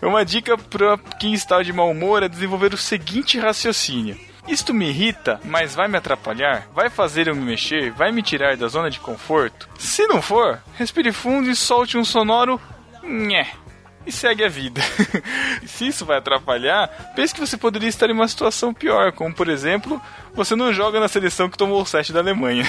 [0.00, 4.27] É uma dica para quem está de mau humor é desenvolver o seguinte raciocínio.
[4.48, 6.68] Isto me irrita, mas vai me atrapalhar?
[6.74, 7.90] Vai fazer eu me mexer?
[7.92, 9.68] Vai me tirar da zona de conforto?
[9.78, 12.58] Se não for, respire fundo e solte um sonoro
[13.02, 13.46] nhé.
[14.06, 14.80] E segue a vida.
[15.66, 19.50] Se isso vai atrapalhar, pense que você poderia estar em uma situação pior, como por
[19.50, 20.00] exemplo,
[20.38, 22.64] você não joga na seleção que tomou o 7 da Alemanha.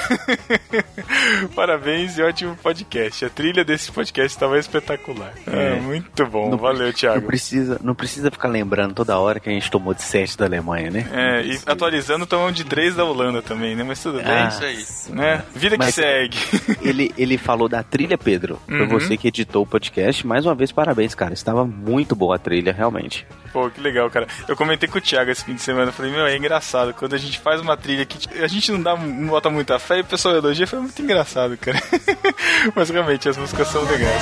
[1.55, 3.25] Parabéns e ótimo podcast.
[3.25, 5.33] A trilha desse podcast estava espetacular.
[5.47, 5.75] É, É.
[5.79, 6.49] muito bom.
[6.49, 7.25] Não- Valeu, Não Thiago.
[7.27, 10.89] precisa, não precisa ficar lembrando toda hora que a gente tomou de 7 da Alemanha,
[10.91, 11.07] né?
[11.13, 13.83] É, e atualizando, tomamos de 3 da Holanda também, né?
[13.83, 14.25] Mas tudo bem.
[14.31, 14.63] Ah, isso
[15.09, 15.15] aí.
[15.15, 15.43] Né?
[15.55, 16.37] Vida que segue.
[16.81, 18.59] Ele, ele falou da trilha, Pedro.
[18.67, 18.87] Foi Uhum.
[18.87, 20.25] você que editou o podcast.
[20.25, 21.33] Mais uma vez, parabéns, cara.
[21.33, 23.25] Estava muito boa a trilha, realmente.
[23.53, 24.27] Pô, que legal, cara.
[24.47, 25.87] Eu comentei com o Thiago esse fim de semana.
[25.89, 26.93] Eu falei, meu, é engraçado.
[26.93, 29.97] Quando a gente faz uma trilha que a gente não dá, não bota muita fé
[29.97, 31.81] e o pessoal elogia, foi muito engraçado, cara.
[32.75, 34.21] Mas realmente, as músicas são legais.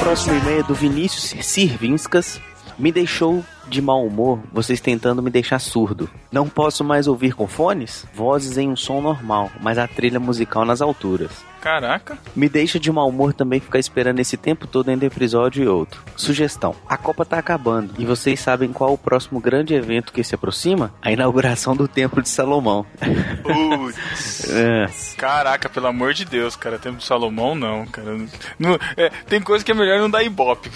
[0.00, 2.40] Próximo e-mail é do Vinícius Sirvinskas.
[2.78, 6.08] Me deixou de mau humor vocês tentando me deixar surdo.
[6.30, 8.04] Não posso mais ouvir com fones?
[8.14, 11.30] Vozes em um som normal, mas a trilha musical nas alturas.
[11.60, 12.18] Caraca.
[12.36, 16.02] Me deixa de mau humor também ficar esperando esse tempo todo entre episódio e outro.
[16.14, 20.34] Sugestão: a Copa tá acabando e vocês sabem qual o próximo grande evento que se
[20.34, 20.92] aproxima?
[21.00, 22.84] A inauguração do Templo de Salomão.
[23.42, 24.44] Putz.
[24.54, 24.86] É.
[25.16, 26.78] Caraca, pelo amor de Deus, cara.
[26.78, 28.16] Tempo de Salomão, não, cara.
[28.58, 30.70] Não- é, tem coisa que é melhor não dar ibope.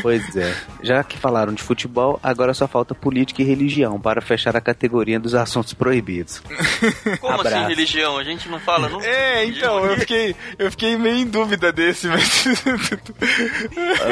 [0.00, 0.54] Pois é.
[0.82, 5.18] Já que falaram de futebol, agora só falta política e religião para fechar a categoria
[5.20, 6.40] dos assuntos proibidos.
[7.20, 7.68] Como assim Abraço.
[7.68, 8.18] religião?
[8.18, 9.06] A gente não fala nunca.
[9.06, 12.44] É, então, eu fiquei, eu fiquei meio em dúvida desse, mas.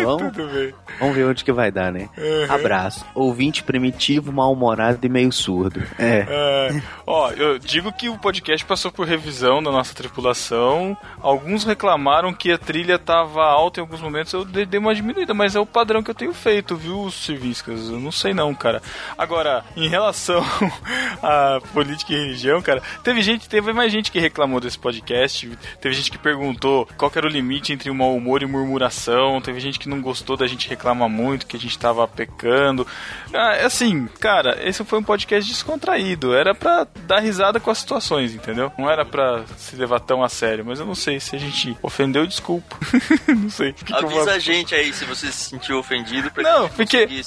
[0.05, 0.75] Vamos, Tudo bem.
[0.99, 2.09] vamos ver onde que vai dar, né?
[2.17, 2.55] Uhum.
[2.55, 3.05] Abraço.
[3.15, 5.83] Ouvinte primitivo, mal-humorado e meio surdo.
[5.99, 6.27] É.
[6.29, 10.97] É, ó, eu digo que o podcast passou por revisão da nossa tripulação.
[11.21, 14.33] Alguns reclamaram que a trilha tava alta em alguns momentos.
[14.33, 17.90] Eu dei uma diminuída, mas é o padrão que eu tenho feito, viu, Serviscas?
[17.95, 18.83] Eu não sei não, cara.
[19.17, 20.45] Agora, em relação
[21.23, 25.51] à política e religião, cara, teve gente, teve mais gente que reclamou desse podcast.
[25.81, 29.41] Teve gente que perguntou qual que era o limite entre o mau humor e murmuração.
[29.41, 32.87] Teve gente que não gostou da gente reclamar muito, que a gente tava pecando.
[33.33, 36.35] Ah, é assim, cara, esse foi um podcast descontraído.
[36.35, 38.73] Era pra dar risada com as situações, entendeu?
[38.79, 40.65] Não era pra se levar tão a sério.
[40.65, 42.77] Mas eu não sei se a gente ofendeu, desculpa.
[43.29, 43.73] não sei.
[43.73, 47.07] Que que Avisa a gente aí se você se sentiu ofendido pra Não, gente porque-
[47.07, 47.25] conseguir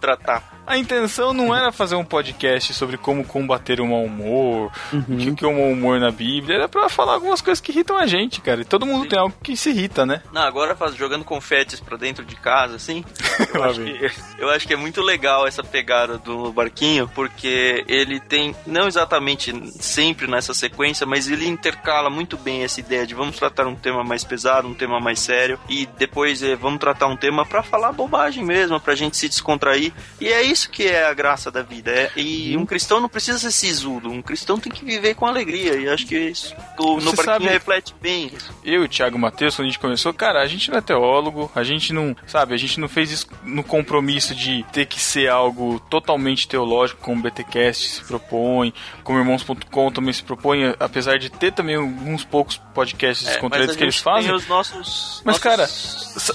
[0.00, 0.59] se retratar.
[0.70, 5.34] A intenção não era fazer um podcast sobre como combater o mau humor, o que,
[5.34, 6.58] que é o mau humor na Bíblia.
[6.58, 8.60] Era pra falar algumas coisas que irritam a gente, cara.
[8.60, 10.22] E todo mundo tem algo que se irrita, né?
[10.32, 13.04] Não, agora faz, jogando confetes pra dentro de casa, assim.
[13.52, 18.20] Eu acho, que, eu acho que é muito legal essa pegada do barquinho, porque ele
[18.20, 19.52] tem, não exatamente
[19.82, 24.04] sempre nessa sequência, mas ele intercala muito bem essa ideia de vamos tratar um tema
[24.04, 27.92] mais pesado, um tema mais sério, e depois eh, vamos tratar um tema pra falar
[27.92, 29.92] bobagem mesmo, pra gente se descontrair.
[30.20, 31.90] E é isso que é a graça da vida.
[31.90, 35.76] É, e um cristão não precisa ser sisudo, um cristão tem que viver com alegria,
[35.76, 38.50] e acho que isso o, no barquinho sabe- reflete bem isso.
[38.64, 41.50] eu e o Thiago Matheus, quando a gente começou, cara, a gente não é teólogo,
[41.54, 45.28] a gente não, sabe, a gente não fez isso no compromisso de ter que ser
[45.28, 48.72] algo totalmente teológico, como o BTcast se propõe,
[49.04, 53.82] como Irmãos.com também se propõe, apesar de ter também alguns poucos podcasts É, descontraídos que
[53.84, 54.32] eles fazem.
[54.32, 55.22] Os nossos.
[55.24, 55.66] Mas, nossos- cara,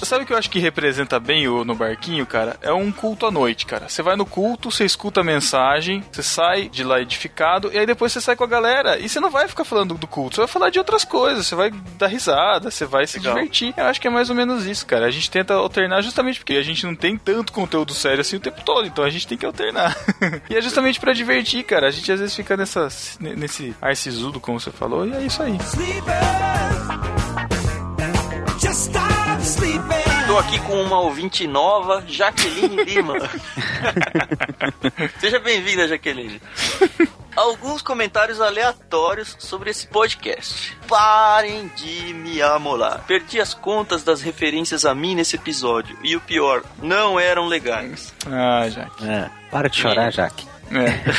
[0.05, 2.57] sabe o que eu acho que representa bem o no barquinho, cara?
[2.61, 3.87] É um culto à noite, cara.
[3.89, 7.85] Você vai no culto, você escuta a mensagem, você sai de lá edificado, e aí
[7.85, 8.97] depois você sai com a galera.
[8.99, 11.55] E você não vai ficar falando do culto, você vai falar de outras coisas, você
[11.55, 13.35] vai dar risada, você vai se Legal.
[13.35, 13.73] divertir.
[13.77, 15.05] Eu acho que é mais ou menos isso, cara.
[15.05, 18.39] A gente tenta alternar justamente porque a gente não tem tanto conteúdo sério assim o
[18.39, 19.95] tempo todo, então a gente tem que alternar.
[20.49, 21.87] e é justamente pra divertir, cara.
[21.87, 22.87] A gente às vezes fica nessa,
[23.19, 25.57] nesse ar sisudo, como você falou, e é isso aí.
[30.35, 33.13] Estou aqui com uma ouvinte nova, Jaqueline Lima.
[35.17, 36.41] Seja bem-vinda, Jaqueline.
[37.33, 40.75] Alguns comentários aleatórios sobre esse podcast.
[40.89, 43.05] Parem de me amolar.
[43.07, 45.97] Perdi as contas das referências a mim nesse episódio.
[46.03, 48.13] E o pior, não eram legais.
[48.27, 49.07] Ah, Jaque.
[49.07, 50.45] É, para de chorar, Jaque.
[50.69, 51.13] É.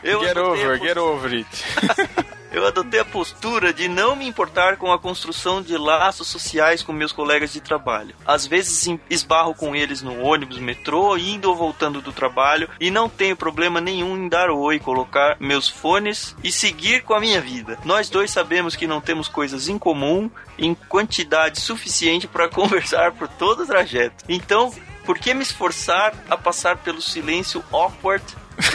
[0.00, 2.28] Get over, get over it.
[2.50, 6.92] Eu adotei a postura de não me importar com a construção de laços sociais com
[6.92, 8.14] meus colegas de trabalho.
[8.26, 13.08] Às vezes esbarro com eles no ônibus, metrô, indo ou voltando do trabalho e não
[13.08, 17.78] tenho problema nenhum em dar oi, colocar meus fones e seguir com a minha vida.
[17.84, 23.28] Nós dois sabemos que não temos coisas em comum em quantidade suficiente para conversar por
[23.28, 24.24] todo o trajeto.
[24.28, 24.72] Então,
[25.04, 28.24] por que me esforçar a passar pelo silêncio awkward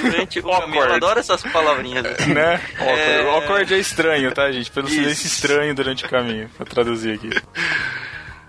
[0.01, 0.81] durante o caminho?
[0.84, 2.05] Eu adoro essas palavrinhas.
[2.05, 2.34] assim.
[2.34, 2.55] né?
[2.77, 2.99] Awkward.
[3.01, 3.30] É.
[3.30, 4.72] Awkward é estranho, tá, gente?
[4.72, 4.95] Pelo Isso.
[4.95, 6.49] silêncio estranho durante o caminho.
[6.57, 7.30] Vou traduzir aqui.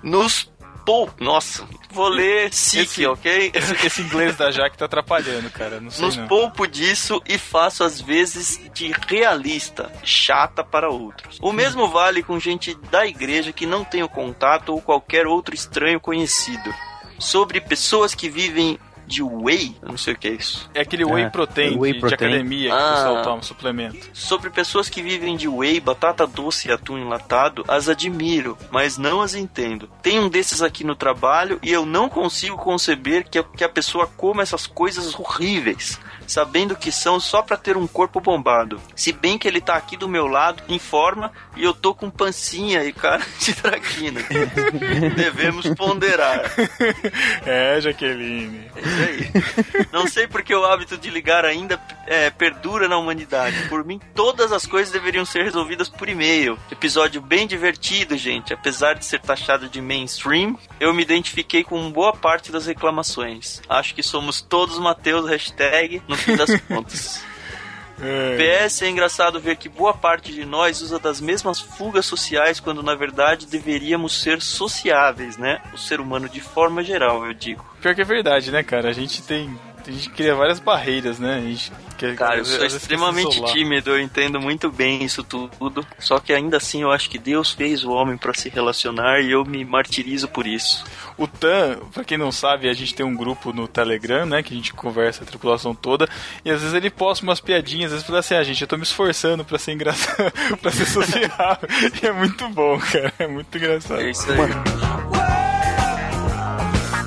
[0.03, 0.51] Nos
[0.85, 1.11] pou...
[1.19, 3.51] Nossa, vou ler SIC, Esse- ok?
[3.55, 5.81] Esse, esse inglês da Jaque tá atrapalhando, cara.
[5.81, 6.29] Não sei Nos não.
[6.29, 11.39] poupo disso e faço às vezes de realista, chata para outros.
[11.41, 15.99] O mesmo vale com gente da igreja que não tenho contato ou qualquer outro estranho
[15.99, 16.75] conhecido.
[17.19, 20.69] Sobre pessoas que vivem de whey, eu não sei o que é isso.
[20.75, 22.29] É aquele whey É, protein, whey de, de protein.
[22.29, 22.91] academia que Ah.
[22.91, 24.09] o pessoal toma, suplemento.
[24.13, 29.21] Sobre pessoas que vivem de whey, batata doce e atum enlatado, as admiro, mas não
[29.21, 29.89] as entendo.
[30.03, 33.69] Tem um desses aqui no trabalho e eu não consigo conceber que a, que a
[33.69, 38.81] pessoa coma essas coisas horríveis, sabendo que são só pra ter um corpo bombado.
[38.95, 42.11] Se bem que ele tá aqui do meu lado, em forma, e eu tô com
[42.11, 44.21] pancinha e cara de traquina.
[45.17, 46.53] Devemos ponderar.
[47.45, 48.71] É, Jaqueline.
[48.77, 49.87] É isso aí.
[49.93, 53.69] Não sei porque o hábito de ligar ainda é, perdura na humanidade.
[53.69, 56.59] Por mim, todas as coisas deveriam ser resolvidas por e-mail.
[56.71, 58.53] Episódio bem divertido, gente.
[58.53, 63.61] Apesar de ser taxado de mainstream, eu me identifiquei com boa parte das reclamações.
[63.69, 67.25] Acho que somos todos Mateus, hashtag, no fim das contas.
[68.01, 68.67] É.
[68.67, 72.83] PS é engraçado ver que boa parte de nós usa das mesmas fugas sociais quando
[72.83, 75.61] na verdade deveríamos ser sociáveis, né?
[75.73, 77.65] O ser humano de forma geral, eu digo.
[77.81, 78.89] Pior que é verdade, né, cara?
[78.89, 79.57] A gente tem.
[79.87, 81.37] A gente cria várias barreiras, né?
[81.37, 85.87] A gente quer, Cara, eu sou extremamente tímido, eu entendo muito bem isso tudo.
[85.99, 89.31] Só que ainda assim eu acho que Deus fez o homem pra se relacionar e
[89.31, 90.85] eu me martirizo por isso.
[91.17, 94.43] O TAM, pra quem não sabe, a gente tem um grupo no Telegram, né?
[94.43, 96.09] Que a gente conversa a tripulação toda.
[96.45, 98.77] E às vezes ele posta umas piadinhas, às vezes fala assim, ah, gente, eu tô
[98.77, 101.69] me esforçando pra ser engraçado, pra ser sociável.
[102.03, 103.13] e é muito bom, cara.
[103.19, 104.01] É muito engraçado.
[104.01, 105.14] É isso aí.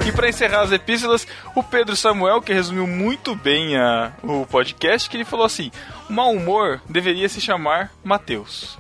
[0.08, 5.10] E pra encerrar as epístolas, o Pedro Samuel, que resumiu muito bem a, o podcast,
[5.10, 5.70] que ele falou assim:
[6.10, 8.80] o mau humor deveria se chamar Mateus.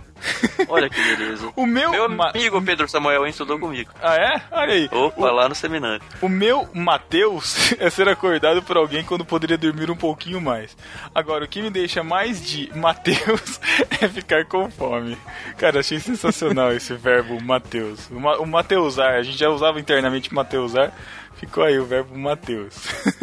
[0.67, 1.51] Olha que beleza.
[1.55, 3.91] O meu, Meu amigo Pedro Samuel estudou comigo.
[4.01, 4.41] Ah, é?
[4.51, 4.89] Olha aí.
[4.91, 6.01] Opa, lá no seminário.
[6.21, 10.75] O meu Mateus é ser acordado por alguém quando poderia dormir um pouquinho mais.
[11.13, 13.59] Agora, o que me deixa mais de Mateus
[14.01, 15.17] é ficar com fome.
[15.57, 18.09] Cara, achei sensacional esse verbo Mateus.
[18.09, 20.93] O, ma o Mateusar, a gente já usava internamente Mateusar.
[21.39, 22.73] Ficou aí o verbo Mateus.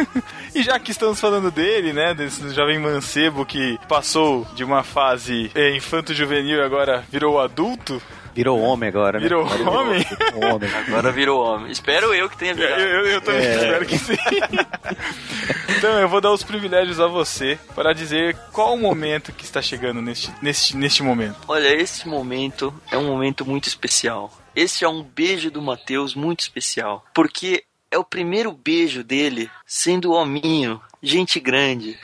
[0.55, 5.51] e já que estamos falando dele, né, desse jovem mancebo que passou de uma fase
[5.55, 8.01] é, infanto-juvenil e agora virou adulto,
[8.35, 9.23] Virou homem agora, né?
[9.29, 10.05] Virou homem?
[10.05, 10.69] Virou homem.
[10.89, 11.71] Agora virou homem.
[11.71, 12.81] Espero eu que tenha Eu, virado.
[12.83, 13.55] eu, eu também É.
[13.55, 14.17] espero que sim.
[15.79, 19.63] então eu vou dar os privilégios a você para dizer qual o momento que está
[19.63, 21.37] chegando neste, neste, neste momento.
[21.47, 24.33] Olha, esse momento é um momento muito especial.
[24.57, 27.05] Esse é um beijo do Matheus muito especial.
[27.15, 27.63] Porque
[27.95, 31.97] é o primeiro beijo dele sendo hominho, gente grande.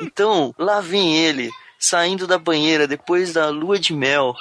[0.00, 4.34] Então, lá vem ele, saindo da banheira depois da lua de mel,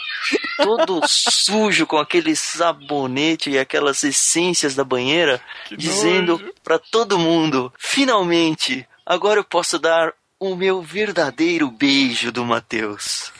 [0.57, 5.39] todo sujo com aquele sabonete e aquelas essências da banheira,
[5.77, 6.53] dizendo nojo.
[6.63, 13.31] pra todo mundo: finalmente, agora eu posso dar o meu verdadeiro beijo do Matheus.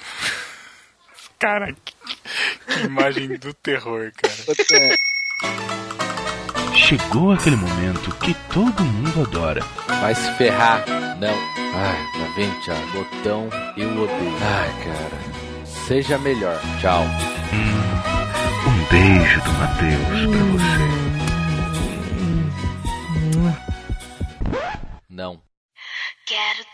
[1.40, 1.94] Cara, que,
[2.68, 4.96] que imagem do terror, cara.
[6.86, 9.62] Chegou aquele momento que todo mundo adora.
[9.88, 10.86] Vai se ferrar.
[11.20, 11.34] Não.
[11.74, 12.92] Ai, tá vendo, Thiago?
[12.92, 14.38] Botão eu odeio.
[14.44, 15.66] Ai, cara.
[15.66, 16.62] Seja melhor.
[16.80, 17.04] Tchau.
[18.68, 20.86] Um beijo do Matheus pra você.
[25.10, 25.42] Não.
[26.28, 26.66] Quero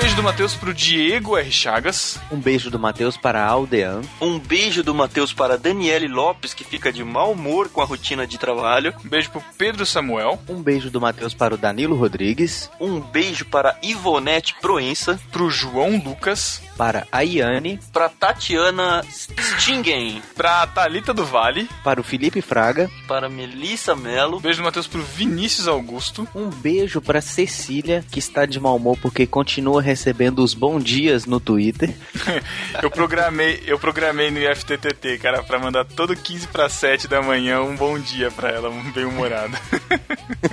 [0.00, 1.50] beijo do Matheus pro Diego R.
[1.50, 2.20] Chagas.
[2.30, 4.02] Um beijo do Matheus para a Aldean.
[4.20, 8.24] Um beijo do Matheus para Daniele Lopes, que fica de mau humor com a rotina
[8.24, 8.94] de trabalho.
[9.04, 10.38] Um beijo pro Pedro Samuel.
[10.48, 12.70] Um beijo do Matheus para o Danilo Rodrigues.
[12.80, 15.18] Um beijo para Ivonete Proença.
[15.32, 16.62] Pro João Lucas.
[16.76, 17.80] Para a Iane.
[17.92, 20.22] Para Tatiana Stingen.
[20.36, 21.68] Pra Thalita do Vale.
[21.82, 22.88] Para o Felipe Fraga.
[23.08, 24.36] Para Melissa Melo.
[24.36, 26.28] Um beijo do Matheus pro Vinícius Augusto.
[26.36, 31.24] Um beijo para Cecília, que está de mau humor porque continua recebendo os bom dias
[31.24, 31.94] no Twitter.
[32.82, 37.62] eu programei, eu programei no IFTTT, cara, pra mandar todo 15 para 7 da manhã
[37.62, 39.56] um bom dia pra ela, um bem humorado.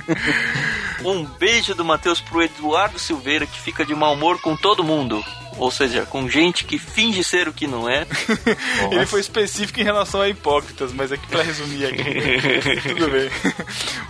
[1.03, 5.21] um beijo do Matheus pro Eduardo Silveira, que fica de mau humor com todo mundo.
[5.57, 8.05] Ou seja, com gente que finge ser o que não é.
[8.91, 12.03] Ele foi específico em relação a hipócritas, mas aqui pra resumir aqui.
[12.89, 13.29] tudo bem.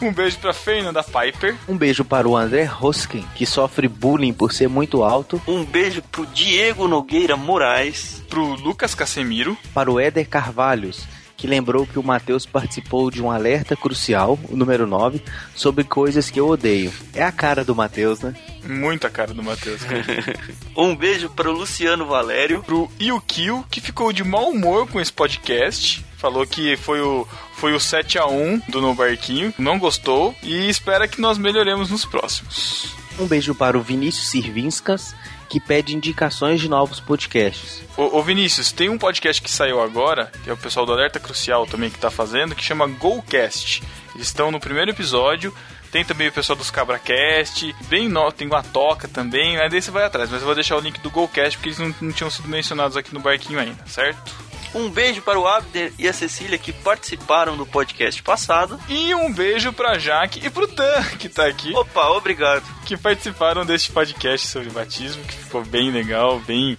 [0.02, 1.56] Um beijo pra Fernanda Piper.
[1.68, 5.42] Um beijo para o André Hoskin, que sofre bullying por ser muito alto.
[5.48, 8.24] Um beijo pro Diego Nogueira Moraes.
[8.30, 9.58] Pro Lucas Casemiro.
[9.74, 11.06] Para o Éder Carvalhos,
[11.46, 15.22] que lembrou que o Matheus participou de um alerta crucial, o número 9,
[15.54, 16.92] sobre coisas que eu odeio.
[17.14, 18.34] É a cara do Matheus, né?
[18.68, 19.82] Muita cara do Matheus.
[20.76, 22.64] um beijo para o Luciano Valério.
[22.64, 26.04] Pro Yukio, que ficou de mau humor com esse podcast.
[26.18, 30.68] Falou que foi o, foi o 7 a 1 do No Barquinho, não gostou e
[30.68, 33.05] espera que nós melhoremos nos próximos.
[33.18, 35.16] Um beijo para o Vinícius Sirvinskas,
[35.48, 37.82] que pede indicações de novos podcasts.
[37.96, 41.20] Ô, ô, Vinícius, tem um podcast que saiu agora, que é o pessoal do Alerta
[41.20, 43.82] Crucial também que tá fazendo, que chama GoCast.
[44.14, 45.54] Eles estão no primeiro episódio,
[45.92, 49.92] tem também o pessoal dos CabraCast, bem no, tem uma toca também, aí daí você
[49.92, 52.30] vai atrás, mas eu vou deixar o link do GoCast porque eles não, não tinham
[52.30, 54.36] sido mencionados aqui no barquinho ainda, certo?
[54.76, 58.78] Um beijo para o Abner e a Cecília que participaram do podcast passado.
[58.90, 61.74] E um beijo para Jaque e pro Tan, que tá aqui.
[61.74, 62.62] Opa, obrigado.
[62.86, 66.78] Que participaram deste podcast sobre batismo, que ficou bem legal, bem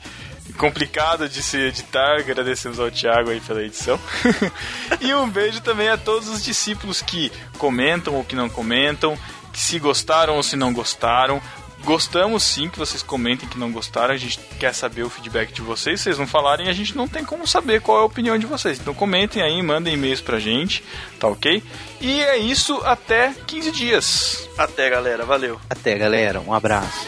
[0.58, 2.20] complicado de se editar.
[2.20, 3.98] Agradecemos ao Thiago aí pela edição.
[5.00, 9.18] e um beijo também a todos os discípulos que comentam ou que não comentam,
[9.54, 11.40] que se gostaram ou se não gostaram.
[11.86, 15.62] Gostamos sim que vocês comentem que não gostaram, a gente quer saber o feedback de
[15.62, 16.00] vocês.
[16.00, 18.44] Se vocês não falarem, a gente não tem como saber qual é a opinião de
[18.44, 18.80] vocês.
[18.80, 20.82] Então comentem aí, mandem e-mails pra gente,
[21.20, 21.62] tá ok?
[22.00, 24.48] E é isso, até 15 dias.
[24.58, 25.60] Até galera, valeu.
[25.70, 27.06] Até galera, um abraço.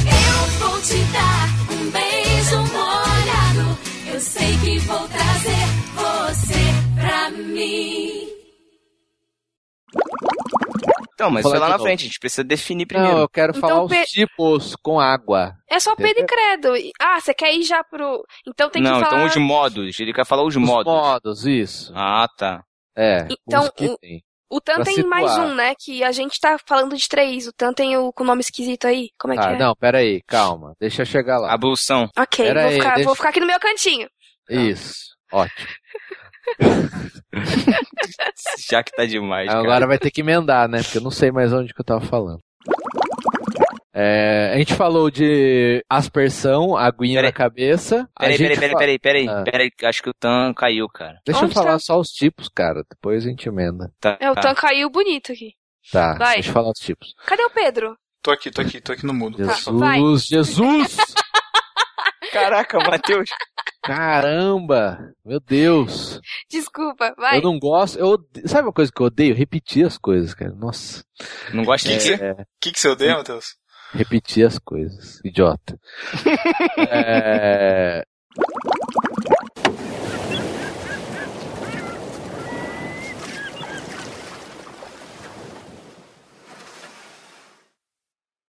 [0.00, 3.78] Eu vou te dar um beijo molhado.
[4.12, 8.03] Eu sei que vou trazer você pra mim.
[11.14, 11.84] Então, mas foi lá de na novo.
[11.84, 13.14] frente, a gente precisa definir primeiro.
[13.14, 15.54] Não, eu quero Então, falar os pe- tipos com água.
[15.70, 16.92] É só Pedro e Credo.
[17.00, 18.24] Ah, você quer ir já pro.
[18.46, 19.16] Então tem não, que falar.
[19.16, 20.00] então os modos.
[20.00, 20.92] Ele quer falar os, Os modos.
[20.92, 21.92] modos, isso.
[21.94, 22.62] Ah, tá.
[22.96, 24.22] É, Então, os que o- tem.
[24.50, 25.20] O Tan pra tem situar.
[25.20, 25.74] mais um, né?
[25.76, 27.46] Que a gente tá falando de três.
[27.48, 29.08] O Tan tem o com nome esquisito aí.
[29.18, 29.58] Como é que Ah, é?
[29.58, 30.74] não, pera aí, calma.
[30.78, 31.52] Deixa eu chegar lá.
[31.52, 32.08] Ablução.
[32.16, 34.08] Ok, vou, aí, ficar, deixa- vou ficar aqui no meu cantinho.
[34.48, 34.94] Isso,
[35.32, 35.66] ótimo.
[38.68, 39.60] Já que tá demais, cara.
[39.60, 40.82] Agora vai ter que emendar, né?
[40.82, 42.40] Porque eu não sei mais onde que eu tava falando.
[43.96, 47.30] É, a gente falou de aspersão, aguinha Peraí.
[47.30, 48.08] na cabeça.
[48.18, 49.42] Peraí, peraí, peraí, peraí, peraí, Ah.
[49.44, 49.70] peraí.
[49.84, 51.20] Acho que o Tan caiu, cara.
[51.24, 51.78] Deixa eu Onde falar tá?
[51.78, 52.82] só os tipos, cara.
[52.90, 53.92] Depois a gente emenda.
[54.00, 54.40] Tá, É, o tá.
[54.40, 55.52] Tan caiu bonito aqui.
[55.92, 56.34] Tá, Vai.
[56.34, 57.14] deixa eu falar os tipos.
[57.26, 57.96] Cadê o Pedro?
[58.22, 59.36] Tô aqui, tô aqui, tô aqui no mudo.
[59.46, 59.98] Tá, vai.
[60.00, 60.96] Jesus, Jesus!
[62.32, 63.28] Caraca, Matheus.
[63.84, 65.12] Caramba!
[65.22, 66.18] Meu Deus!
[66.50, 67.36] Desculpa, vai.
[67.36, 67.98] Eu não gosto.
[67.98, 68.16] Eu,
[68.46, 69.34] sabe uma coisa que eu odeio?
[69.34, 70.54] Repetir as coisas, cara.
[70.54, 71.04] Nossa.
[71.52, 72.24] Não gosta de é, quê?
[72.24, 72.44] O é...
[72.58, 73.56] que, que você odeia, Matheus?
[73.92, 75.20] Repetir as coisas.
[75.22, 75.78] Idiota.
[76.88, 78.04] é...